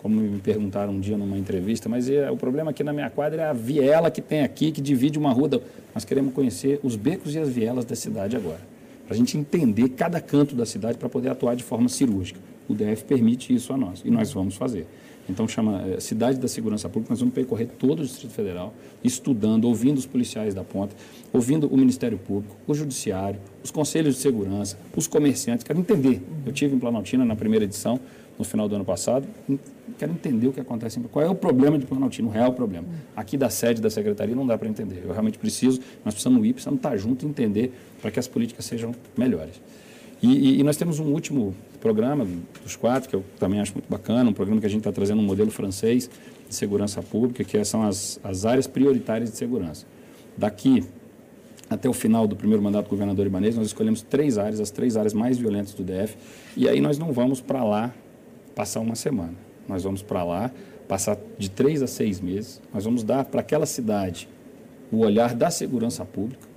Como 0.00 0.14
me 0.16 0.38
perguntaram 0.38 0.92
um 0.92 1.00
dia 1.00 1.16
numa 1.16 1.38
entrevista, 1.38 1.88
mas 1.88 2.08
é, 2.10 2.30
o 2.30 2.36
problema 2.36 2.72
aqui 2.72 2.84
na 2.84 2.92
minha 2.92 3.08
quadra 3.08 3.42
é 3.42 3.46
a 3.46 3.52
viela 3.52 4.10
que 4.10 4.20
tem 4.20 4.42
aqui, 4.42 4.70
que 4.70 4.80
divide 4.80 5.18
uma 5.18 5.32
rua. 5.32 5.48
Da... 5.48 5.60
Nós 5.94 6.04
queremos 6.04 6.34
conhecer 6.34 6.78
os 6.82 6.94
becos 6.94 7.34
e 7.34 7.38
as 7.38 7.48
vielas 7.48 7.84
da 7.84 7.96
cidade 7.96 8.36
agora, 8.36 8.60
para 9.06 9.14
a 9.14 9.16
gente 9.16 9.38
entender 9.38 9.88
cada 9.90 10.20
canto 10.20 10.54
da 10.54 10.66
cidade 10.66 10.98
para 10.98 11.08
poder 11.08 11.30
atuar 11.30 11.56
de 11.56 11.62
forma 11.62 11.88
cirúrgica. 11.88 12.38
O 12.72 12.74
DF 12.74 13.04
permite 13.04 13.54
isso 13.54 13.72
a 13.72 13.76
nós 13.76 14.02
e 14.02 14.10
nós 14.10 14.32
vamos 14.32 14.56
fazer. 14.56 14.86
Então 15.28 15.46
chama 15.46 15.82
é, 15.82 16.00
Cidade 16.00 16.38
da 16.38 16.48
Segurança 16.48 16.88
Pública, 16.88 17.12
nós 17.12 17.20
vamos 17.20 17.34
percorrer 17.34 17.66
todo 17.78 18.00
o 18.00 18.02
Distrito 18.02 18.32
Federal, 18.32 18.74
estudando, 19.04 19.66
ouvindo 19.66 19.98
os 19.98 20.06
policiais 20.06 20.54
da 20.54 20.64
ponta, 20.64 20.96
ouvindo 21.32 21.68
o 21.68 21.76
Ministério 21.76 22.18
Público, 22.18 22.56
o 22.66 22.74
Judiciário, 22.74 23.38
os 23.62 23.70
conselhos 23.70 24.16
de 24.16 24.20
segurança, 24.20 24.76
os 24.96 25.06
comerciantes. 25.06 25.64
Quero 25.64 25.78
entender. 25.78 26.22
Eu 26.44 26.52
tive 26.52 26.74
em 26.74 26.78
Planaltina 26.78 27.24
na 27.24 27.36
primeira 27.36 27.64
edição, 27.64 28.00
no 28.38 28.44
final 28.44 28.66
do 28.68 28.74
ano 28.74 28.84
passado, 28.84 29.28
quero 29.98 30.12
entender 30.12 30.48
o 30.48 30.52
que 30.52 30.60
acontece. 30.60 30.98
Qual 31.00 31.24
é 31.24 31.28
o 31.28 31.34
problema 31.34 31.78
de 31.78 31.84
Planaltina, 31.84 32.26
o 32.28 32.30
real 32.30 32.54
problema. 32.54 32.86
Aqui 33.14 33.36
da 33.36 33.50
sede 33.50 33.80
da 33.82 33.90
secretaria 33.90 34.34
não 34.34 34.46
dá 34.46 34.56
para 34.56 34.68
entender. 34.68 35.02
Eu 35.04 35.12
realmente 35.12 35.38
preciso, 35.38 35.78
nós 36.04 36.14
precisamos 36.14 36.44
ir, 36.44 36.54
precisamos 36.54 36.78
estar 36.78 36.96
juntos 36.96 37.24
e 37.24 37.28
entender 37.28 37.72
para 38.00 38.10
que 38.10 38.18
as 38.18 38.26
políticas 38.26 38.64
sejam 38.64 38.94
melhores. 39.16 39.60
E, 40.22 40.28
e, 40.28 40.60
e, 40.60 40.62
nós 40.62 40.76
temos 40.76 41.00
um 41.00 41.06
último 41.06 41.52
programa 41.82 42.24
dos 42.62 42.76
quatro, 42.76 43.10
que 43.10 43.16
eu 43.16 43.24
também 43.40 43.60
acho 43.60 43.74
muito 43.74 43.90
bacana, 43.90 44.30
um 44.30 44.32
programa 44.32 44.60
que 44.60 44.66
a 44.66 44.70
gente 44.70 44.80
está 44.80 44.92
trazendo 44.92 45.20
um 45.20 45.24
modelo 45.24 45.50
francês 45.50 46.08
de 46.48 46.54
segurança 46.54 47.02
pública, 47.02 47.42
que 47.42 47.62
são 47.64 47.82
as, 47.82 48.20
as 48.22 48.46
áreas 48.46 48.68
prioritárias 48.68 49.32
de 49.32 49.36
segurança. 49.36 49.84
Daqui 50.38 50.84
até 51.68 51.88
o 51.88 51.92
final 51.92 52.26
do 52.26 52.36
primeiro 52.36 52.62
mandato 52.62 52.86
do 52.86 52.90
governador 52.90 53.26
Ibanez, 53.26 53.56
nós 53.56 53.66
escolhemos 53.66 54.00
três 54.00 54.38
áreas, 54.38 54.60
as 54.60 54.70
três 54.70 54.96
áreas 54.96 55.12
mais 55.12 55.38
violentas 55.38 55.74
do 55.74 55.82
DF, 55.82 56.16
e 56.56 56.68
aí 56.68 56.80
nós 56.80 56.98
não 56.98 57.12
vamos 57.12 57.40
para 57.40 57.64
lá 57.64 57.92
passar 58.54 58.80
uma 58.80 58.94
semana. 58.94 59.34
Nós 59.66 59.82
vamos 59.82 60.02
para 60.02 60.22
lá, 60.22 60.52
passar 60.86 61.16
de 61.36 61.50
três 61.50 61.82
a 61.82 61.86
seis 61.88 62.20
meses. 62.20 62.60
Nós 62.72 62.84
vamos 62.84 63.02
dar 63.02 63.24
para 63.24 63.40
aquela 63.40 63.66
cidade 63.66 64.28
o 64.90 64.98
olhar 64.98 65.34
da 65.34 65.50
segurança 65.50 66.04
pública. 66.04 66.51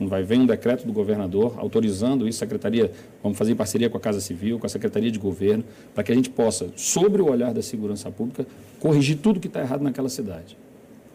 Vai 0.00 0.22
vir 0.22 0.38
um 0.38 0.46
decreto 0.46 0.86
do 0.86 0.92
governador 0.92 1.54
autorizando 1.56 2.28
isso, 2.28 2.38
secretaria, 2.38 2.92
vamos 3.22 3.36
fazer 3.36 3.52
em 3.52 3.56
parceria 3.56 3.90
com 3.90 3.96
a 3.96 4.00
Casa 4.00 4.20
Civil, 4.20 4.58
com 4.58 4.66
a 4.66 4.68
Secretaria 4.68 5.10
de 5.10 5.18
Governo, 5.18 5.64
para 5.94 6.04
que 6.04 6.12
a 6.12 6.14
gente 6.14 6.30
possa, 6.30 6.68
sobre 6.76 7.20
o 7.20 7.30
olhar 7.30 7.52
da 7.52 7.62
segurança 7.62 8.08
pública, 8.10 8.46
corrigir 8.78 9.18
tudo 9.18 9.40
que 9.40 9.48
está 9.48 9.60
errado 9.60 9.82
naquela 9.82 10.08
cidade. 10.08 10.56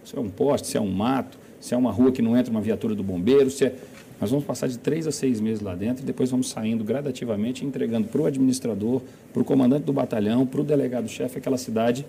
Se 0.03 0.17
é 0.17 0.19
um 0.19 0.29
poste, 0.29 0.67
se 0.67 0.75
é 0.75 0.81
um 0.81 0.91
mato, 0.91 1.37
se 1.61 1.73
é 1.73 1.77
uma 1.77 1.91
rua 1.91 2.11
que 2.11 2.21
não 2.21 2.35
entra 2.35 2.51
uma 2.51 2.59
viatura 2.59 2.93
do 2.93 3.03
bombeiro, 3.03 3.49
se 3.49 3.65
é 3.65 3.75
nós 4.23 4.29
vamos 4.29 4.45
passar 4.45 4.67
de 4.67 4.77
três 4.77 5.05
a 5.05 5.11
seis 5.11 5.41
meses 5.41 5.61
lá 5.61 5.75
dentro 5.75 6.01
e 6.01 6.05
depois 6.05 6.31
vamos 6.31 6.49
saindo 6.49 6.81
gradativamente, 6.81 7.65
entregando 7.65 8.07
para 8.07 8.21
o 8.21 8.25
administrador, 8.25 9.01
para 9.33 9.41
o 9.41 9.45
comandante 9.45 9.83
do 9.83 9.91
batalhão, 9.91 10.45
para 10.45 10.61
o 10.61 10.63
delegado-chefe, 10.63 11.39
aquela 11.39 11.57
cidade 11.57 12.05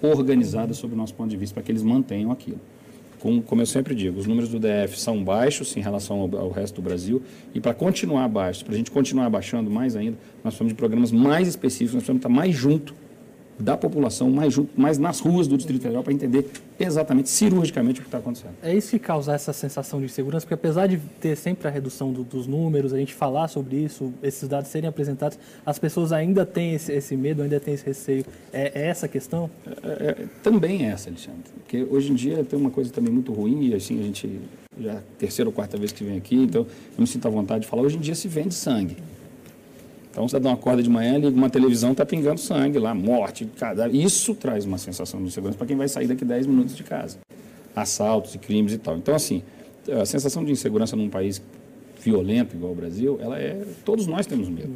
organizada 0.00 0.74
sob 0.74 0.94
o 0.94 0.96
nosso 0.96 1.14
ponto 1.14 1.28
de 1.28 1.36
vista, 1.36 1.54
para 1.54 1.64
que 1.64 1.72
eles 1.72 1.82
mantenham 1.82 2.30
aquilo. 2.30 2.60
Como, 3.20 3.42
como 3.42 3.62
eu 3.62 3.66
sempre 3.66 3.94
digo, 3.94 4.18
os 4.18 4.26
números 4.26 4.50
do 4.50 4.58
DF 4.58 4.98
são 4.98 5.22
baixos 5.22 5.76
em 5.76 5.80
relação 5.80 6.20
ao, 6.20 6.36
ao 6.36 6.50
resto 6.50 6.76
do 6.76 6.82
Brasil 6.82 7.22
e 7.54 7.60
para 7.60 7.74
continuar 7.74 8.28
baixos, 8.28 8.62
para 8.62 8.74
a 8.74 8.76
gente 8.76 8.90
continuar 8.90 9.30
baixando 9.30 9.70
mais 9.70 9.96
ainda, 9.96 10.16
nós 10.44 10.54
precisamos 10.54 10.72
de 10.72 10.76
programas 10.76 11.10
mais 11.12 11.48
específicos, 11.48 11.94
nós 11.94 12.02
precisamos 12.02 12.20
estar 12.20 12.28
mais 12.28 12.54
junto 12.54 12.94
da 13.58 13.76
população 13.76 14.30
mais, 14.30 14.52
junto, 14.52 14.78
mais 14.78 14.98
nas 14.98 15.20
ruas 15.20 15.48
do 15.48 15.56
Distrito 15.56 15.82
Federal 15.82 16.02
para 16.02 16.12
entender 16.12 16.50
exatamente, 16.78 17.28
cirurgicamente, 17.28 18.00
o 18.00 18.02
que 18.02 18.08
está 18.08 18.18
acontecendo. 18.18 18.54
É 18.62 18.74
isso 18.74 18.90
que 18.90 18.98
causa 18.98 19.32
essa 19.32 19.52
sensação 19.52 20.00
de 20.00 20.08
segurança, 20.08 20.44
porque 20.44 20.54
apesar 20.54 20.86
de 20.86 20.98
ter 21.20 21.36
sempre 21.36 21.66
a 21.66 21.70
redução 21.70 22.12
do, 22.12 22.22
dos 22.22 22.46
números, 22.46 22.92
a 22.92 22.98
gente 22.98 23.14
falar 23.14 23.48
sobre 23.48 23.76
isso, 23.76 24.12
esses 24.22 24.48
dados 24.48 24.70
serem 24.70 24.88
apresentados, 24.88 25.38
as 25.64 25.78
pessoas 25.78 26.12
ainda 26.12 26.44
têm 26.44 26.74
esse, 26.74 26.92
esse 26.92 27.16
medo, 27.16 27.42
ainda 27.42 27.58
têm 27.58 27.74
esse 27.74 27.86
receio. 27.86 28.24
É, 28.52 28.82
é 28.82 28.86
essa 28.88 29.06
a 29.06 29.08
questão? 29.08 29.50
É, 29.82 30.22
é, 30.22 30.26
também 30.42 30.86
é 30.86 30.90
essa, 30.90 31.08
Alexandre. 31.08 31.42
Porque 31.54 31.86
hoje 31.90 32.12
em 32.12 32.14
dia 32.14 32.44
tem 32.44 32.58
uma 32.58 32.70
coisa 32.70 32.92
também 32.92 33.12
muito 33.12 33.32
ruim, 33.32 33.68
e 33.68 33.74
assim, 33.74 33.98
a 33.98 34.02
gente 34.02 34.40
já 34.78 34.92
é 34.92 34.96
a 34.96 35.02
terceira 35.18 35.48
ou 35.48 35.52
quarta 35.52 35.78
vez 35.78 35.92
que 35.92 36.04
vem 36.04 36.18
aqui, 36.18 36.36
então 36.36 36.62
eu 36.62 37.00
me 37.00 37.06
sinto 37.06 37.26
à 37.26 37.30
vontade 37.30 37.62
de 37.62 37.66
falar, 37.66 37.82
hoje 37.82 37.96
em 37.96 38.00
dia 38.00 38.14
se 38.14 38.28
vende 38.28 38.54
sangue. 38.54 38.96
Então 40.16 40.26
você 40.26 40.40
dá 40.40 40.48
uma 40.48 40.56
corda 40.56 40.82
de 40.82 40.88
manhã, 40.88 41.18
liga 41.18 41.36
uma 41.36 41.50
televisão, 41.50 41.92
está 41.92 42.06
pingando 42.06 42.40
sangue 42.40 42.78
lá, 42.78 42.94
morte, 42.94 43.44
cadáver. 43.44 43.94
Isso 43.94 44.34
traz 44.34 44.64
uma 44.64 44.78
sensação 44.78 45.20
de 45.20 45.26
insegurança 45.26 45.58
para 45.58 45.66
quem 45.66 45.76
vai 45.76 45.88
sair 45.88 46.06
daqui 46.06 46.24
10 46.24 46.46
minutos 46.46 46.74
de 46.74 46.82
casa. 46.82 47.18
Assaltos 47.76 48.34
e 48.34 48.38
crimes 48.38 48.72
e 48.72 48.78
tal. 48.78 48.96
Então, 48.96 49.14
assim, 49.14 49.42
a 49.92 50.06
sensação 50.06 50.42
de 50.42 50.50
insegurança 50.50 50.96
num 50.96 51.10
país 51.10 51.42
violento 52.00 52.56
igual 52.56 52.72
o 52.72 52.74
Brasil, 52.74 53.18
ela 53.20 53.38
é. 53.38 53.62
Todos 53.84 54.06
nós 54.06 54.26
temos 54.26 54.48
medo. 54.48 54.72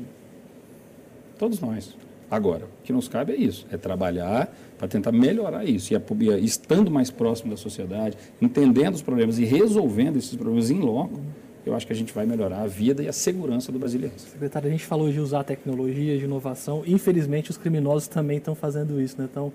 Todos 1.39 1.59
nós. 1.59 1.97
Agora, 2.31 2.67
o 2.67 2.85
que 2.85 2.93
nos 2.93 3.09
cabe 3.09 3.33
é 3.33 3.37
isso: 3.37 3.67
é 3.73 3.79
trabalhar 3.79 4.55
para 4.77 4.89
tentar 4.89 5.11
melhorar 5.11 5.65
isso. 5.65 5.95
E 5.95 5.97
a, 5.97 6.03
estando 6.39 6.91
mais 6.91 7.11
próximo 7.11 7.51
da 7.51 7.57
sociedade, 7.57 8.15
entendendo 8.43 8.95
os 8.95 9.01
problemas 9.01 9.39
e 9.39 9.47
resolvendo 9.47 10.19
esses 10.19 10.37
problemas 10.37 10.71
em 10.71 10.81
loco, 10.81 11.19
eu 11.65 11.75
acho 11.75 11.87
que 11.87 11.93
a 11.93 11.97
gente 11.97 12.13
vai 12.13 12.25
melhorar 12.25 12.63
a 12.63 12.67
vida 12.67 13.03
e 13.03 13.09
a 13.09 13.13
segurança 13.13 13.71
do 13.71 13.79
brasileiro. 13.79 14.15
Secretário, 14.17 14.69
a 14.69 14.71
gente 14.71 14.85
falou 14.85 15.11
de 15.11 15.21
usar 15.21 15.45
tecnologia, 15.45 16.19
de 16.19 16.25
inovação. 16.25 16.83
Infelizmente, 16.87 17.51
os 17.51 17.57
criminosos 17.57 18.09
também 18.09 18.39
estão 18.39 18.55
fazendo 18.55 19.01
isso. 19.01 19.17
Né? 19.19 19.29
Então, 19.31 19.53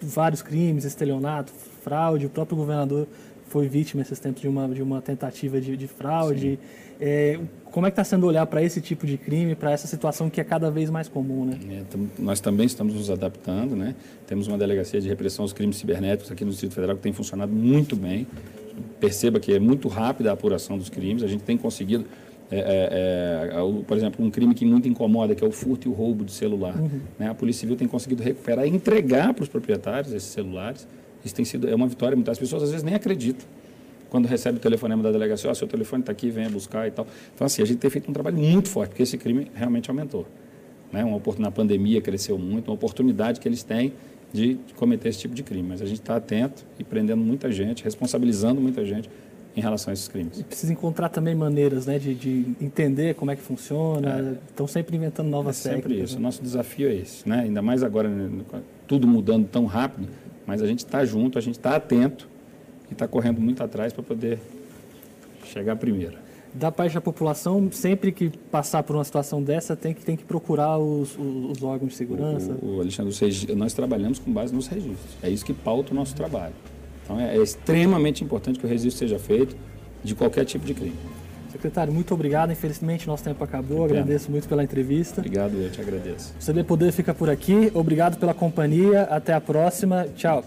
vários 0.00 0.42
crimes, 0.42 0.84
estelionato, 0.84 1.52
fraude. 1.82 2.26
O 2.26 2.30
próprio 2.30 2.56
governador 2.56 3.06
foi 3.48 3.66
vítima 3.66 4.02
esses 4.02 4.18
tempos 4.18 4.40
de 4.40 4.48
uma, 4.48 4.68
de 4.68 4.80
uma 4.80 5.02
tentativa 5.02 5.60
de, 5.60 5.76
de 5.76 5.88
fraude. 5.88 6.58
É, 7.00 7.40
como 7.64 7.86
é 7.86 7.90
que 7.90 7.94
está 7.94 8.04
sendo 8.04 8.26
olhar 8.26 8.46
para 8.46 8.62
esse 8.62 8.80
tipo 8.80 9.06
de 9.06 9.18
crime, 9.18 9.54
para 9.56 9.72
essa 9.72 9.88
situação 9.88 10.30
que 10.30 10.40
é 10.40 10.44
cada 10.44 10.70
vez 10.70 10.88
mais 10.88 11.08
comum, 11.08 11.44
né? 11.44 11.58
É, 11.68 11.82
nós 12.18 12.40
também 12.40 12.66
estamos 12.66 12.94
nos 12.94 13.10
adaptando, 13.10 13.74
né? 13.74 13.94
Temos 14.26 14.46
uma 14.46 14.56
delegacia 14.56 15.00
de 15.00 15.08
repressão 15.08 15.44
aos 15.44 15.52
crimes 15.52 15.76
cibernéticos 15.76 16.30
aqui 16.30 16.44
no 16.44 16.50
Distrito 16.50 16.74
Federal 16.74 16.94
que 16.96 17.02
tem 17.02 17.12
funcionado 17.12 17.52
muito 17.52 17.96
bem. 17.96 18.26
Perceba 18.98 19.38
que 19.40 19.52
é 19.52 19.58
muito 19.58 19.88
rápida 19.88 20.30
a 20.30 20.32
apuração 20.32 20.76
dos 20.76 20.88
crimes. 20.88 21.22
A 21.22 21.26
gente 21.26 21.42
tem 21.42 21.56
conseguido, 21.56 22.04
é, 22.50 22.58
é, 22.58 23.56
é 23.56 23.82
por 23.86 23.96
exemplo, 23.96 24.24
um 24.24 24.30
crime 24.30 24.54
que 24.54 24.64
muito 24.64 24.88
incomoda, 24.88 25.34
que 25.34 25.44
é 25.44 25.46
o 25.46 25.52
furto 25.52 25.88
e 25.88 25.90
o 25.90 25.94
roubo 25.94 26.24
de 26.24 26.32
celular. 26.32 26.76
Uhum. 26.76 27.00
Né? 27.18 27.28
A 27.28 27.34
Polícia 27.34 27.60
Civil 27.60 27.76
tem 27.76 27.88
conseguido 27.88 28.22
recuperar 28.22 28.66
e 28.66 28.70
entregar 28.70 29.32
para 29.34 29.42
os 29.42 29.48
proprietários 29.48 30.12
esses 30.12 30.30
celulares 30.30 30.86
isso 31.24 31.34
tem 31.34 31.44
sido 31.44 31.68
é 31.68 31.74
uma 31.74 31.86
vitória. 31.86 32.16
Muitas 32.16 32.38
pessoas 32.38 32.62
às 32.62 32.70
vezes 32.70 32.84
nem 32.84 32.94
acreditam 32.94 33.46
quando 34.08 34.26
recebe 34.26 34.58
o 34.58 34.60
telefonema 34.60 35.04
da 35.04 35.12
delegacia, 35.12 35.48
ó, 35.48 35.52
oh, 35.52 35.54
seu 35.54 35.68
telefone 35.68 36.02
está 36.02 36.10
aqui, 36.10 36.30
venha 36.30 36.50
buscar 36.50 36.88
e 36.88 36.90
tal. 36.90 37.06
Então, 37.32 37.46
assim, 37.46 37.62
a 37.62 37.64
gente 37.64 37.78
tem 37.78 37.88
feito 37.88 38.10
um 38.10 38.12
trabalho 38.12 38.36
muito 38.36 38.68
forte, 38.68 38.90
porque 38.90 39.04
esse 39.04 39.16
crime 39.16 39.48
realmente 39.54 39.88
aumentou. 39.88 40.26
Né? 40.92 41.04
Uma 41.04 41.16
oportunidade, 41.16 41.48
na 41.48 41.56
pandemia 41.56 42.00
cresceu 42.00 42.36
muito, 42.36 42.68
uma 42.68 42.74
oportunidade 42.74 43.38
que 43.38 43.46
eles 43.46 43.62
têm 43.62 43.92
de 44.32 44.58
cometer 44.76 45.08
esse 45.08 45.18
tipo 45.18 45.34
de 45.34 45.42
crime. 45.42 45.68
Mas 45.68 45.82
a 45.82 45.86
gente 45.86 46.00
está 46.00 46.16
atento 46.16 46.64
e 46.78 46.84
prendendo 46.84 47.22
muita 47.22 47.50
gente, 47.50 47.82
responsabilizando 47.82 48.60
muita 48.60 48.84
gente 48.84 49.10
em 49.56 49.60
relação 49.60 49.90
a 49.90 49.94
esses 49.94 50.08
crimes. 50.08 50.38
E 50.38 50.44
precisa 50.44 50.72
encontrar 50.72 51.08
também 51.08 51.34
maneiras 51.34 51.86
né, 51.86 51.98
de, 51.98 52.14
de 52.14 52.46
entender 52.60 53.14
como 53.14 53.30
é 53.30 53.36
que 53.36 53.42
funciona, 53.42 54.38
é. 54.38 54.48
estão 54.48 54.66
sempre 54.66 54.96
inventando 54.96 55.28
novas 55.28 55.64
é 55.66 55.72
sempre 55.72 56.00
isso, 56.00 56.14
né? 56.14 56.20
o 56.20 56.22
nosso 56.22 56.42
desafio 56.42 56.88
é 56.88 56.94
esse. 56.94 57.28
Né? 57.28 57.40
Ainda 57.40 57.60
mais 57.60 57.82
agora, 57.82 58.08
né, 58.08 58.44
tudo 58.86 59.06
mudando 59.06 59.46
tão 59.48 59.66
rápido, 59.66 60.08
mas 60.46 60.62
a 60.62 60.66
gente 60.66 60.80
está 60.80 61.04
junto, 61.04 61.38
a 61.38 61.40
gente 61.40 61.58
está 61.58 61.76
atento 61.76 62.28
e 62.88 62.92
está 62.92 63.08
correndo 63.08 63.40
muito 63.40 63.62
atrás 63.62 63.92
para 63.92 64.02
poder 64.02 64.38
chegar 65.44 65.76
primeiro. 65.76 66.16
Da 66.52 66.72
parte 66.72 66.94
da 66.94 67.00
população, 67.00 67.70
sempre 67.70 68.10
que 68.10 68.28
passar 68.50 68.82
por 68.82 68.96
uma 68.96 69.04
situação 69.04 69.42
dessa, 69.42 69.76
tem 69.76 69.94
que, 69.94 70.04
tem 70.04 70.16
que 70.16 70.24
procurar 70.24 70.78
os, 70.78 71.16
os, 71.16 71.58
os 71.58 71.62
órgãos 71.62 71.92
de 71.92 71.98
segurança? 71.98 72.56
O, 72.60 72.76
o 72.76 72.80
Alexandre, 72.80 73.14
nós 73.54 73.72
trabalhamos 73.72 74.18
com 74.18 74.32
base 74.32 74.54
nos 74.54 74.66
registros. 74.66 75.16
É 75.22 75.30
isso 75.30 75.44
que 75.44 75.52
pauta 75.52 75.92
o 75.92 75.94
nosso 75.94 76.14
trabalho. 76.14 76.54
Então, 77.04 77.20
é, 77.20 77.36
é 77.36 77.42
extremamente 77.42 78.24
importante 78.24 78.58
que 78.58 78.66
o 78.66 78.68
registro 78.68 78.98
seja 78.98 79.18
feito 79.18 79.56
de 80.02 80.14
qualquer 80.14 80.44
tipo 80.44 80.64
de 80.64 80.74
crime. 80.74 80.96
Secretário, 81.50 81.92
muito 81.92 82.14
obrigado. 82.14 82.52
Infelizmente, 82.52 83.06
nosso 83.06 83.24
tempo 83.24 83.42
acabou. 83.42 83.84
Agradeço 83.84 84.30
muito 84.30 84.48
pela 84.48 84.62
entrevista. 84.62 85.20
Obrigado, 85.20 85.54
eu 85.54 85.70
te 85.70 85.80
agradeço. 85.80 86.34
O 86.40 86.44
CB 86.44 86.64
Poder 86.64 86.92
fica 86.92 87.12
por 87.12 87.28
aqui. 87.28 87.70
Obrigado 87.74 88.18
pela 88.18 88.32
companhia. 88.32 89.02
Até 89.02 89.34
a 89.34 89.40
próxima. 89.40 90.06
Tchau. 90.16 90.44